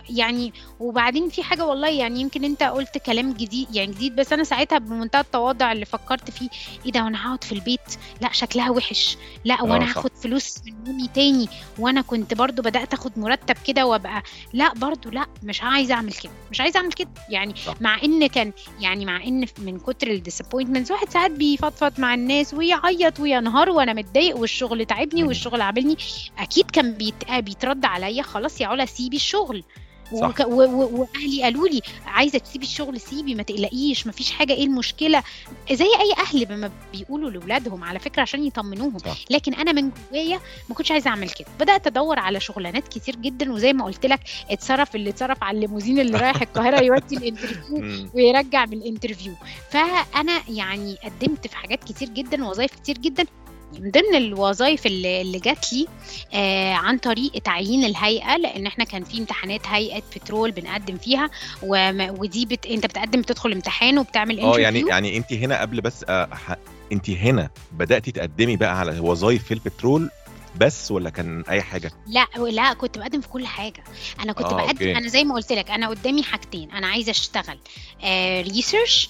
يعني 0.10 0.54
وبعدين 0.80 1.30
في 1.30 1.44
حاجة 1.44 1.66
والله 1.66 1.90
يعني 1.90 2.22
يمكن 2.22 2.44
أنت 2.44 2.64
قلت 2.64 2.98
كلام 2.98 3.34
جديد 3.34 3.76
يعني 3.76 3.92
جديد 3.92 4.16
بس 4.16 4.34
أنا 4.34 4.44
ساعتها 4.50 4.78
بمنتهى 4.78 5.22
التواضع 5.22 5.72
اللي 5.72 5.86
فكرت 5.86 6.32
فيه 6.32 6.50
إيه 6.86 6.92
ده 6.92 7.04
وأنا 7.04 7.28
هقعد 7.28 7.44
في 7.44 7.52
البيت 7.52 7.80
لا 8.22 8.32
شكلها 8.32 8.70
وحش 8.70 9.18
لا 9.46 9.62
وأنا 9.64 9.86
صح. 9.86 9.98
هاخد 9.98 10.12
فلوس 10.24 10.56
من 10.66 10.88
امي 10.88 11.08
تاني 11.08 11.48
وأنا 11.80 12.02
كنت 12.02 12.34
برضو 12.34 12.62
بدأت 12.62 12.94
أخد 12.94 13.20
مرتب 13.20 13.56
كده 13.68 13.86
وأبقى 13.86 14.24
لا 14.54 14.74
برضو 14.74 15.10
لا 15.10 15.26
مش 15.44 15.62
عايزة 15.64 15.94
أعمل 15.94 16.14
كده 16.14 16.32
مش 16.52 16.62
عايزة 16.62 16.78
أعمل 16.78 16.92
كده 16.92 17.10
يعني 17.30 17.54
صح. 17.66 17.82
مع 17.82 18.04
إن 18.04 18.28
كان 18.28 18.52
يعني 18.80 19.06
مع 19.06 19.24
إن 19.24 19.46
من 19.58 19.80
كتر 19.80 20.08
ال 20.08 20.13
disappointments 20.13 20.92
واحد 20.92 21.10
ساعات 21.10 21.32
بيفضفض 21.32 22.00
مع 22.00 22.14
الناس 22.14 22.54
ويعيط 22.54 23.20
وينهار 23.20 23.70
وأنا 23.70 23.94
متضايق 23.94 24.38
والشغل 24.38 24.86
تعبني. 24.86 25.24
والشغل 25.24 25.62
عاملني 25.62 25.98
أكيد 26.40 26.72
كان 26.72 26.94
بيت... 26.94 27.32
بيترد 27.32 27.86
عليا 27.86 28.24
خلاص 28.24 28.62
يا 28.62 28.68
علا 28.68 28.86
سيبي 28.86 29.16
الشغل. 29.16 29.64
وك... 30.12 30.40
و... 30.40 30.64
و... 30.64 31.08
وأهلي 31.16 31.44
قالوا 31.44 31.68
لي 31.68 31.82
عايزة 32.06 32.40
تسيبي 32.40 32.66
الشغل 32.66 33.00
سيبي 33.00 33.36
ما 33.36 33.44
تقلقيش 33.44 34.06
ما 34.06 34.12
فيش 34.12 34.32
حاجة 34.32 34.54
إيه 34.54 34.66
المشكلة؟ 34.66 35.24
زي 35.72 35.86
أي 35.86 36.14
أهل 36.18 36.48
لما 36.50 36.72
بيقولوا 36.94 37.30
لاولادهم 37.30 37.84
على 37.84 38.00
فكرة 38.00 38.22
عشان 38.22 38.44
يطمنوهم. 38.44 38.98
صح. 38.98 39.18
لكن 39.30 39.54
أنا 39.54 39.72
من 39.72 39.92
جوايا 40.12 40.40
ما 40.70 40.76
كنتش 40.76 40.92
عايزة 40.92 41.10
أعمل 41.10 41.30
كده. 41.30 41.48
بدأت 41.60 41.88
أدور 41.88 42.20
على 42.20 42.40
شغلانات 42.40 42.88
كتير 42.88 43.16
جدا 43.16 43.52
وزي 43.54 43.74
ما 43.74 43.86
قلت 43.86 44.06
لك 44.06 44.20
اتصرف 44.50 44.96
اللي 44.96 45.10
اتصرف 45.10 45.44
على 45.44 45.56
الليموزين 45.56 46.00
اللي 46.00 46.18
رايح 46.18 46.42
القاهرة 46.50 46.84
يودي 46.84 47.18
ال 47.18 47.26
interview. 47.26 48.08
ويرجع 48.14 48.66
من 48.66 48.74
ال 48.74 48.80
interview 48.80 49.34
فأنا 49.70 50.42
يعني 50.50 50.98
قدمت 51.04 51.48
في 51.48 51.56
حاجات 51.56 51.84
كتير 51.84 52.10
جدا 52.10 52.46
ووظائف 52.46 52.76
كتير 52.76 52.98
جدا 52.98 53.26
من 53.80 53.92
ضمن 53.92 54.16
الوظائف 54.16 54.86
اللي, 54.86 55.22
اللي 55.22 55.40
جات 55.40 55.74
لي 55.74 55.88
آه 56.34 56.74
عن 56.74 56.98
طريق 56.98 57.32
تعيين 57.32 57.84
الهيئة 57.86 58.38
لأن 58.38 58.68
إحنا 58.68 58.84
كان 58.84 59.04
في 59.04 59.18
امتحانات 59.18 59.68
هيئة 59.68 60.02
بترول 60.16 60.52
بنقدم 60.52 60.98
فيها 60.98 61.30
وما- 61.64 62.12
ودي 62.12 62.46
بت... 62.46 62.66
أنت 62.66 62.86
بتقدم 62.86 63.22
بتدخل 63.22 63.52
امتحان 63.52 63.98
وبتعمل 64.00 64.40
آه 64.40 64.60
يعني 64.60 64.80
يعني 64.80 65.18
أنت 65.18 65.34
هنا 65.34 65.62
قبل 65.62 65.82
بس 65.82 66.06
آه 66.10 66.26
ح... 66.36 66.56
أنت 66.92 67.10
هنا 67.10 67.50
بدأتي 67.72 68.12
تقدمي 68.12 68.56
بقى 68.56 68.80
على 68.80 69.00
وظايف 69.00 69.44
في 69.44 69.54
البترول 69.54 70.10
بس 70.56 70.92
ولا 70.92 71.10
كان 71.10 71.44
أي 71.50 71.62
حاجة؟ 71.62 71.92
لا 72.08 72.28
لا 72.52 72.74
كنت 72.74 72.98
بقدم 72.98 73.22
في 73.22 73.28
كل 73.28 73.48
حاجة. 73.48 73.84
أنا 74.24 74.34
كنت 74.34 74.46
آه، 74.46 74.56
بقدم 74.56 74.70
okay. 74.70 74.98
أنا 74.98 75.08
زي 75.08 75.24
ما 75.24 75.36
قلت 75.36 75.52
لك 75.52 75.72
أنا 75.72 75.88
قدامي 75.90 76.24
حاجتين 76.24 76.72
أنا 76.72 76.88
عايزة 76.88 77.12
أشتغل 77.12 77.58
research 78.42 79.10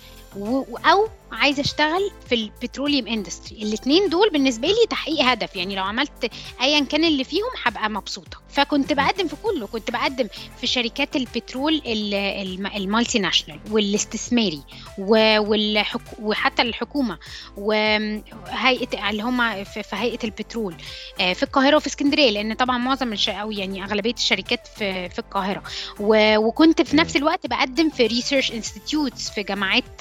أو 0.86 1.10
عايزة 1.32 1.61
أشتغل 1.61 2.11
في 2.30 2.36
ال 2.36 2.43
petroleum 2.43 3.07
industry 3.07 3.63
الاثنين 3.63 4.09
دول 4.09 4.30
بالنسبة 4.30 4.67
لي 4.67 4.88
تحقيق 4.89 5.21
هدف. 5.25 5.55
يعني 5.55 5.75
لو 5.75 5.84
عملت 5.84 6.32
ايا 6.61 6.80
كان 6.80 7.03
اللي 7.03 7.23
فيهم 7.23 7.49
هبقى 7.63 7.89
مبسوطة. 7.89 8.41
فكنت 8.49 8.93
بقدم 8.93 9.27
في 9.27 9.36
كله. 9.43 9.67
كنت 9.67 9.91
بقدم 9.91 10.27
في 10.61 10.67
شركات 10.67 11.15
البترول 11.15 11.73
ال- 11.86 12.13
الم- 12.13 12.67
المالتي 12.67 13.19
ناشونال 13.19 13.59
والاستثماري 13.71 14.61
والحك... 14.97 16.01
وحتى 16.21 16.61
الحكومة 16.61 17.17
وهيئه 17.57 19.09
اللي 19.09 19.23
هم 19.23 19.63
في 19.63 19.84
هيئة 19.93 20.19
البترول 20.23 20.75
آه، 21.19 21.34
في 21.34 21.43
القاهرة 21.43 21.75
وفي 21.75 21.88
اسكندرية 21.88 22.30
لأن 22.30 22.53
طبعا 22.53 22.77
معظم 22.77 23.13
الش... 23.13 23.30
أو 23.30 23.51
يعني 23.51 23.84
أغلبية 23.84 24.13
الشركات 24.13 24.67
في 24.67 25.09
في 25.09 25.19
القاهرة. 25.19 25.63
و... 25.99 26.38
وكنت 26.38 26.82
في. 26.82 26.99
نفس 26.99 27.15
الوقت 27.15 27.47
بقدم 27.47 27.89
في 27.89 28.07
research 28.07 28.51
institutes 28.51 29.30
في 29.30 29.43
جامعات 29.43 29.99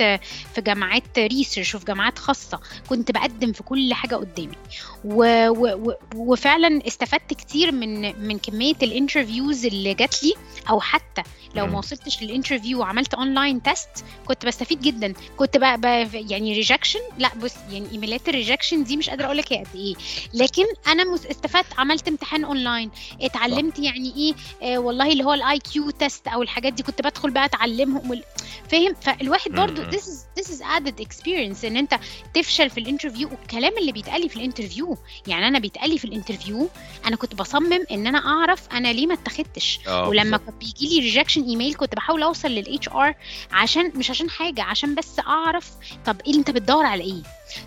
في 0.54 0.60
جامعات 0.60 1.17
research 1.26 1.74
وفي 1.74 1.84
جامعات 1.84 2.18
خاصة. 2.18 2.60
كنت 2.88 3.10
بقدم 3.10 3.52
في 3.52 3.62
كل 3.62 3.94
حاجة 3.94 4.16
قدامي. 4.16 4.56
و 5.04 5.48
و 5.48 5.94
وفعلا 6.16 6.86
استفدت 6.86 7.34
كتير 7.34 7.72
من 7.72 8.18
من 8.28 8.38
كمية 8.38 8.74
ال 8.82 8.90
interviews 8.90 9.66
اللي 9.66 9.94
جات 9.94 10.22
لي 10.24 10.34
أو 10.70 10.80
حتى 10.80 11.22
لو. 11.54 11.66
ما 11.66 11.78
وصلتش 11.78 12.22
لل 12.22 12.33
interview 12.33 12.80
وعملت 12.80 13.14
online 13.14 13.62
test 13.62 13.88
كنت 14.26 14.46
بستفيد 14.46 14.80
جدا. 14.80 15.12
كنت 15.36 15.56
بقى, 15.56 15.80
بقى 15.80 16.08
يعني 16.14 16.52
rejection 16.54 17.00
لا 17.18 17.30
بص 17.42 17.54
يعني 17.70 17.90
ايميلات 17.92 18.28
ال 18.28 18.34
rejection 18.34 18.84
دي 18.84 18.96
مش 18.96 19.10
قادرة 19.10 19.26
أقول 19.26 19.36
لك 19.36 19.52
هي 19.52 19.58
قد 19.58 19.66
إيه. 19.76 19.94
لكن 20.34 20.64
أنا 20.86 21.14
استفدت 21.30 21.66
عملت 21.78 22.08
امتحان 22.08 22.44
اونلاين 22.44 22.90
اتعلمت 23.20 23.78
يعني 23.78 24.14
إيه 24.16 24.34
آه 24.74 24.78
والله 24.78 25.12
اللي 25.12 25.24
هو 25.24 25.32
ال 25.34 25.58
IQ 25.58 25.90
test 25.90 26.28
أو 26.28 26.42
الحاجات 26.42 26.72
دي 26.72 26.82
كنت 26.82 27.02
بدخل 27.02 27.30
بقى 27.30 27.44
أتعلمهم 27.44 28.10
وال- 28.10 28.24
فاهم؟ 28.68 28.94
فالواحد 28.94 29.50
برضو 29.50 29.82
this 29.90 30.02
is 30.02 30.40
this 30.40 30.48
is 30.48 30.60
added 30.60 31.00
experience 31.12 31.64
إن 31.64 31.76
أنت 31.76 31.98
تفشل 32.34 32.70
في 32.70 32.80
ال 32.80 32.85
interview 32.85 33.28
والكلام 33.28 33.78
اللي 33.78 33.92
بيتقال 33.92 34.20
لي 34.20 34.28
في 34.28 34.36
ال 34.36 34.43
interview 34.43 34.98
يعني 35.26 35.48
أنا 35.48 35.58
بيتقال 35.58 35.90
لي 35.90 35.98
في 35.98 36.04
ال 36.04 36.11
interview 36.11 36.68
أنا 37.06 37.16
كنت 37.16 37.34
بصمم 37.34 37.84
إن 37.90 38.06
أنا 38.06 38.18
أعرف 38.18 38.68
أنا 38.72 38.92
ليه 38.92 39.06
ما 39.06 39.14
اتخدتش 39.14 39.78
آه 39.86 40.08
ولما. 40.08 40.36
كان 40.36 40.54
بيجي 40.58 40.88
لي 40.88 40.98
rejection 41.06 41.42
email 41.42 41.74
كنت 41.74 41.94
بحاول 41.94 42.22
أوصل 42.22 42.48
لل 42.48 42.88
HR 42.88 43.14
عشان 43.52 43.92
مش 43.94 44.10
عشان 44.10 44.30
حاجة 44.30 44.62
عشان 44.62 44.94
بس 44.94 45.18
أعرف 45.18 45.70
طب 46.06 46.16
إيه 46.26 46.34
أنت 46.34 46.50
بتدور 46.50 46.86
على 46.86 47.04
إيه؟ 47.04 47.22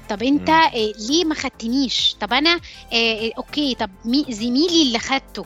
طب 0.09 0.23
أنت. 0.23 0.49
آه 0.49 0.93
ليه 1.09 1.25
ما 1.25 1.35
خدتنيش؟ 1.35 2.15
طب 2.21 2.33
أنا 2.33 2.59
آه 2.93 2.95
آه، 2.95 3.31
okay 3.37 3.75
طب 3.75 3.89
مي 4.05 4.25
زميلي 4.29 4.81
اللي 4.81 4.99
خدته 4.99 5.45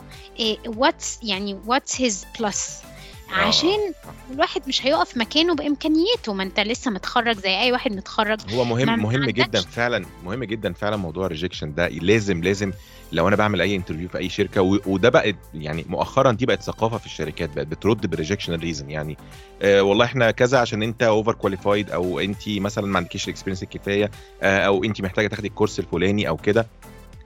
what's 0.66 1.18
يعني 1.22 1.54
what's 1.66 2.00
his 2.00 2.26
plus 2.40 2.78
عشان 3.32 3.92
الواحد 4.30 4.62
مش 4.68 4.86
هيقف 4.86 5.16
مكانه 5.16 5.54
بإمكانياته. 5.54 6.32
ما 6.32 6.42
انت 6.42 6.60
لسه 6.60 6.90
متخرج 6.90 7.38
زي 7.38 7.60
أي 7.60 7.72
واحد 7.72 7.92
متخرج. 7.92 8.38
هو 8.54 8.64
مهم 8.64 9.02
مهم. 9.02 9.24
جدا 9.24 9.60
فعلا 9.60 10.06
مهم 10.24 10.44
جدا 10.44 10.72
فعلا 10.72 10.96
موضوع 10.96 11.26
ال 11.26 11.31
rejection 11.31 11.74
ده. 11.74 11.88
لازم 11.88 12.42
لازم 12.42 12.72
لو 13.12 13.28
أنا 13.28 13.36
بعمل 13.36 13.60
أي 13.60 13.76
interview 13.76 14.08
في 14.08 14.18
أي 14.18 14.28
شركة 14.28 14.62
وده 14.62 15.08
بقت 15.08 15.36
يعني 15.54 15.84
مؤخرا 15.88 16.32
دي 16.32 16.46
بقت 16.46 16.62
ثقافة 16.62 16.98
في 16.98 17.06
الشركات 17.06 17.50
بقت 17.56 17.66
بترد 17.66 18.06
بال 18.06 18.15
rejection 18.15 18.54
reason 18.54 18.90
يعني. 18.90 19.16
آه 19.62 19.82
والله 19.82 20.04
إحنا 20.04 20.30
كذا 20.30 20.58
عشان 20.58 20.82
أنت 20.82 21.02
overqualified 21.02 21.90
أو 21.90 22.20
أنت 22.20 22.48
مثلا 22.48 22.86
ما 22.86 22.96
عندكيش 22.96 23.24
ال 23.24 23.27
experience 23.27 23.62
الكفاية 23.62 24.10
آه 24.42 24.58
أو 24.58 24.84
أنت 24.84 25.00
محتاجة 25.00 25.26
تاخدي 25.26 25.48
الكورس 25.48 25.78
الفلاني 25.78 26.28
أو 26.28 26.36
كده. 26.36 26.66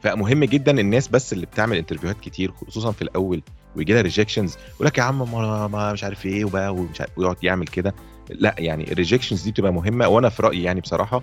فمهم 0.03 0.45
جدا 0.45 0.81
الناس 0.81 1.09
بس 1.09 1.33
اللي 1.33 1.47
بتعمل 1.47 1.77
interviewهات 1.77 2.21
كتير 2.21 2.53
خصوصا 2.53 2.93
في 2.93 3.03
الأول. 3.03 3.43
ويجي 3.77 3.93
لها 3.93 4.03
rejections 4.03 4.57
يقول 4.75 4.87
لك 4.87 4.99
يا 4.99 5.03
عم 5.03 5.33
ما, 5.73 5.93
مش 5.93 6.05
عارف 6.05 6.27
إيه 6.27 6.45
وبقى 6.45 6.75
ومش 6.75 7.01
عارف 7.01 7.19
ويقعد 7.19 7.37
يعمل 7.43 7.67
كده. 7.67 7.95
لا 8.31 8.55
يعني 8.59 8.93
ال 8.93 8.97
rejections 8.97 9.43
دي 9.43 9.51
بتبقى 9.51 9.73
مهمة 9.73 10.09
وأنا 10.09 10.29
في 10.29 10.43
رأيي 10.43 10.63
يعني 10.63 10.81
بصراحة 10.81 11.23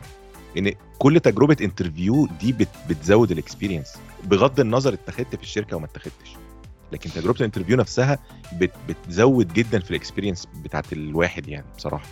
إن 0.57 0.71
كل 0.99 1.19
تجربة 1.19 1.57
interview 1.61 2.27
دي 2.41 2.51
بت 2.51 2.67
بتزود 2.89 3.31
ال 3.31 3.37
experience 3.37 3.93
بغض 4.23 4.59
النظر 4.59 4.93
اتخذت 4.93 5.35
في 5.35 5.43
الشركة 5.43 5.77
وما 5.77 5.85
اتخذتش. 5.85 6.35
لكن 6.91 7.09
تجربة 7.09 7.37
ال 7.39 7.43
interview 7.43 7.77
نفسها 7.77 8.19
بت 8.53 8.71
بتزود 8.89 9.53
جدا 9.53 9.79
في 9.79 9.91
ال 9.91 9.97
experience 9.97 10.47
بتاعت 10.63 10.93
الواحد 10.93 11.47
يعني 11.47 11.65
بصراحة. 11.77 12.05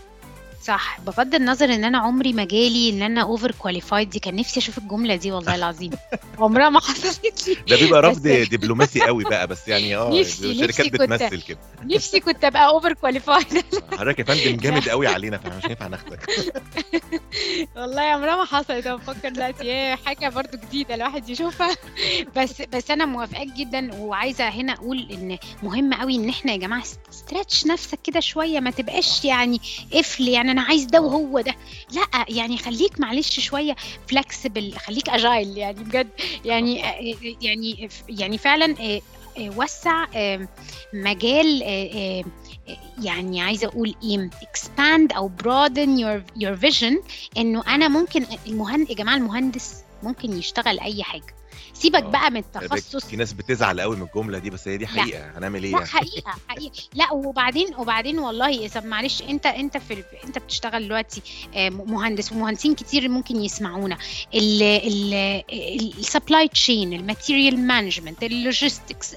صح. 0.66 1.00
بغض 1.06 1.36
النظر 1.36 1.66
إن 1.74 1.84
أنا 1.84 1.98
عمري 1.98 2.34
ما 2.34 2.44
جالي 2.46 2.90
إن 2.90 3.02
أنا 3.02 3.22
overqualified 3.22 4.10
دي 4.10 4.20
كان 4.20 4.36
نفسي 4.36 4.60
أشوف 4.60 4.78
الجملة 4.78 5.16
دي 5.16 5.32
والله 5.32 5.56
العظيم. 5.62 5.92
عمرها 6.40 6.70
ما 6.70 6.80
حصلت 6.80 7.48
لي 7.48 7.56
ده 7.70 7.76
بيبقى 7.86 8.02
رفض 8.02 8.28
دبلوماسي 8.28 9.02
قوي 9.02 9.24
بقى 9.24 9.48
بس 9.48 9.68
يعني 9.68 9.96
آه 9.96 10.20
الشركات 10.22 10.94
بتمثل 10.94 11.42
كده. 11.42 11.58
نفسي 11.84 12.20
كنت 12.20 12.44
أبقى 12.46 12.68
overqualified 12.68 13.46
حضرتك 13.98 14.20
يا 14.20 14.24
فندم 14.24 14.58
جامد 14.58 14.90
قوي 14.90 15.08
علينا 15.08 15.38
فاحنا 15.38 15.58
مش 15.58 15.66
هينفع 15.66 15.88
ناخدك. 15.88 16.30
والله 17.76 18.02
عمرها 18.02 18.36
ما 18.36 18.46
حصلت. 18.46 18.88
أنا 18.88 18.96
بفكر 18.96 19.30
دلوقتي 19.30 19.72
هي 19.72 19.98
حاجة 20.06 20.30
برضو 20.30 20.58
جديدة 20.58 20.96
الواحد 20.96 21.30
يشوفها. 21.30 21.76
بس 22.36 22.62
بس 22.62 22.92
أنا 22.92 23.06
موافقاك 23.06 23.48
جدا 23.48 23.94
وعايزة 23.96 24.48
هنا 24.50 24.74
أقول 24.74 25.08
إن 25.12 25.38
مهم 25.64 25.94
قوي 25.94 26.16
إن 26.16 26.30
إحنا 26.30 26.52
يا 26.52 26.58
جماعة 26.58 26.84
stretch 27.12 27.66
نفسك 27.66 28.00
كده 28.04 28.20
شوية. 28.20 28.60
ما 28.60 28.72
تبقاش 28.72 29.26
يعني 29.26 29.62
قفل 29.94 30.28
يعني 30.28 30.55
أنا 30.56 30.64
عايز 30.64 30.86
ده 30.86 31.02
وهو 31.02 31.42
ده. 31.42 31.56
لا 31.92 32.26
يعني 32.30 32.58
خليك 32.58 33.00
معلش 33.00 33.40
شوية 33.40 33.76
flexible 34.08 34.74
خليك 34.74 35.10
agile 35.10 35.58
يعني 35.58 35.84
بجد. 35.84 36.08
يعني 36.46 36.80
يعني 37.42 37.90
يعني 38.10 38.38
فعلا 38.38 38.76
آه، 38.80 39.02
آه، 39.38 39.50
وسع 39.58 40.06
مجال 40.94 41.64
آه، 41.64 42.24
يعني 43.04 43.42
عايزة 43.42 43.68
أقول 43.68 43.96
إيه 44.04 44.30
expand 44.30 45.16
أو 45.16 45.32
broaden 45.44 46.00
your 46.00 46.44
your 46.44 46.70
vision 46.70 46.94
إنه 47.38 47.64
أنا 47.68 47.88
ممكن 47.88 48.26
المهندس 48.48 48.90
يا 48.90 48.96
جماعة 48.96 49.16
المهندس 49.16 49.76
ممكن 50.04 50.38
يشتغل 50.38 50.80
أي 50.80 51.04
حاجة. 51.04 51.36
سيبك 51.76 52.04
آه. 52.04 52.10
بقى 52.10 52.32
من 52.32 52.38
التخصص. 52.38 53.06
في 53.06 53.16
ناس 53.16 53.34
بتزعل 53.34 53.82
قوي 53.82 53.96
من 53.96 54.08
الجملة 54.16 54.38
دي 54.40 54.50
بس 54.50 54.68
هي 54.68 54.78
دي 54.78 54.88
حقيقة. 54.88 55.38
هنعمل 55.38 55.64
إيه 55.64 55.72
لا 55.72 55.78
يعني؟ 55.78 55.90
حقيقة 55.90 56.34
حقيقة. 56.48 56.74
لا 56.94 57.14
وبعدين 57.14 57.76
وبعدين 57.76 58.20
والله 58.20 58.68
طب 58.68 58.86
معلش 58.86 59.22
أنت 59.22 59.46
أنت 59.46 59.78
في 59.78 60.04
أنت 60.24 60.38
بتشتغل 60.38 60.84
دلوقتي 60.86 61.22
آه، 61.56 61.70
مهندس 61.70 62.32
ومهندسين 62.32 62.76
كتير 62.76 63.10
ممكن 63.10 63.36
يسمعونا. 63.42 63.98
ال 66.00 66.06
supply 66.06 66.48
chain 66.48 66.94
ال 66.94 67.02
material 67.02 67.68
management 67.68 68.24
ال 68.24 68.33
logistics 68.33 69.16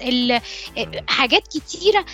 حاجات 1.07 1.47
كتيرة 1.47 2.05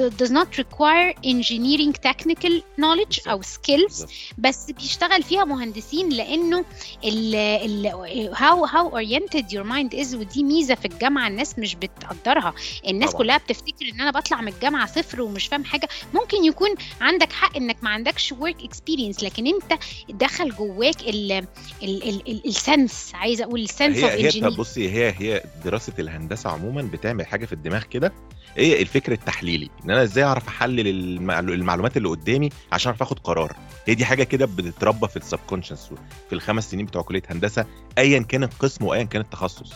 does 0.00 0.30
not 0.30 0.48
require 0.58 1.14
engineering 1.24 1.92
technical 2.08 2.52
knowledge 2.80 3.28
أو 3.28 3.42
skills. 3.42 4.06
بس 4.38 4.70
بيشتغل 4.70 5.22
فيها 5.22 5.44
مهندسين 5.44 6.08
لأنه 6.08 6.64
ال 7.04 7.34
ال 7.34 8.34
how 8.36 8.66
how 8.66 8.90
oriented 8.94 9.44
your 9.52 9.64
mind 9.64 9.83
is 9.92 10.14
ودي 10.14 10.42
ميزة 10.44 10.74
في 10.74 10.84
الجامعة 10.84 11.28
الناس 11.28 11.58
مش 11.58 11.74
بتقدرها. 11.74 12.54
الناس 12.88 13.10
طبعاً. 13.10 13.22
كلها 13.22 13.38
بتفتكر 13.38 13.88
إن 13.94 14.00
أنا 14.00 14.10
بطلع 14.10 14.40
من 14.40 14.48
الجامعة 14.48 14.86
صفر 14.86 15.22
ومش 15.22 15.46
فاهم 15.46 15.64
حاجة. 15.64 15.88
ممكن 16.14 16.44
يكون 16.44 16.68
عندك 17.00 17.32
حق 17.32 17.56
إنك 17.56 17.76
ما 17.82 17.90
عندكش 17.90 18.34
work 18.34 18.64
experience 18.64 19.22
لكن 19.24 19.46
أنت 19.46 19.80
دخل 20.10 20.50
جواك 20.50 21.00
ال 21.00 21.32
ال 21.32 21.44
ال 21.82 22.28
ال 22.30 22.46
ال 22.46 22.57
sense 22.57 23.10
عايزة 23.14 23.44
أقول 23.44 23.60
ال 23.62 23.68
sense 23.68 23.98
of 24.02 24.12
هي 24.12 24.26
هي 24.26 24.40
طب 24.40 24.56
بصي 24.56 24.90
هي 24.90 25.14
هي 25.18 25.42
دراسة 25.64 25.92
الهندسة 25.98 26.50
عموما 26.50 26.82
بتعمل 26.82 27.26
حاجة 27.26 27.46
في 27.46 27.52
الدماغ 27.52 27.82
كده. 27.82 28.12
هي 28.56 28.82
الفكر 28.82 29.12
التحليلي 29.12 29.70
إن 29.84 29.90
أنا 29.90 30.02
إزاي 30.02 30.24
أعرف 30.24 30.48
أحلل 30.48 30.86
المعلو- 30.88 31.52
المعلومات 31.52 31.96
اللي 31.96 32.08
قدامي 32.08 32.50
عشان 32.72 32.90
أعرف 32.90 33.02
آخد 33.02 33.18
قرار. 33.18 33.56
هي 33.86 33.94
دي 33.94 34.04
حاجة 34.04 34.22
كده 34.22 34.46
بتتربى 34.46 35.08
في 35.08 35.16
ال 35.16 35.22
subconscious 35.22 35.90
في 36.28 36.34
الخمس 36.34 36.70
سنين 36.70 36.86
بتوع 36.86 37.02
كلية 37.02 37.22
هندسة 37.30 37.66
ايا 37.98 38.18
كان 38.18 38.44
القسم 38.44 38.84
وايا 38.84 39.02
كان 39.02 39.22
التخصص 39.22 39.72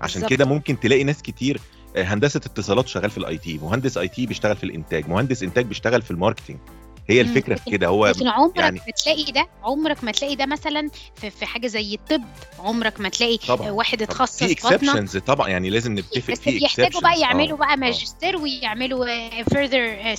عشان. 0.00 0.26
كده 0.28 0.44
ممكن 0.44 0.80
تلاقي 0.80 1.04
ناس 1.04 1.22
كتير 1.22 1.60
آه، 1.96 2.02
هندسة 2.02 2.38
اتصالات 2.46 2.88
شغال 2.88 3.10
في 3.10 3.18
ال 3.18 3.38
IT 3.38 3.58
مهندس 3.58 3.98
IT 3.98 4.26
بيشتغل 4.26 4.56
في 4.56 4.64
الإنتاج 4.64 5.08
مهندس 5.08 5.42
إنتاج 5.42 5.64
بيشتغل 5.66 6.02
في 6.02 6.10
ال 6.10 6.15
marketing 6.15 6.56
هي. 7.08 7.20
الفكرة 7.20 7.54
في 7.54 7.70
كده 7.70 7.86
هو 7.86 8.06
لكن 8.06 8.28
عمرك 8.28 8.56
يعني- 8.56 8.80
ما 8.86 8.92
تلاقي 9.04 9.32
ده 9.32 9.46
عمرك 9.62 10.04
ما 10.04 10.12
تلاقي 10.12 10.34
ده 10.36 10.46
مثلا 10.46 10.90
في, 11.16 11.30
في 11.30 11.46
حاجة 11.46 11.66
زي 11.66 11.94
الطب 11.94 12.22
عمرك 12.58 13.00
ما 13.00 13.08
تلاقي 13.08 13.36
طبعاً، 13.36 13.70
واحد. 13.70 14.02
اتخصص 14.02 14.38
في 14.44 14.52
exceptions 14.52 15.16
طبعا 15.16 15.48
يعني 15.48 15.70
لازم 15.70 15.98
نتفق 15.98 16.32
بس 16.32 16.40
في 16.40 16.58
بيحتاجوا 16.58 17.00
بقى 17.00 17.12
exceptions. 17.12 17.18
يعملوا 17.20 17.56
آه، 17.56 17.60
بقى 17.60 17.72
آه. 17.72 17.76
ماجستير 17.76 18.36
ويعملوا 18.36 19.06
آه، 19.06 19.42
further 19.42 19.74
آه، 19.74 20.14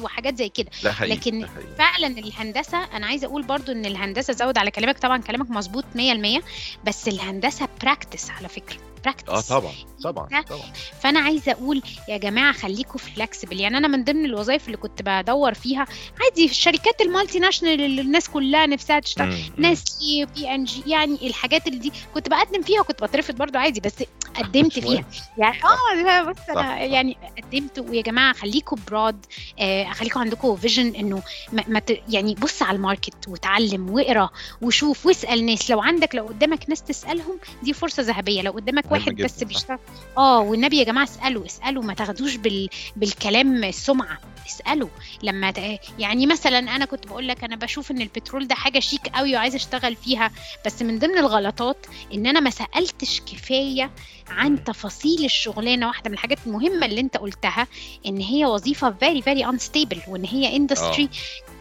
وحاجات 0.00 0.36
زي 0.38 0.48
كده 0.48 0.70
لكن 1.00 1.40
ده 1.40 1.46
حقيقي. 1.46 1.74
فعلا 1.78 2.06
الهندسة 2.06 2.78
أنا 2.96 3.06
عايزة 3.06 3.26
أقول 3.26 3.42
برضو 3.42 3.72
إن 3.72 3.86
الهندسة 3.86 4.32
زود 4.32 4.58
على 4.58 4.70
كلامك 4.70 4.98
طبعا 4.98 5.18
كلامك 5.18 5.50
مظبوط 5.50 5.84
100% 5.94 6.42
بس 6.86 7.08
الهندسة 7.08 7.68
practice 7.82 8.30
على 8.30 8.48
فكرة 8.48 8.76
براكتس 9.04 9.28
آه 9.52 9.58
طبعا 9.60 9.72
طبعا 10.04 10.42
طبعا. 10.42 10.60
فأنا 11.02 11.20
عايزة 11.20 11.52
أقول 11.52 11.82
يا 12.08 12.16
جماعة 12.16 12.52
خليكم 12.52 12.98
flexible 12.98 13.60
يعني 13.60 13.76
أنا 13.76 13.88
من 13.88 14.04
ضمن 14.04 14.24
الوظائف 14.24 14.66
اللي 14.66 14.76
كنت 14.76 15.02
بدور 15.02 15.54
فيها 15.54 15.86
عادي 16.24 16.46
في 16.48 16.52
الشركات 16.52 17.00
ال 17.00 17.38
multinational 17.38 17.80
اللي 17.80 18.00
الناس 18.02 18.28
كلها 18.28 18.66
نفسها 18.66 19.00
تشتغل. 19.00 19.38
ناسلي 19.56 20.26
بي 20.36 20.54
ان 20.54 20.64
جي 20.64 20.82
يعني 20.86 21.18
الحاجات 21.28 21.66
اللي 21.66 21.78
دي. 21.78 21.92
كنت 22.14 22.28
بقدم 22.28 22.62
فيها 22.62 22.80
وكنت 22.80 23.02
بترفض 23.02 23.34
برضو 23.34 23.58
عادي 23.58 23.80
بس 23.80 23.94
قدمت 24.36 24.78
فيها. 24.80 25.04
يعني 25.38 25.56
آه 25.64 26.22
بص 26.22 26.36
أنا. 26.50 26.78
يعني 26.84 27.16
قدمت. 27.42 27.78
ويا 27.78 28.02
جماعة 28.02 28.32
خليكم 28.34 28.76
broad 28.90 29.26
آه 29.60 29.84
خليكم 29.92 30.20
عندكم 30.20 30.56
vision 30.56 30.94
إنه 30.94 31.22
ما 31.52 31.64
ما 31.68 31.78
ت- 31.78 32.02
يعني 32.08 32.34
بص 32.34 32.62
على 32.62 32.76
ال 32.76 32.83
market 32.83 33.28
وتعلم 33.28 33.90
واقرأ 33.90 34.30
وشوف 34.62 35.06
واسأل 35.06 35.46
ناس. 35.46 35.70
لو 35.70 35.80
عندك 35.80 36.14
لو 36.14 36.26
قدامك 36.26 36.68
ناس 36.68 36.82
تسألهم 36.82 37.38
دي 37.62 37.72
فرصة 37.72 38.02
ذهبية. 38.02 38.42
لو 38.42 38.52
قدامك 38.52 38.89
واحد 38.90 39.14
بس. 39.14 39.44
بيشتغل. 39.44 39.78
آه 40.18 40.40
والنبي 40.40 40.78
يا 40.78 40.84
جماعة 40.84 41.04
اسألوا 41.04 41.46
اسألوا 41.46 41.82
ما 41.82 41.94
تاخدوش 41.94 42.36
بال 42.36 42.68
بالكلام 42.96 43.64
السمعه 43.64 44.18
اسألوا. 44.46 44.88
لما 45.22 45.50
ت... 45.50 45.80
يعني 45.98 46.26
مثلا 46.26 46.58
أنا 46.58 46.84
كنت 46.84 47.06
بقول 47.06 47.28
لك 47.28 47.44
أنا 47.44 47.56
بشوف 47.56 47.90
إن 47.90 48.00
البترول 48.00 48.46
ده 48.48 48.54
حاجة 48.54 48.78
شيك 48.80 49.08
قوي 49.08 49.34
وعايزه 49.36 49.56
أشتغل 49.56 49.96
فيها 49.96 50.30
بس 50.66 50.82
من 50.82 50.98
ضمن 50.98 51.18
الغلطات 51.18 51.86
إن 52.14 52.26
أنا 52.26 52.40
ما 52.40 52.50
سألتش 52.50 53.20
كفاية 53.20 53.90
عن 54.28 54.64
تفاصيل 54.64 55.24
الشغلانة. 55.24 55.86
واحدة 55.86 56.08
من 56.10 56.14
الحاجات 56.14 56.38
المهمة 56.46 56.86
اللي 56.86 57.00
أنت 57.00 57.16
قلتها 57.16 57.66
إن 58.06 58.20
هي 58.20 58.44
وظيفة 58.44 58.90
very 58.90 59.22
very 59.22 59.44
unstable 59.46 60.08
وإن 60.08 60.24
هي 60.24 60.58
industry 60.58 61.06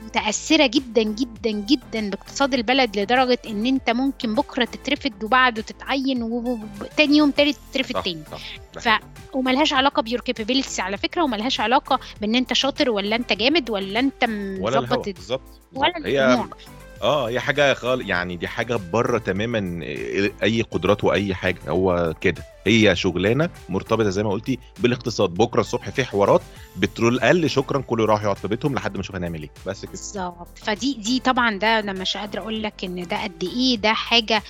متأثرة 0.06 0.68
جدا 0.68 1.04
جدا 1.04 1.52
جدا 1.52 2.10
باقتصاد 2.10 2.54
البلد 2.54 3.00
لدرجة 3.00 3.40
إن 3.48 3.66
أنت 3.66 3.90
ممكن 3.90 4.36
بكرة 4.36 4.66
تترفد 4.66 5.24
وبعده 5.24 5.62
تتعين 5.62 6.24
وتاني 6.24 7.18
يوم 7.18 7.32
تالت 7.32 7.58
تترفد 7.72 8.02
تاني 8.04 8.24
ف. 8.80 8.90
وملهاش 9.34 9.74
علاقة 9.74 10.02
بـ 10.02 10.06
your 10.06 10.22
capabilities 10.22 10.80
على 10.80 10.98
فكرة 10.98 11.24
وملهاش 11.24 11.60
علاقة 11.60 12.00
بإن 12.22 12.36
أنت 12.36 12.54
شاطر 12.54 12.90
ولا 12.90 13.16
أنت 13.16 13.34
جامد 13.34 13.70
ولا 13.70 14.00
الهوا 14.80 14.88
مظبط 14.90 15.08
ولا 15.74 15.94
بالظبط. 15.94 16.56
هي 16.56 16.79
آه 17.02 17.30
هي 17.30 17.40
حاجة 17.40 17.74
خال 17.74 18.10
يعني 18.10 18.36
دي 18.36 18.48
حاجة 18.48 18.80
بره 18.94 19.18
تماما 19.18 19.80
أي 20.44 20.62
قدرات 20.72 21.04
وأي 21.04 21.36
حاجة 21.36 21.60
هو 21.70 22.14
كده. 22.22 22.44
هي 22.68 22.96
شغلانة 22.96 23.50
مرتبطة 23.70 24.10
زي 24.10 24.24
ما 24.24 24.30
قلتي 24.30 24.60
بالاقتصاد. 24.80 25.30
بكرة 25.30 25.62
الصبح 25.62 25.90
في 25.90 26.04
حوارات 26.06 26.42
بترول 26.78 27.20
قل 27.20 27.50
شكرا 27.50 27.82
كله 27.82 28.06
راح 28.06 28.24
يقعد 28.24 28.38
في 28.38 28.48
بيتهم 28.48 28.76
لحد 28.76 28.94
ما 28.94 29.00
نشوف 29.00 29.16
هنعمل 29.16 29.42
إيه. 29.42 29.50
بس 29.66 29.82
كده. 29.82 29.92
بالظبط. 29.92 30.48
فدي 30.56 30.94
دي 30.94 31.20
طبعا 31.20 31.58
ده 31.60 31.80
أنا 31.80 31.94
مش 31.94 32.18
قادرة 32.18 32.40
أقول 32.42 32.64
لك 32.64 32.84
إن 32.84 33.08
ده 33.08 33.24
قد 33.24 33.44
إيه 33.44 33.78
ده 33.78 33.94
حاجة 33.94 34.44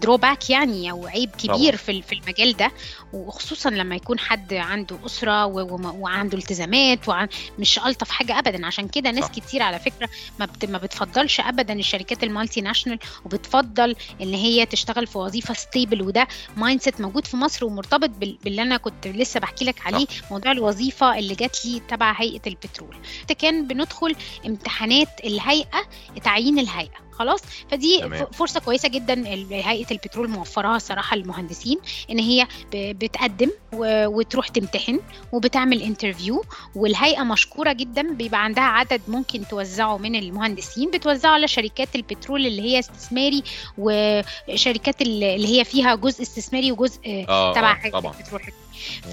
drawback 0.00 0.50
يعني 0.50 0.90
أو 0.90 1.06
عيب 1.06 1.30
كبير 1.30 1.54
طبعا. 1.56 1.76
في 1.76 1.92
ال- 1.92 2.02
في 2.02 2.14
المجال 2.14 2.56
ده. 2.56 2.70
وخصوصا 3.12 3.70
لما 3.70 3.96
يكون 3.96 4.18
حد 4.18 4.54
عنده 4.54 4.96
أسرة 5.06 5.46
وعنده 5.46 6.38
التزامات 6.38 7.08
وعن 7.08 7.28
مش 7.58 7.78
ألطف 7.78 8.10
حاجة 8.10 8.38
ابدا. 8.38 8.66
عشان 8.66 8.88
كده 8.88 9.10
ناس 9.10 9.24
صح. 9.24 9.30
كتير 9.30 9.62
على 9.62 9.78
فكرة 9.78 10.08
ما 10.40 10.46
بت 10.46 10.64
ما 10.64 10.78
بتفضلش 11.16 11.40
ابدا 11.40 11.72
الشركات 11.74 12.22
ال 12.24 12.60
multinational 12.60 12.98
وبتفضل 13.24 13.96
إن 14.22 14.34
هي 14.34 14.66
تشتغل 14.66 15.06
في 15.06 15.18
وظيفة 15.18 15.54
stable 15.54 16.02
وده 16.02 16.28
mindset 16.56 17.00
موجود 17.00 17.26
في 17.26 17.36
مصر 17.36 17.64
ومرتبط 17.66 18.08
بال- 18.10 18.38
باللي 18.44 18.62
أنا 18.62 18.76
كنت 18.76 19.06
لسه 19.06 19.40
بحكي 19.40 19.64
لك 19.64 19.78
صح. 19.78 19.86
عليه 19.86 20.06
موضوع 20.30 20.52
الوظيفة 20.52 21.18
اللي 21.18 21.34
جات 21.34 21.66
لي 21.66 21.80
تبع 21.88 22.12
هيئة 22.16 22.40
البترول. 22.46 22.96
كان 23.38 23.66
بندخل 23.66 24.16
امتحانات 24.46 25.08
الهيئة 25.24 25.88
تعيين 26.24 26.58
الهيئة. 26.58 27.05
خلاص. 27.18 27.40
فدي 27.70 28.00
تمام. 28.00 28.26
فرصة 28.26 28.60
كويسة 28.60 28.88
جدا 28.88 29.26
هيئة 29.50 29.90
البترول 29.90 30.28
موفراها 30.28 30.76
الصراحه 30.76 31.16
للمهندسين 31.16 31.78
إن 32.10 32.18
هي 32.18 32.46
بتقدم 32.74 33.50
وتروح 33.72 34.48
تمتحن 34.48 35.00
وبتعمل 35.32 35.82
interview 35.82 36.44
والهيئة 36.74 37.22
مشكورة 37.22 37.72
جدا 37.72 38.02
بيبقى 38.14 38.44
عندها 38.44 38.64
عدد 38.64 39.00
ممكن 39.08 39.46
توزعه 39.50 39.96
من 39.98 40.14
المهندسين 40.16 40.90
بتوزعه 40.90 41.30
على 41.30 41.48
شركات 41.48 41.96
البترول 41.96 42.46
اللي 42.46 42.62
هي 42.62 42.78
استثماري 42.78 43.42
وشركات 43.78 45.02
ال- 45.02 45.24
اللي 45.24 45.58
هي 45.60 45.64
فيها 45.64 45.94
جزء 45.94 46.22
استثماري 46.22 46.72
وجزء 46.72 47.00
آه 47.28 47.52
تبع 47.54 47.72
آه 47.72 47.74
هيئه 47.74 47.92
طبعا. 47.92 48.14
البترول. 48.18 48.42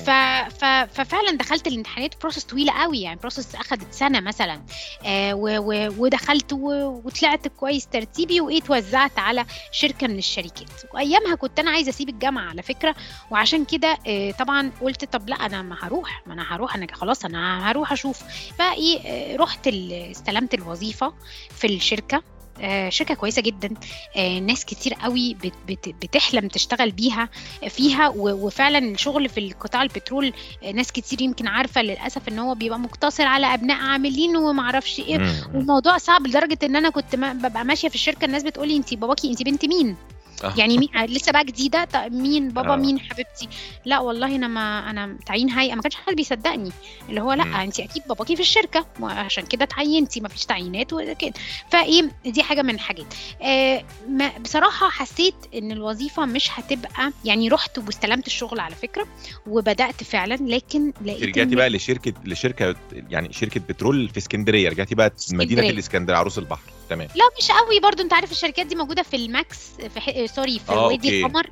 ف... 0.06 0.10
ف... 0.60 0.66
ففعلا 0.66 1.38
دخلت 1.38 1.68
الامتحانات 1.68 2.22
process 2.22 2.44
طويلة 2.44 2.74
قوي 2.74 3.02
يعني 3.02 3.20
process 3.20 3.56
اخذت 3.56 3.94
سنة 3.94 4.20
مثلا. 4.20 4.62
آه 5.06 5.34
و... 5.34 5.48
و... 5.48 5.94
ودخلت 5.98 6.54
و... 6.54 6.70
وطلعت 7.06 7.48
كويس 7.48 7.88
ترتيبي 7.88 8.42
وإيه 8.42 8.58
اتوزعت 8.58 9.20
على 9.20 9.46
شركة 9.72 10.08
من 10.08 10.18
الشركات. 10.18 10.94
وأيامها 10.94 11.36
كنت 11.36 11.60
أنا 11.60 11.72
عايزة 11.72 11.90
أسيب 11.90 12.10
الجامعة 12.10 12.50
على 12.50 12.62
فكرة 12.62 12.96
وعشان 13.32 13.66
كده 13.66 13.98
آه 14.08 14.32
طبعا 14.32 14.72
قلت 14.82 15.06
طب 15.06 15.30
لا 15.30 15.36
أنا 15.36 15.62
ما 15.62 15.78
هروح 15.82 16.24
ما 16.28 16.34
أنا 16.34 16.56
هروح 16.56 16.76
أنا 16.76 16.88
خلاص 16.94 17.26
أنا 17.26 17.72
هروح 17.72 17.92
أشوف. 17.92 18.24
فايه 18.60 19.00
آه 19.00 19.36
رحت. 19.36 19.68
استلمت 19.68 20.54
الوظيفة 20.54 21.14
في 21.58 21.68
الشركة. 21.68 22.33
آه، 22.62 22.90
شركة 22.90 23.14
كويسة 23.16 23.42
جدا. 23.42 23.70
آه، 24.16 24.40
ناس 24.40 24.66
كتير 24.66 24.94
قوي 24.94 25.34
بت 25.34 25.54
بت 25.68 25.90
بتحلم 25.90 26.48
تشتغل 26.48 26.92
بيها 26.92 27.30
فيها 27.70 28.10
وفعلا 28.16 28.78
الشغل 28.78 29.30
في 29.30 29.40
القطاع 29.40 29.84
البترول 29.84 30.34
آه، 30.64 30.72
ناس 30.72 30.92
كتير 30.92 31.22
يمكن 31.22 31.48
عارفة 31.48 31.82
للأسف 31.82 32.28
إن 32.28 32.40
هو 32.40 32.56
بيبقى 32.56 32.80
مقتصر 32.80 33.24
على 33.26 33.54
أبناء 33.54 33.78
عاملين 33.78 34.38
ومعرفش 34.38 35.00
إيه. 35.00 35.34
والموضوع 35.54 35.98
صعب 35.98 36.28
لدرجة 36.28 36.58
إن 36.64 36.76
أنا 36.76 36.90
كنت 36.90 37.16
ببقى 37.16 37.66
ماشية 37.66 37.90
في 37.90 37.96
الشركة 37.96 38.26
الناس 38.26 38.44
بتقولي 38.44 38.78
انت 38.78 38.94
باباكي 38.94 39.30
انت 39.30 39.44
بنت 39.44 39.66
مين؟ 39.66 39.96
يعني 40.58 40.78
مين 40.78 40.90
لسه 41.06 41.32
بقى 41.32 41.44
جديدة؟ 41.46 41.86
طب 41.86 42.12
مين؟ 42.12 42.50
بابا 42.50 42.74
آه. 42.74 42.76
مين؟ 42.76 43.00
حبيبتي. 43.00 43.50
لا 43.86 44.00
والله 44.00 44.36
أنا 44.36 44.48
ما 44.48 44.90
أنا 44.90 45.18
تعيين 45.26 45.50
هيئه 45.50 45.76
ما 45.76 45.82
كانش 45.82 45.96
حد 45.96 46.16
بيصدقني. 46.16 46.72
اللي 47.10 47.22
هو. 47.22 47.34
لا 47.34 47.64
انت 47.64 47.80
أكيد 47.80 48.04
باباكي 48.10 48.36
في 48.36 48.42
الشركة. 48.42 48.86
وعشان 49.00 49.46
كده 49.46 49.64
اتعينتي. 49.64 50.22
ما 50.22 50.30
فيش 50.30 50.46
تعيينات 50.46 50.94
وكده 50.94 51.34
فإيه 51.70 52.12
دي 52.26 52.44
حاجة 52.44 52.62
من 52.62 52.74
الحاجات. 52.76 53.06
آه 53.42 53.84
ما 54.10 54.38
بصراحة 54.38 54.90
حسيت 54.90 55.36
إن 55.56 55.72
الوظيفة 55.72 56.26
مش 56.26 56.50
هتبقى 56.52 57.12
يعني 57.26 57.50
رحت 57.50 57.78
واستلمت 57.78 58.28
الشغل 58.28 58.60
على 58.60 58.76
فكرة 58.76 59.08
وبدأت 59.48 60.04
فعلا 60.04 60.36
لكن 60.42 60.94
لقيت 61.06 61.24
رجعتي 61.24 61.56
بقى 61.56 61.70
لشركه 61.70 62.14
لشركه 62.26 62.76
يعني 63.10 63.34
شركة 63.34 63.60
بترول 63.70 64.10
في 64.10 64.18
اسكندرية. 64.18 64.70
رجعتي 64.70 64.96
بقى 64.96 65.06
مدينة 65.34 65.44
اسكندرية. 65.44 65.70
الإسكندرية 65.70 66.18
عروس 66.18 66.38
البحر. 66.38 66.62
تمام. 66.96 67.08
لا 67.16 67.24
مش 67.40 67.52
قوي 67.52 67.80
برضو. 67.80 68.04
انت 68.04 68.14
عارف 68.14 68.32
الشركات 68.32 68.66
دي 68.66 68.76
موجودة 68.76 69.04
في 69.04 69.16
الماكس 69.16 69.60
في 69.94 70.00
ح... 70.00 70.26
sorry 70.26 70.60
في 70.60 70.72
آه 70.72 70.88
وادي 70.88 71.22
القمر. 71.26 71.50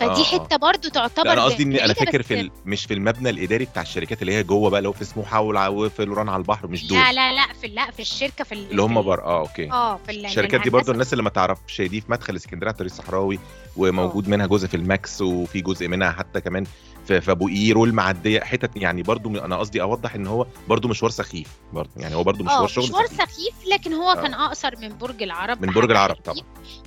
فدي 0.00 0.20
آه 0.20 0.24
حتة 0.24 0.56
برضو 0.56 0.88
تعتبر 0.88 1.32
أنا 1.32 1.44
قصدي 1.44 1.62
إن 1.62 1.76
أنا 1.76 1.94
فاكر 1.94 2.22
في 2.22 2.40
ال... 2.40 2.50
مش 2.66 2.84
في 2.84 2.94
المبنى 2.94 3.30
الإداري 3.30 3.64
بتاع 3.64 3.82
الشركات 3.82 4.22
اللي 4.22 4.32
هي 4.32 4.42
جوه 4.42 4.70
بقى 4.70 4.86
هو 4.86 4.92
في 4.92 5.04
سموحه 5.04 5.40
وفي 5.70 6.04
لوران 6.04 6.28
على 6.28 6.40
البحر 6.40 6.66
مش 6.66 6.86
دول. 6.86 6.98
لا 6.98 7.12
لا 7.12 7.32
لا 7.32 7.52
في 7.60 7.66
لا 7.66 7.90
في 7.90 8.00
الشركة 8.02 8.44
في 8.44 8.52
ال... 8.52 8.70
اللي 8.70 8.82
هم. 8.82 9.02
بره 9.02 9.22
آه 9.22 9.40
okay. 9.40 9.72
آه 9.72 9.96
في 10.06 10.12
ال... 10.12 10.26
الشركات 10.26 10.60
دي 10.60 10.70
برضو 10.70 10.92
الناس 10.92 11.12
اللي 11.12 11.22
ما 11.24 11.30
تعرفش 11.30 11.80
دي 11.80 12.00
في 12.00 12.12
مدخل 12.12 12.36
اسكندرية 12.36 12.68
على 12.68 12.72
الطريق 12.72 12.92
الصحراوي 12.92 13.38
وموجود 13.76 14.28
منها 14.28 14.46
جزء 14.46 14.68
في 14.68 14.76
الماكس 14.76 15.22
وفي 15.22 15.60
جزء 15.60 15.88
منها 15.88 16.10
حتى 16.12 16.40
كمان 16.40 16.64
في, 17.08 17.20
في 17.20 17.30
ابو 17.30 17.46
قير 17.46 17.78
والمعديه 17.78 18.40
حتت 18.40 18.70
يعني 18.76 19.02
برضو 19.02 19.28
أنا 19.38 19.56
قصدي 19.56 19.82
أوضح 19.82 20.14
إن 20.14 20.26
هو 20.26 20.46
برضو 20.68 20.88
مشوار 20.88 21.10
سخيف 21.10 21.48
برضو 21.72 21.90
يعني 21.96 22.14
هو 22.14 22.24
برضو 22.24 22.44
مشوار 22.44 22.64
آه 22.64 22.66
شغل 22.66 22.84
مشوار 22.84 23.06
سخيف. 23.06 23.30
سخيف 23.30 23.54
لكن 23.72 23.92
هو 23.92 24.14
كان 24.14 24.34
آه 24.34 24.46
أقصر 24.46 24.76
من 24.76 24.98
برج 24.98 25.22
العرب 25.22 25.62
من 25.62 25.72
برج 25.72 25.90
العرب 25.90 26.16
طبعا. 26.16 26.42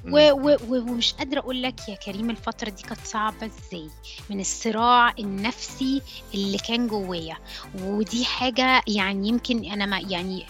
و... 0.06 0.32
و... 0.32 0.58
و... 0.70 0.76
ومش 0.76 1.14
قادرة 1.14 1.40
أقول 1.40 1.64
لك 1.64 1.90
يا 1.90 1.96
كريم 1.96 2.30
الفترة 2.30 2.70
دي 2.70 2.84
كانت 2.84 3.00
صعبة 3.04 3.46
إزاي 3.46 3.90
من 4.30 4.40
الصراع 4.40 5.14
النفسي 5.20 6.02
اللي 6.34 6.58
كان 6.58 6.88
جوايا. 6.88 7.38
ودي 7.84 8.26
حاجة 8.26 8.82
يعني 8.88 9.28
يمكن 9.28 9.66
أنا 9.72 9.86
ما 9.86 10.00
يعني 10.00 10.46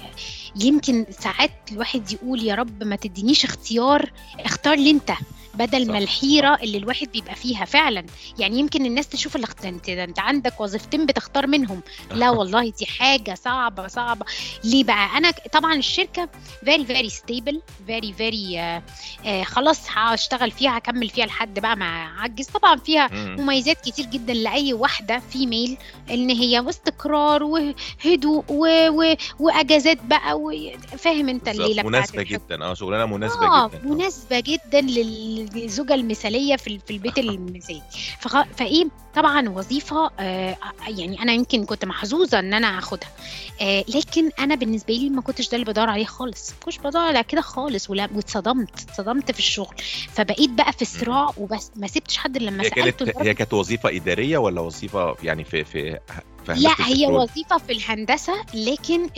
يمكن 0.56 1.06
ساعات 1.10 1.52
الواحد 1.72 2.12
يقول 2.12 2.44
يا 2.44 2.56
رب 2.56 2.84
ما 2.84 2.96
تدينيش 2.96 3.46
اختيار 3.46 4.12
اختار 4.40 4.76
لي 4.76 4.92
أنت. 4.92 5.12
بدل 5.54 5.92
ما 5.92 5.98
الحيرة 5.98 6.56
صح. 6.56 6.62
اللي 6.62 6.78
الواحد 6.78 7.08
بيبقى 7.12 7.36
فيها 7.36 7.66
فعلا. 7.66 8.06
يعني 8.40 8.60
يمكن 8.60 8.86
الناس 8.86 9.08
تشوف 9.08 9.36
الاخت... 9.36 9.66
انت 9.66 9.90
ده 9.90 10.04
انت 10.04 10.20
عندك 10.20 10.62
وظيفتين 10.62 11.06
بتختار 11.06 11.48
منهم. 11.48 11.82
لا 12.12 12.30
والله 12.30 12.70
دي 12.80 12.86
حاجة 12.86 13.34
صعبة 13.36 13.88
صعبة. 13.88 14.26
ليه 14.64 14.84
بقى؟ 14.84 15.18
أنا 15.18 15.32
طبعا 15.32 15.76
الشركة 15.76 16.30
very 16.66 16.84
very 16.88 17.10
stable 17.14 17.56
very 17.88 18.12
very 18.20 18.56
آه 18.58 18.84
آه 19.26 19.44
خلاص 19.44 19.80
هشتغل 19.90 20.52
فيها 20.52 20.78
هكمل 20.78 21.10
فيها 21.10 21.26
لحد 21.26 21.60
بقى 21.60 21.76
ما 21.78 21.86
أعجز. 21.86 22.46
طبعا 22.48 22.76
فيها 22.76 23.10
مم. 23.12 23.36
مميزات 23.40 23.82
كتير 23.86 24.06
جدا 24.06 24.34
لأي 24.34 24.74
واحدة 24.74 25.20
فيميل 25.20 25.78
إن 26.12 26.30
هي 26.30 26.60
واستقرار 26.60 27.44
وهدوء 27.44 28.44
و... 28.50 28.68
و... 28.90 29.16
وأجازات 29.40 29.98
بقى 30.04 30.40
وفاهم 30.40 31.30
أنت 31.30 31.46
بالظبط 31.46 31.62
الليلة 31.66 31.84
مناسبه 31.84 32.24
جدا. 32.24 32.64
آه 32.64 32.74
شغلانة 32.74 33.06
مناسبة 33.06 33.46
آه 33.46 33.68
جدا. 33.68 33.78
آه. 33.78 33.88
مناسبة 33.94 34.40
جدا 34.40 34.80
للزوجه 35.56 35.94
المثالية 35.94 36.56
في 36.56 36.80
في 36.80 36.94
البيت 36.94 37.18
المثالي. 37.18 37.82
فخ... 38.20 38.42
فإيه 38.44 38.86
طبعا 39.16 39.50
وظيفة 39.50 40.10
آه 40.20 40.58
يعني 40.88 41.22
أنا 41.22 41.34
يمكن 41.34 41.66
كنت 41.66 41.86
محظوظة 41.86 42.40
إن 42.40 42.54
أنا 42.54 42.80
آخدها. 42.80 43.10
آه 43.62 43.86
لكن 43.96 44.30
أنا 44.40 44.56
بالنسبة 44.56 44.94
لي 44.94 45.10
ما 45.10 45.22
كنتش 45.22 45.50
ده 45.50 45.56
اللي 45.56 45.66
بدور 45.66 45.90
عليه 45.90 46.06
خالص. 46.06 46.50
ما 46.52 46.56
كنتش 46.66 46.78
بدور 46.78 47.02
على 47.02 47.24
كده 47.24 47.42
خالص 47.42 47.90
ولا 47.90 48.10
واتصدمت 48.16 48.70
اتصدمت 48.82 49.32
في 49.32 49.40
الشغل. 49.40 49.76
فبقيت 50.14 50.50
بقى 50.50 50.72
في 50.74 50.86
مم. 50.86 50.92
الصراع 50.96 51.30
وبس 51.38 51.72
ما 51.76 51.88
سبتش 51.88 52.18
حد 52.18 52.38
لما 52.38 52.64
هي 52.64 52.70
سألته 52.70 53.06
كانت 53.06 53.18
هي 53.28 53.34
كانت 53.34 53.54
وظيفة 53.54 53.90
إدارية 53.96 54.38
ولا 54.38 54.62
وظيفة 54.62 55.16
يعني 55.24 55.44
في 55.44 55.64
في 55.64 56.00
لا 56.48 56.76
هي 56.80 57.08
وظيفة 57.08 57.58
في 57.58 57.72
الهندسة 57.72 58.34
لكن 58.54 59.10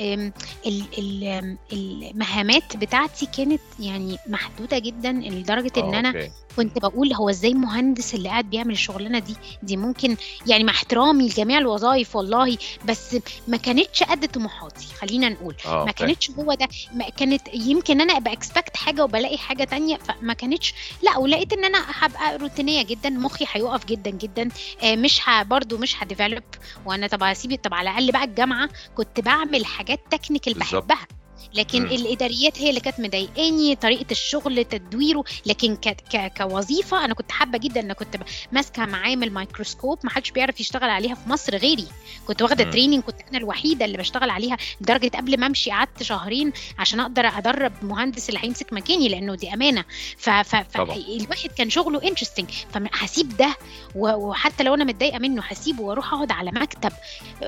المهامات 1.74 2.78
بتاعتي 2.78 3.26
كانت 3.26 3.62
يعني 3.80 4.18
محدودة 4.28 4.80
جدا 4.80 5.12
لدرجة 5.12 5.72
إن 5.78 5.94
آه 5.94 6.00
أنا 6.00 6.30
كنت 6.58 6.80
بقول 6.80 7.14
هو 7.14 7.30
إزاي 7.30 7.52
المهندس 7.52 8.16
اللي 8.16 8.30
قاعد 8.30 8.50
بيعمل 8.50 8.72
الشغلانة 8.72 9.20
دي؟ 9.20 9.36
دي 9.64 9.78
ممكن 9.78 10.16
يعني 10.48 10.64
مع 10.64 10.74
احترامي 10.74 11.28
لجميع 11.28 11.58
الوظائف 11.58 12.16
والله 12.16 12.58
بس 12.86 13.18
ما 13.48 13.58
كانتش 13.58 14.04
قد 14.04 14.28
طموحاتي 14.28 14.88
خلينا 15.02 15.30
نقول. 15.30 15.56
آه 15.66 15.86
ما 15.86 15.92
كانتش 15.92 16.32
هو 16.32 16.54
ده 16.54 16.68
ما 16.94 17.10
كانت 17.10 17.42
يمكن 17.54 18.02
أنا 18.02 18.18
أبقى 18.18 18.34
اكسبكت 18.34 18.78
حاجة 18.78 19.04
وبلاقي 19.04 19.38
حاجة 19.38 19.64
تانية 19.64 19.98
فما 19.98 20.34
كانتش 20.34 20.74
لا 21.04 21.18
ولقيت 21.18 21.54
إن 21.54 21.64
أنا 21.66 21.86
هبقى 21.88 22.38
روتينية 22.38 22.84
جدا 22.84 23.10
مخي 23.10 23.46
هيقف 23.52 23.86
جدا 23.86 24.10
جدا. 24.12 24.50
آه، 24.84 24.96
مش. 24.96 25.22
برضو 25.46 25.78
مش 25.78 26.04
ه 26.04 26.09
develop 26.09 26.44
وأنا 26.86 27.08
طب 27.14 27.24
هسيب 27.24 27.60
طب 27.64 27.74
على 27.74 27.90
الأقل 27.90 28.12
بقى 28.12 28.24
الجامعة 28.24 28.70
كنت 28.96 29.20
بعمل 29.20 29.66
حاجات 29.66 30.00
technical 30.12 30.54
بحبها. 30.54 31.08
لكن 31.54 31.82
مم. 31.82 31.88
الإداريات 31.92 32.62
هي 32.62 32.70
اللي 32.70 32.80
كانت 32.80 33.00
مضايقاني 33.00 33.76
طريقة 33.76 34.06
الشغل 34.12 34.66
تدويره 34.66 35.24
لكن 35.46 35.76
ك... 35.76 35.88
ك... 35.90 36.32
كوظيفة 36.38 37.06
أنا 37.06 37.14
كنت 37.14 37.32
حابة 37.32 37.58
جدا 37.58 37.82
إن 37.82 37.94
كنت 37.94 38.18
ماسكة 38.52 38.86
معامل 38.86 39.32
مايكروسكوب 39.32 40.00
ما 40.04 40.10
حدش 40.10 40.32
بيعرف 40.32 40.60
يشتغل 40.60 40.90
عليها 40.90 41.16
في 41.16 41.30
مصر 41.30 41.58
غيري 41.58 41.88
كنت 42.28 42.42
واخدة. 42.42 42.64
training 42.64 43.04
كنت 43.04 43.16
أنا 43.30 43.38
الوحيدة 43.38 43.86
اللي 43.86 43.98
بشتغل 43.98 44.30
عليها 44.30 44.58
لدرجة 44.82 45.12
قبل 45.18 45.40
ما 45.40 45.46
أمشي 45.46 45.72
قعدت 45.72 46.04
شهرين 46.04 46.54
عشان 46.80 47.00
أقدر 47.00 47.26
أدرب 47.28 47.74
مهندس 47.82 48.30
اللي 48.30 48.40
هيمسك 48.44 48.74
مكاني 48.74 49.10
لأنه 49.10 49.36
دي 49.36 49.54
أمانة 49.54 49.86
ف... 50.18 50.30
ف... 50.30 50.56
فالواحد 50.56 51.50
كان 51.58 51.70
شغله 51.70 52.04
interesting 52.08 52.50
فهسيب 52.74 53.38
ده. 53.38 53.56
وحتى 53.96 54.64
لو 54.64 54.74
أنا 54.74 54.84
متضايقة 54.84 55.20
منه 55.20 55.42
هسيبه 55.42 55.84
وأروح 55.84 56.14
أقعد 56.14 56.32
على 56.32 56.52
مكتب 56.52 56.92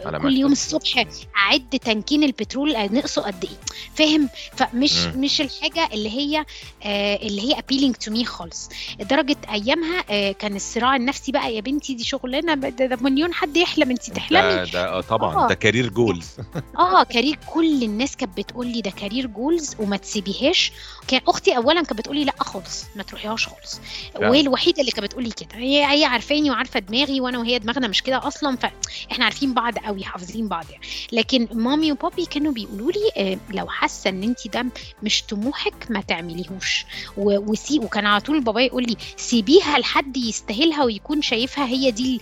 على 0.05 0.19
كل 0.19 0.33
يوم 0.38 0.51
مكتب. 0.51 0.51
الصبح 0.51 1.05
أعد 1.38 1.69
تانكين 1.69 2.23
البترول 2.23 2.73
نقصه 2.93 3.21
قد 3.21 3.43
إيه 3.45 3.57
فاهم؟ 3.95 4.30
فمش 4.55 4.97
مم. 5.05 5.21
مش 5.21 5.41
الحاجة 5.41 5.89
اللي 5.93 6.09
هي 6.09 6.45
آه 6.84 7.15
اللي 7.15 7.41
هي 7.41 7.55
appealing 7.55 7.93
to 8.07 8.13
me 8.17 8.23
خالص. 8.23 8.69
لدرجه 8.99 9.38
أيامها 9.51 10.03
آه 10.09 10.32
كان 10.32 10.55
الصراع 10.55 10.95
النفسي 10.95 11.32
بقى 11.32 11.55
يا 11.55 11.61
بنتي 11.61 11.93
دي 11.93 12.03
شغلانة 12.03 12.53
ده, 12.55 12.97
مليون 13.01 13.34
حد 13.34 13.57
يحلم 13.57 13.89
انت 13.91 14.09
تحلمي. 14.09 14.41
ده 14.41 14.63
ده 14.63 14.89
آه 14.89 15.01
طبعا 15.01 15.45
آه. 15.45 15.47
ده 15.47 15.55
كارير 15.55 15.89
جولز 15.89 16.28
آه 16.80 17.03
career 17.03 17.38
كل 17.53 17.84
الناس 17.84 18.15
كانت 18.15 18.38
بتقول 18.38 18.67
لي 18.67 18.82
ده 18.82 18.91
career 18.91 19.27
goals 19.27 19.75
وما 19.80 19.97
تسيبيهاش. 19.97 20.71
كان 21.07 21.21
أختي 21.28 21.57
اولا 21.57 21.84
كانت 21.84 21.93
بتقول 21.99 22.17
لي 22.17 22.26
لأ 22.26 22.34
خالص 22.39 22.86
ما 22.95 23.03
تروحيهاش 23.03 23.47
خالص. 23.47 23.80
وهي 24.15 24.39
الوحيده 24.41 24.80
اللي 24.82 24.91
كانت 24.91 25.03
بتقول 25.05 25.23
لي 25.23 25.30
كده 25.32 25.55
هي 25.55 25.86
هي 25.99 26.05
عارفاني 26.05 26.51
وعارفة 26.51 26.80
دماغي 26.80 27.21
وأنا 27.21 27.39
وهي 27.39 27.59
دماغنا 27.59 27.88
مش 27.88 28.03
كده 28.03 28.28
أصلا 28.28 28.57
فاحنا 28.57 29.26
عارفين 29.26 29.53
بعض 29.53 29.78
قوي 29.78 30.03
حافظين 30.03 30.47
بعض 30.47 30.65
يعني. 30.71 30.84
لكن 31.11 31.47
مامي 31.51 31.91
وبابي 31.91 32.26
كانوا 32.26 32.51
بيقولوا 32.51 32.91
لي 32.91 33.11
آه، 33.17 33.38
لو 33.53 33.64
حاسة 33.68 34.09
إن 34.09 34.24
انت 34.24 34.47
ده 34.47 34.66
مش 35.03 35.24
طموحك 35.24 35.74
ما 35.89 36.01
تعمليهوش. 36.01 36.86
وسي 37.18 37.80
وكان 37.80 38.05
على 38.05 38.22
طول 38.22 38.41
بابا 38.43 38.61
يقول 38.61 38.84
لي 38.84 38.95
سيبيها 39.18 39.80
لحد 39.80 40.18
يستاهلها 40.18 40.84
ويكون 40.84 41.22
شايفها 41.22 41.66
هي 41.66 41.91
دي 41.91 42.22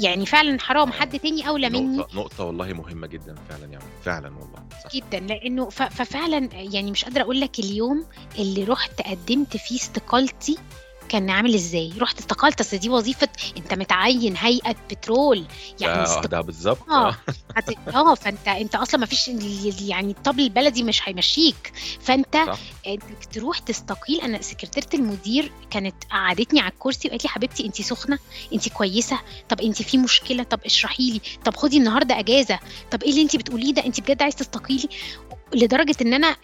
يعني 0.00 0.26
فعلا 0.26 0.60
حرام 0.60 0.92
حد 0.92 1.18
تاني 1.18 1.48
أولى 1.48 1.70
مني. 1.70 1.96
نقطة 1.96 2.16
نقطة 2.16 2.44
والله 2.44 2.72
مهمة 2.72 3.06
جدا 3.06 3.34
فعلا 3.48 3.64
يعني 3.72 3.84
فعلا 4.04 4.28
والله. 4.28 4.68
صح. 4.84 4.90
جدا 4.94 5.20
لأنه 5.20 5.68
ففعلا 5.70 6.48
يعني 6.52 6.90
مش 6.90 7.04
قادرة 7.04 7.22
أقول 7.22 7.40
لك 7.40 7.58
اليوم 7.58 8.06
اللي 8.38 8.64
رحت 8.64 9.02
قدمت 9.02 9.56
فيه 9.56 9.76
استقالتي 9.76 10.58
كان 11.08 11.30
عامل 11.30 11.54
إزاي؟ 11.54 11.92
رحت 11.98 12.18
استقلت 12.18 12.60
أصل 12.60 12.78
دي 12.78 12.88
وظيفة 12.88 13.28
أنت 13.56 13.74
متعين 13.74 14.36
هيئة 14.36 14.76
بترول. 14.90 15.44
يعني 15.80 16.02
است... 16.02 16.26
ده 16.26 16.40
بالظبط. 16.40 16.90
آه. 16.90 17.16
آه 17.94 18.14
فأنت 18.14 18.48
أنت 18.48 18.74
أصلا 18.74 19.00
ما 19.00 19.06
فيش 19.06 19.28
يعني 19.80 20.10
الطبل 20.10 20.40
البلدي 20.40 20.82
مش 20.82 21.08
هيمشيك. 21.08 21.72
فأنت 22.00 22.36
صح. 22.36 22.58
إنك 22.86 23.24
تروح 23.32 23.58
تستقيل. 23.58 24.20
أنا 24.20 24.42
سكرتيرة 24.42 24.88
المدير 24.94 25.52
كانت 25.70 25.94
قعدتني 26.10 26.60
على 26.60 26.72
الكرسي 26.72 27.08
وقالت 27.08 27.24
لي 27.24 27.30
حبيبتي 27.30 27.66
أنت 27.66 27.82
سخنة 27.82 28.18
أنت 28.52 28.68
كويسة. 28.68 29.18
طب 29.48 29.60
أنت 29.60 29.82
في 29.82 29.98
مشكلة؟ 29.98 30.42
طب 30.42 30.60
اشرحي 30.64 31.10
لي. 31.10 31.20
طب 31.44 31.56
خدي 31.56 31.78
النهارده 31.78 32.18
إجازة. 32.18 32.58
طب 32.90 33.02
إيه 33.02 33.10
اللي 33.10 33.22
أنت 33.22 33.36
بتقوليه 33.36 33.74
ده؟ 33.74 33.86
أنت 33.86 34.00
بجد 34.00 34.22
عايز 34.22 34.34
تستقيلي؟ 34.34 34.88
لدرجة 35.54 35.94
إن 36.02 36.14
أنا 36.14 36.36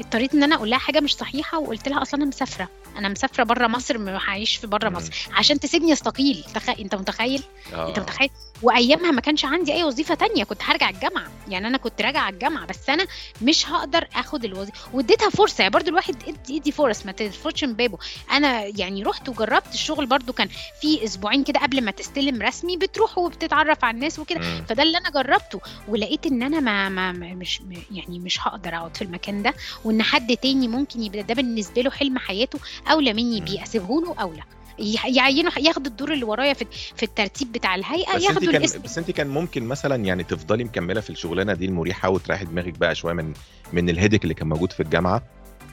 اضطريت 0.00 0.34
إن 0.34 0.42
أنا 0.42 0.54
أقول 0.56 0.70
لها 0.70 0.78
حاجة 0.78 1.00
مش 1.00 1.14
صحيحة 1.16 1.58
وقلت 1.58 1.88
لها 1.88 2.02
أصلا 2.02 2.20
أنا 2.20 2.28
مسافرة. 2.28 2.68
أنا 2.96 3.08
مسافرة 3.08 3.44
بره 3.44 3.66
مصر 3.66 3.98
ما 3.98 4.18
هعيش 4.28 4.56
في 4.56 4.66
بره. 4.66 4.88
مصر. 4.88 5.12
عشان 5.32 5.60
تسيبني 5.60 5.92
استقيل 5.92 6.44
تخ... 6.54 6.68
أنت 6.70 6.94
متخيل؟ 6.94 7.42
آه. 7.74 7.88
أنت 7.88 7.98
متخيل؟ 7.98 8.30
وايامها 8.62 9.10
ما 9.10 9.20
كانش 9.20 9.44
عندي 9.44 9.72
اي 9.74 9.84
وظيفة 9.84 10.14
تانية 10.14 10.44
كنت 10.44 10.62
هرجع 10.62 10.90
الجامعة. 10.90 11.28
يعني 11.48 11.66
أنا 11.66 11.78
كنت 11.78 12.02
راجعة 12.02 12.28
الجامعة 12.28 12.66
بس 12.66 12.88
أنا 12.90 13.06
مش 13.42 13.68
هقدر 13.68 14.08
آخد 14.14 14.44
الوظيفة. 14.44 14.88
واديتها 14.92 15.30
فرصة 15.30 15.62
يعني 15.62 15.72
برضو 15.72 15.88
الواحد 15.90 16.16
ادي, 16.28 16.58
ادي 16.58 16.72
فرص 16.72 17.06
ما 17.06 17.12
تفوتش 17.12 17.64
من 17.64 17.72
بابه. 17.72 17.98
أنا 18.32 18.64
يعني 18.64 19.02
رحت 19.02 19.28
وجربت 19.28 19.74
الشغل 19.74 20.06
برضو 20.06 20.32
كان 20.32 20.48
في 20.80 21.04
أسبوعين 21.04 21.44
كده 21.44 21.60
قبل 21.60 21.80
ما 21.84 21.90
تستلم 21.90 22.42
رسمي 22.42 22.76
بتروح 22.76 23.18
وبتتعرف 23.18 23.84
على 23.84 23.94
الناس 23.94 24.18
وكده. 24.18 24.40
فده 24.68 24.82
اللي 24.82 24.98
أنا 24.98 25.10
جربته. 25.10 25.60
ولقيت 25.88 26.26
إن 26.26 26.42
أنا 26.42 26.60
ما, 26.60 26.88
ما 26.88 27.12
مش 27.12 27.60
يعني 27.90 28.18
مش 28.18 28.40
هقدر 28.48 28.74
أقعد 28.76 28.96
في 28.96 29.02
المكان 29.02 29.42
ده. 29.42 29.54
وإن 29.84 30.02
حد 30.02 30.36
تاني 30.36 30.68
ممكن 30.68 31.02
يبقى 31.02 31.22
ده 31.22 31.34
بالنسبة 31.34 31.82
له 31.82 31.90
حلم 31.90 32.18
حياته 32.18 32.58
أولى 32.90 33.12
مني. 33.12 33.40
بيه 33.40 33.62
اسيبه 33.62 34.00
له 34.00 34.14
أولى. 34.20 34.38
يح- 34.38 34.57
يعينوا 35.06 35.52
ياخد 35.58 35.86
الدور 35.86 36.12
اللي 36.12 36.24
ورايا 36.24 36.52
في 36.52 36.66
في 36.96 37.02
الترتيب 37.02 37.52
بتاع 37.52 37.74
الهيئة 37.74 38.08
بس 38.08 38.14
انت 38.14 38.24
ياخدوا 38.24 38.52
كان 38.52 38.60
الاسم. 38.60 38.82
بس 38.82 38.98
انت 38.98 39.10
كان 39.10 39.26
ممكن 39.28 39.64
مثلا 39.64 40.04
يعني 40.04 40.24
تفضلي 40.24 40.64
مكملة 40.64 41.00
في 41.00 41.10
الشغلانة 41.10 41.54
دي 41.54 41.64
المريحة 41.66 42.08
وتريحي 42.08 42.44
دماغك 42.44 42.78
بقى 42.78 42.94
شوية 42.94 43.12
من 43.14 43.32
من 43.72 43.90
الهيدك 43.90 44.22
اللي 44.22 44.34
كان 44.34 44.48
موجود 44.48 44.72
في 44.72 44.80
الجامعة. 44.82 45.22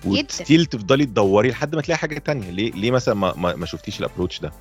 وستيل 0.06 0.66
تفضلي 0.66 1.06
تدوري 1.06 1.49
لحد 1.49 1.76
ما 1.76 1.82
تلاقي 1.82 1.97
حاجة 1.99 2.20
تانية. 2.20 2.49
ليه 2.49 2.72
ليه 2.72 2.91
مثلا 2.91 3.14
ما, 3.14 3.56
ما 3.56 3.66
شفتيش 3.66 3.99
الابروتش 3.99 4.39
ده؟ 4.39 4.51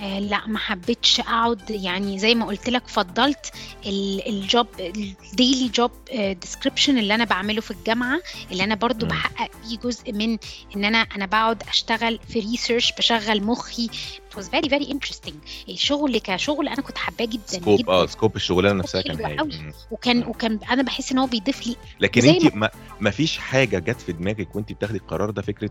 آه 0.00 0.18
لا 0.18 0.46
ما 0.46 0.58
حبيتش 0.58 1.20
أقعد 1.20 1.70
يعني 1.70 2.18
زي 2.18 2.34
ما 2.34 2.46
قلت 2.46 2.68
لك 2.68 2.88
فضلت 2.88 3.52
ال- 3.86 4.28
ال 4.28 4.38
job 4.38 4.66
ال 4.80 4.95
daily 4.95 5.68
job 5.68 5.90
description 6.14 6.98
اللي 6.98 7.14
أنا 7.14 7.24
بعمله 7.24 7.60
في 7.60 7.70
الجامعة 7.70 8.20
اللي 8.52 8.64
أنا 8.64 8.74
برضو. 8.74 9.06
بحقق 9.06 9.50
فيه 9.68 9.78
جزء 9.78 10.12
من 10.12 10.38
إن 10.76 10.84
أنا 10.84 10.98
أنا 10.98 11.26
بقعد 11.26 11.62
أشتغل 11.68 12.18
في 12.28 12.40
research 12.40 12.92
بشغل 12.98 13.42
مخي 13.42 13.88
was 14.36 14.48
very 14.48 14.68
very 14.68 14.86
interesting. 14.94 15.34
الشغل 15.68 16.18
كشغل 16.18 16.68
أنا 16.68 16.82
كنت 16.82 16.98
حباه 16.98 17.26
جدا 17.26 17.42
سكوب 17.46 17.90
آه 17.90 18.06
scope 18.06 18.36
الشغلانة 18.36 18.78
نفسها 18.78 19.02
كان 19.02 19.24
هايل. 19.24 19.72
وكان. 19.90 20.24
وكان 20.26 20.58
أنا 20.70 20.82
بحس 20.82 21.12
إن 21.12 21.18
هو 21.18 21.26
بيضيف 21.26 21.66
لي. 21.66 21.76
لكن 22.00 22.28
انت 22.28 22.54
ما, 22.54 22.70
ما 23.00 23.10
فيش 23.10 23.38
حاجة 23.38 23.78
جت 23.78 24.00
في 24.00 24.12
دماغك 24.12 24.56
وانت 24.56 24.72
بتاخدي 24.72 24.98
القرار 24.98 25.30
ده 25.30 25.42
فكرة 25.42 25.70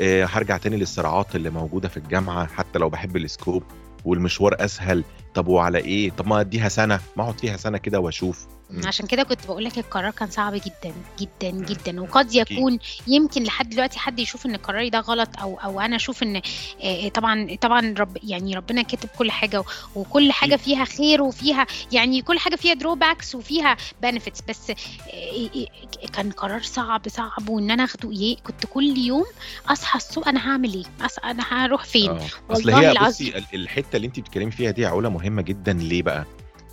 آه 0.00 0.24
هرجع 0.24 0.56
تاني 0.56 0.76
للصراعات 0.76 1.36
اللي 1.36 1.50
موجودة 1.50 1.88
في 1.88 1.96
الجامعة 1.96 2.46
حتى 2.46 2.78
لو 2.78 2.88
بحب 2.88 3.16
ال 3.16 3.24
scope 3.24 3.62
والمشوار 4.04 4.56
أسهل. 4.64 5.04
طب 5.34 5.48
وعلى 5.48 5.78
إيه؟ 5.78 6.10
طب 6.10 6.26
ما 6.28 6.40
أديها 6.40 6.68
سنة 6.68 7.00
ما 7.16 7.22
أقعد 7.22 7.40
فيها 7.40 7.56
سنة 7.56 7.78
كده 7.78 8.00
وأشوف. 8.00 8.46
مم. 8.72 8.86
عشان 8.86 9.06
كده 9.06 9.22
كنت 9.22 9.46
بقول 9.46 9.64
لك 9.64 9.78
القرار 9.78 10.10
كان 10.10 10.30
صعب 10.30 10.54
جدا 10.54 10.94
جدا 11.20 11.50
مم. 11.52 11.64
جدا 11.64 12.00
وقد. 12.02 12.34
يكون 12.34 12.78
يمكن 13.06 13.42
لحد 13.42 13.70
دلوقتي 13.70 13.98
حد 13.98 14.18
يشوف 14.18 14.46
إن 14.46 14.56
قراري 14.56 14.90
ده 14.90 15.00
غلط 15.00 15.28
أو 15.40 15.56
أو 15.64 15.80
أنا 15.80 15.96
أشوف 15.96 16.22
إن 16.22 16.42
آه، 16.82 17.08
طبعا 17.08 17.56
طبعا 17.60 17.94
رب 17.98 18.18
يعني 18.24 18.54
ربنا 18.56 18.82
كاتب 18.82 19.08
كل 19.18 19.30
حاجة 19.30 19.64
وكل 19.94 20.32
حاجة. 20.32 20.56
فيها 20.56 20.84
خير 20.84 21.22
وفيها 21.22 21.66
يعني 21.92 22.22
كل 22.22 22.38
حاجة 22.38 22.56
فيها 22.56 22.74
drawbacks 22.74 23.34
وفيها 23.34 23.76
benefits 24.02 24.40
بس 24.48 24.70
آه، 24.70 24.74
آه، 25.14 26.06
كان 26.12 26.30
قرار 26.30 26.62
صعب 26.62 27.08
صعب 27.08 27.48
وإن 27.48 27.70
أنا 27.70 27.84
أخده 27.84 28.10
إيه 28.12 28.36
كنت 28.36 28.66
كل 28.70 28.98
يوم 28.98 29.24
أصحى 29.68 29.96
الصبح 29.96 30.28
أنا 30.28 30.48
هعمل 30.48 30.74
إيه 30.74 30.84
أنا 31.24 31.42
هروح 31.50 31.84
فين 31.84 32.10
أصل 32.10 32.30
والله 32.50 32.80
هي 32.80 32.90
العظيم. 32.92 33.28
بصي 33.30 33.38
ال- 33.38 33.44
الحتة 33.62 33.96
اللي 33.96 34.06
انت 34.06 34.20
بتتكلمي 34.20 34.50
فيها 34.50 34.70
دي 34.70 34.82
يا 34.82 34.88
علا 34.88 35.08
مهمة 35.08 35.42
جدا 35.42 35.72
ليه 35.72 36.02
بقى 36.02 36.24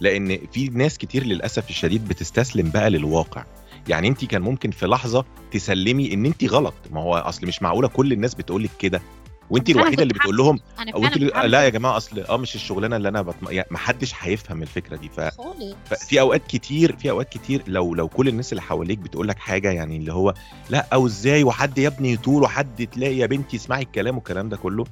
لأن 0.02 0.40
في 0.54 0.70
ناس 0.70 0.98
كتير 0.98 1.24
للأسف 1.24 1.70
الشديد 1.70 2.08
بتستسلم 2.08 2.70
بقى 2.70 2.90
للواقع. 2.90 3.46
يعني 3.88 4.08
انت 4.08 4.26
كان 4.26 4.42
ممكن 4.42 4.72
في 4.72 4.86
لحظة 4.88 5.26
تسلمي 5.52 6.14
إن 6.14 6.26
انت 6.26 6.44
غلط. 6.44 6.74
ما 6.92 7.02
هو 7.02 7.16
أصل 7.16 7.48
مش 7.48 7.62
معقولة 7.62 7.88
كل 7.88 8.14
الناس 8.14 8.36
بتقول 8.36 8.64
لك 8.64 8.70
كده. 8.80 9.02
وانت 9.50 9.70
الوحيدة 9.70 10.04
اللي 10.04 10.14
بتقول 10.14 10.38
لهم 10.38 10.60
أو 10.96 11.06
انت 11.06 11.18
لا 11.18 11.64
يا 11.64 11.70
جماعة 11.70 11.98
أصل 11.98 12.20
آه 12.20 12.38
مش 12.38 12.56
الشغلانة 12.56 12.96
اللي 12.96 13.10
أنا 13.10 13.22
بطم... 13.22 13.52
يعني 13.52 13.68
ما 13.72 13.78
حدش 13.78 14.14
هيفهم 14.20 14.62
الفكرة 14.62 14.96
دي. 14.96 15.10
ف... 15.10 15.20
خالص. 15.20 15.76
ففي 15.86 16.20
أوقات 16.20 16.48
كتير 16.48 16.96
في 16.96 17.10
أوقات 17.10 17.30
كتير 17.30 17.62
لو 17.68 17.96
لو 17.96 18.08
كل 18.08 18.28
الناس 18.28 18.52
اللي 18.54 18.62
حواليك 18.62 18.98
بتقول 19.00 19.28
لك 19.28 19.40
حاجة 19.40 19.72
يعني 19.72 19.98
اللي 19.98 20.14
هو 20.14 20.34
لا 20.70 20.88
أو 20.94 21.08
إزاي؟ 21.08 21.44
وحد 21.44 21.78
يا 21.78 21.88
ابني 21.88 22.14
يطول 22.14 22.44
وحد 22.44 22.88
تلاقي 22.92 23.18
يا 23.18 23.26
بنتي 23.26 23.58
اسمعي 23.58 23.82
الكلام 23.82 24.16
والكلام 24.16 24.50
ده 24.50 24.58
كله. 24.58 24.86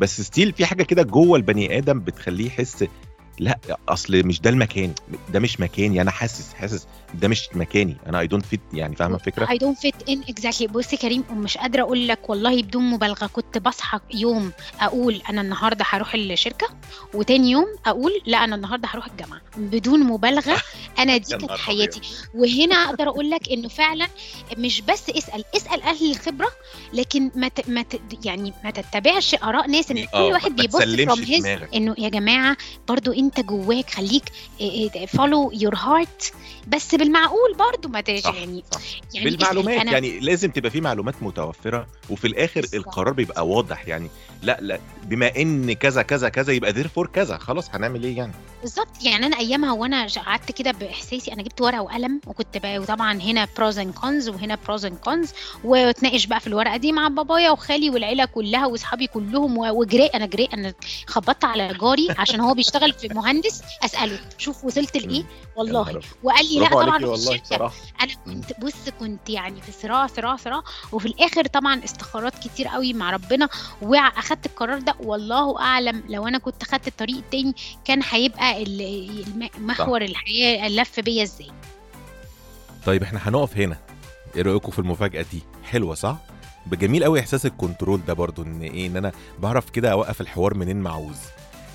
بس 0.00 0.20
still 0.20 0.52
في 0.52 0.66
حاجة 0.66 0.82
كده 0.82 1.02
جوه 1.02 1.36
البني 1.36 1.78
آدم 1.78 2.00
بتخليه 2.00 2.46
يحس 2.46 2.84
لا 3.38 3.58
أصل 3.88 4.26
مش 4.26 4.40
ده 4.40 4.50
المكان 4.50 4.94
ده 5.32 5.40
مش 5.40 5.60
مكاني 5.60 6.00
أنا 6.02 6.10
حاسس 6.10 6.54
حاسس 6.54 6.86
ده 7.14 7.28
مش 7.28 7.48
مكاني. 7.54 7.96
أنا 8.06 8.20
I 8.20 8.26
don't 8.26 8.46
fit 8.46 8.60
يعني 8.72 8.96
فاهمة 8.96 9.14
الفكرة؟ 9.14 9.46
I 9.46 9.58
don't 9.58 9.78
fit 9.88 10.10
in 10.12 10.18
exactly. 10.32 10.66
بص 10.70 10.94
كريم 10.94 11.24
مش 11.30 11.58
قادرة 11.58 11.82
أقول 11.82 12.08
لك 12.08 12.30
والله 12.30 12.62
بدون 12.62 12.82
مبالغة. 12.90 13.26
كنت 13.26 13.58
بصحى 13.58 14.00
يوم 14.14 14.52
أقول 14.80 15.22
أنا 15.30 15.40
النهارده 15.40 15.84
هروح 15.88 16.14
الشركة 16.14 16.66
وتاني 17.14 17.50
يوم 17.50 17.66
أقول 17.86 18.12
لا 18.26 18.44
أنا 18.44 18.56
النهارده 18.56 18.88
هروح 18.88 19.06
الجامعة. 19.06 19.40
بدون 19.56 20.00
مبالغة. 20.00 20.62
أنا 20.98 21.16
دي 21.16 21.36
كانت 21.36 21.50
حياتي. 21.50 22.00
وهنا 22.34 22.74
أقدر 22.74 23.08
أقول 23.08 23.30
لك 23.30 23.48
إنه 23.52 23.68
فعلا 23.68 24.06
مش 24.58 24.80
بس 24.80 25.10
اسأل 25.10 25.44
اسأل 25.56 25.82
أهل 25.82 26.10
الخبرة 26.10 26.48
لكن 26.92 27.30
ما 27.34 27.48
ت... 27.48 27.68
ما 27.68 27.82
ت... 27.82 28.00
يعني 28.24 28.52
ما 28.64 28.70
تتبعش 28.70 29.34
آراء 29.34 29.68
ناس 29.70 29.90
إن 29.90 30.04
كل 30.04 30.10
آه، 30.14 30.24
واحد 30.24 30.56
بيبص 30.56 30.82
دماغك. 30.82 31.74
إنه 31.74 31.94
يا 31.98 32.08
جماعة 32.08 32.56
برضو 32.88 33.12
أنت 33.12 33.40
جواك 33.40 33.90
خليك 33.90 34.24
follow 35.08 35.50
your 35.54 35.74
heart 35.74 36.32
بس 36.68 36.94
بالمعقول 36.96 37.54
برضو 37.54 37.88
ما 37.88 38.02
صح 38.20 38.34
يعني 38.34 38.64
صح. 38.72 38.80
يعني 39.14 39.28
اسال 39.28 39.36
بالمعلومات 39.36 39.80
أنا 39.80 39.92
يعني 39.92 40.20
لازم 40.20 40.50
تبقى 40.50 40.70
في 40.70 40.80
معلومات 40.80 41.14
متوفرة 41.22 41.86
وفي 42.10 42.26
الآخر 42.26 42.60
بالظبط 42.60 42.74
القرار 42.74 43.12
بيبقى 43.12 43.48
واضح 43.48 43.88
يعني 43.88 44.08
لا 44.42 44.58
لا 44.60 44.80
بما 45.04 45.36
إن 45.36 45.72
كذا 45.72 46.02
كذا 46.02 46.28
كذا 46.28 46.52
يبقى 46.52 46.72
therefore 46.72 47.06
كذا 47.12 47.38
خلاص 47.38 47.70
هنعمل 47.74 48.04
إيه 48.04 48.16
يعني؟ 48.16 48.32
بالظبط. 48.62 48.88
يعني 49.02 49.26
أنا 49.26 49.38
أيامها 49.38 49.72
وأنا 49.72 50.06
قعدت 50.26 50.52
كده 50.52 50.70
بإحساسي 50.72 51.32
أنا 51.32 51.42
جبت 51.42 51.60
ورقة 51.60 51.82
وقلم 51.82 52.20
وكنت 52.26 52.56
بقى 52.58 52.78
وطبعا 52.78 53.12
هنا 53.20 53.48
pros 53.56 53.78
and 53.78 53.94
cons 53.94 54.28
وهنا 54.28 54.58
pros 54.66 54.84
and 54.84 54.96
cons 54.96 55.32
واتناقش 55.64 56.26
بقى 56.26 56.40
في 56.40 56.46
الورقة 56.46 56.76
دي 56.76 56.92
مع 56.92 57.08
بابايا 57.08 57.50
وخالي 57.50 57.90
والعيلة 57.90 58.24
كلها 58.24 58.66
وأصحابي 58.66 59.06
كلهم 59.06 59.58
وجري 59.58 60.06
أنا 60.06 60.26
جري 60.26 60.48
أنا 60.54 60.74
خبطت 61.06 61.44
على 61.44 61.74
جاري 61.74 62.08
عشان 62.18 62.40
هو 62.40 62.54
بيشتغل 62.54 62.92
في 62.92 63.08
مهندس 63.08 63.62
أسأله 63.84 64.20
شوف 64.38 64.64
وصلت 64.64 64.96
لإيه؟ 64.96 65.24
والله. 65.56 66.00
وقال 66.22 66.46
لي 66.46 66.60
لا 66.60 66.74
طبعا 66.86 66.98
في 66.98 67.14
الشركة 67.14 67.72
أنا. 68.00 68.12
كنت 68.26 68.60
بص 68.60 68.88
كنت 69.00 69.30
يعني 69.30 69.60
في 69.60 69.72
صراع 69.72 70.06
صراع 70.06 70.36
صراع 70.36 70.62
وفي 70.92 71.06
الآخر 71.06 71.46
طبعا 71.46 71.84
استخارات 71.84 72.38
كتير 72.38 72.68
قوي 72.68 72.92
مع 72.92 73.10
ربنا 73.10 73.48
واخدت 73.82 74.46
القرار 74.46 74.78
ده. 74.78 74.94
والله 75.00 75.60
أعلم 75.60 76.02
لو 76.08 76.28
أنا 76.28 76.38
كنت 76.38 76.62
أخدت 76.62 76.88
الطريق 76.88 77.16
التاني 77.16 77.54
كان 77.84 78.02
هيبقى 78.10 78.64
محور 79.58 80.02
الحياة 80.02 80.68
لف 80.68 81.00
بيا 81.00 81.22
إزاي. 81.22 81.50
طيب 82.86 83.02
إحنا 83.02 83.28
هنقف 83.28 83.56
هنا. 83.58 83.76
إيه 84.36 84.42
رأيكم 84.42 84.70
في 84.70 84.78
المفاجأة 84.78 85.24
دي؟ 85.32 85.42
حلوة 85.64 85.94
صح؟ 85.94 86.16
بجميل 86.66 87.04
قوي 87.04 87.20
إحساس 87.20 87.46
ال 87.46 87.53
control 87.53 88.00
ده 88.06 88.12
برضو 88.14 88.42
إن 88.42 88.62
إيه 88.62 88.86
إن 88.86 88.96
أنا 88.96 89.12
بعرف 89.38 89.70
كده 89.70 89.92
أوقف 89.92 90.20
الحوار 90.20 90.54
منين 90.54 90.76
ما 90.76 90.90
عاوز 90.90 91.16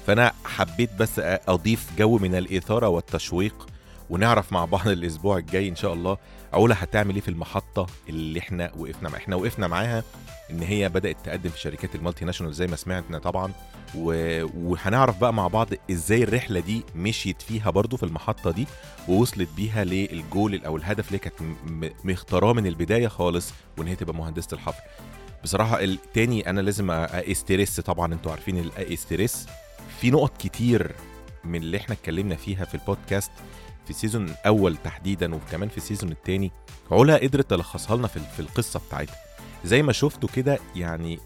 فأنا 0.08 0.32
حبيت 0.46 0.94
بس 1.00 1.12
أضيف 1.48 1.88
جو 1.98 2.18
من 2.18 2.36
الإثارة 2.36 2.88
والتشويق 2.88 3.68
ونعرف 4.12 4.54
مع 4.54 4.66
بعض 4.66 4.88
الأسبوع 4.88 5.38
الجاي 5.38 5.70
إن 5.70 5.76
شاء 5.76 5.94
الله. 5.94 6.18
علا 6.54 6.84
هتعمل 6.84 7.16
إيه 7.16 7.22
في 7.22 7.28
المحطة 7.28 7.88
اللي 8.10 8.40
إحنا 8.40 8.72
وقفنا 8.78 9.10
معاها 9.10 9.18
إحنا 9.22 9.36
وقفنا 9.36 9.68
معاها؟ 9.68 10.04
إن 10.52 10.62
هي 10.64 10.90
بدأت 10.90 11.18
تقدم 11.24 11.50
في 11.50 11.60
شركات 11.60 11.96
ال 11.96 12.26
multinational 12.26 12.54
زي 12.54 12.68
ما 12.68 12.76
سمعنا 12.76 13.18
طبعا. 13.20 13.52
و... 13.96 14.06
وهنعرف 14.58 15.18
بقى 15.20 15.34
مع 15.34 15.48
بعض 15.48 15.68
إزاي 15.92 16.24
الرحلة 16.24 16.60
دي 16.60 16.84
مشيت 16.96 17.42
فيها 17.42 17.70
برضو 17.70 17.98
في 17.98 18.04
المحطة 18.04 18.52
دي 18.52 18.68
ووصلت 19.08 19.50
بيها 19.58 19.84
للجول 19.84 20.66
أو 20.66 20.78
الهدف 20.78 21.08
اللي 21.08 21.20
كانت 21.20 21.36
مختاراه 22.04 22.54
من 22.54 22.68
البداية 22.68 23.08
خالص 23.08 23.54
وإن 23.78 23.88
هي 23.88 23.96
تبقى 23.96 24.16
مهندسة 24.16 24.48
الحفر. 24.54 24.82
بصراحة 25.44 25.84
التاني 25.84 26.50
أنا 26.50 26.62
لازم 26.62 26.92
أ 26.92 27.04
stress 27.04 27.80
طبعا. 27.80 28.14
أنتوا 28.14 28.32
عارفين 28.32 28.58
ال 28.60 28.72
stress 28.72 29.48
في 30.02 30.12
نقط 30.12 30.38
كتير 30.38 30.92
من 31.44 31.62
اللي 31.62 31.78
إحنا 31.78 31.96
اتكلمنا 31.96 32.36
فيها 32.36 32.66
في 32.66 32.76
البودكاست. 32.76 33.32
في 33.92 33.98
ال 33.98 34.02
season 34.02 34.26
الأول 34.30 34.78
تحديدا 34.78 35.36
وكمان 35.36 35.70
في 35.70 35.78
ال 35.78 35.83
season 35.83 36.12
التاني 36.12 36.52
علا 36.92 37.16
قدرت 37.18 37.50
تلخصها 37.50 37.98
لنا 37.98 38.08
في 38.08 38.20
في 38.20 38.40
القصة 38.40 38.80
بتاعتها. 38.88 39.16
زي 39.66 39.82
ما 39.84 39.94
شفتوا 39.94 40.30
كده 40.36 40.60
يعني 40.76 41.20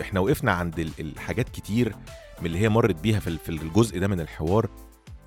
إحنا 0.00 0.20
وقفنا 0.20 0.52
عند 0.52 0.78
ال- 0.78 0.90
الحاجات 1.00 1.48
كتير 1.48 1.94
من 2.40 2.46
اللي 2.46 2.58
هي 2.58 2.68
مرت 2.68 2.94
بيها 2.94 3.20
في 3.20 3.26
ال- 3.26 3.38
في 3.38 3.48
الجزء 3.48 3.98
ده 3.98 4.08
من 4.08 4.20
الحوار. 4.20 4.68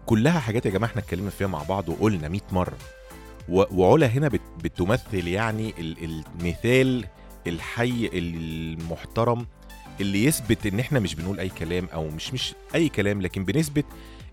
كلها 0.05 0.39
حاجات 0.39 0.65
يا 0.65 0.71
جماعة 0.71 0.89
إحنا 0.89 1.01
اتكلمنا 1.01 1.29
فيها 1.29 1.47
مع 1.47 1.63
بعض 1.63 1.89
وقلنا 1.89 2.27
100 2.29 2.41
مرة. 2.51 2.77
وعلا 3.49 4.07
هنا 4.07 4.27
بت 4.27 4.41
بتمثل 4.63 5.27
يعني 5.27 5.73
ال- 5.79 6.03
المثال 6.41 7.05
الحي 7.47 8.09
المحترم 8.13 9.45
اللي 10.01 10.25
يثبت 10.25 10.65
إن 10.65 10.79
إحنا 10.79 10.99
مش 10.99 11.15
بنقول 11.15 11.39
أي 11.39 11.49
كلام 11.49 11.87
أو 11.93 12.07
مش 12.07 12.33
مش 12.33 12.53
أي 12.75 12.89
كلام 12.89 13.21
لكن 13.21 13.45
بنثبت 13.45 13.85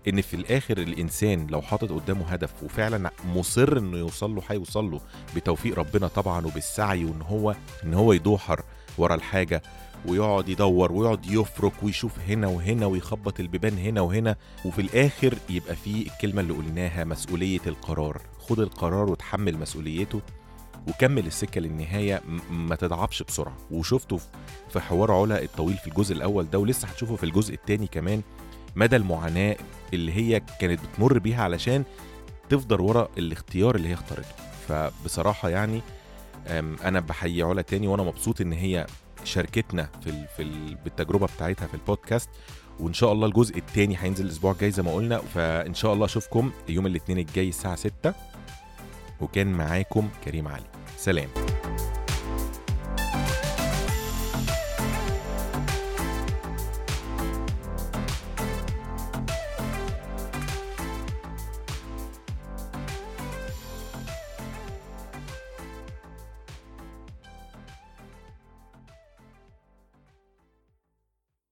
إن 0.07 0.21
في 0.21 0.33
الآخر 0.35 0.77
الإنسان 0.77 1.47
لو 1.47 1.61
حاطط 1.61 1.91
قدامه 1.91 2.25
هدف 2.25 2.63
وفعلا 2.63 3.11
مصر 3.35 3.77
إنه 3.77 3.97
يوصل 3.97 4.35
له 4.35 4.41
هيوصل 4.49 4.91
له 4.91 5.01
بتوفيق 5.35 5.79
ربنا 5.79 6.07
طبعا 6.07 6.45
وبالسعي 6.45 7.05
وإن 7.05 7.21
هو 7.21 7.55
إن 7.83 7.93
هو 7.93 8.13
يدوحر 8.13 8.61
ورا 8.97 9.15
الحاجة 9.15 9.61
ويقعد 10.07 10.49
يدور 10.49 10.91
ويقعد 10.91 11.25
يفرك 11.25 11.73
ويشوف 11.83 12.19
هنا 12.19 12.47
وهنا 12.47 12.85
ويخبط 12.85 13.39
البيبان 13.39 13.77
هنا 13.77 14.01
وهنا 14.01 14.35
وفي 14.65 14.81
الآخر 14.81 15.33
يبقى 15.49 15.75
فيه 15.75 16.07
الكلمة 16.07 16.41
اللي 16.41 16.53
قلناها 16.53 17.03
مسؤولية 17.03 17.59
القرار. 17.67 18.21
خد 18.39 18.59
القرار 18.59 19.09
وتحمل 19.09 19.57
مسؤوليته 19.57 20.21
وكمل 20.87 21.27
السكة 21.27 21.61
للنهاية 21.61 22.21
ما 22.51 22.75
تضعفش 22.75 23.23
بسرعة. 23.23 23.57
وشفته 23.71 24.17
في- 24.17 24.27
في 24.69 24.79
حوار 24.79 25.11
علا 25.11 25.43
الطويل 25.43 25.77
في 25.77 25.87
الجزء 25.87 26.15
الأول 26.15 26.49
ده 26.49 26.59
ولسه 26.59 26.87
هتشوفه 26.87 27.15
في 27.15 27.23
الجزء 27.23 27.53
الثاني 27.53 27.87
كمان. 27.87 28.21
مدى 28.75 28.95
المعاناة 28.95 29.55
اللي 29.93 30.13
هي 30.13 30.41
كانت 30.59 30.79
بتمر 30.85 31.19
بيها 31.19 31.43
علشان 31.43 31.83
تفضل 32.49 32.81
ورا 32.81 33.09
الاختيار 33.17 33.75
اللي 33.75 33.89
هي 33.89 33.93
اختارته. 33.93 34.35
فبصراحة 34.67 35.49
يعني 35.49 35.81
أنا 36.85 36.99
بحيي 36.99 37.43
علا 37.43 37.61
تاني 37.61 37.87
وأنا 37.87 38.03
مبسوط 38.03 38.41
إن 38.41 38.53
هي 38.53 38.85
شاركتنا 39.23 39.89
في 40.03 40.09
ال 40.09 40.27
في 40.37 40.43
ال 40.43 40.75
بالتجربة 40.75 41.27
بتاعتها 41.27 41.67
في 41.67 41.73
البودكاست. 41.73 42.29
وإن 42.79 42.93
شاء 42.93 43.11
الله 43.11 43.27
الجزء 43.27 43.57
الثاني 43.57 43.97
هينزل 43.99 44.25
الأسبوع 44.25 44.51
الجاي 44.51 44.71
زي 44.71 44.83
ما 44.83 44.93
قلنا. 44.93 45.17
فإن 45.17 45.73
شاء 45.73 45.93
الله 45.93 46.05
أشوفكم 46.05 46.51
يوم 46.69 46.85
الاثنين 46.85 47.17
الجاي 47.17 47.49
الساعة 47.49 47.75
6 47.75 48.13
وكان 49.21 49.47
معاكم 49.53 50.09
كريم 50.25 50.47
علي. 50.47 50.65
سلام. 50.97 51.29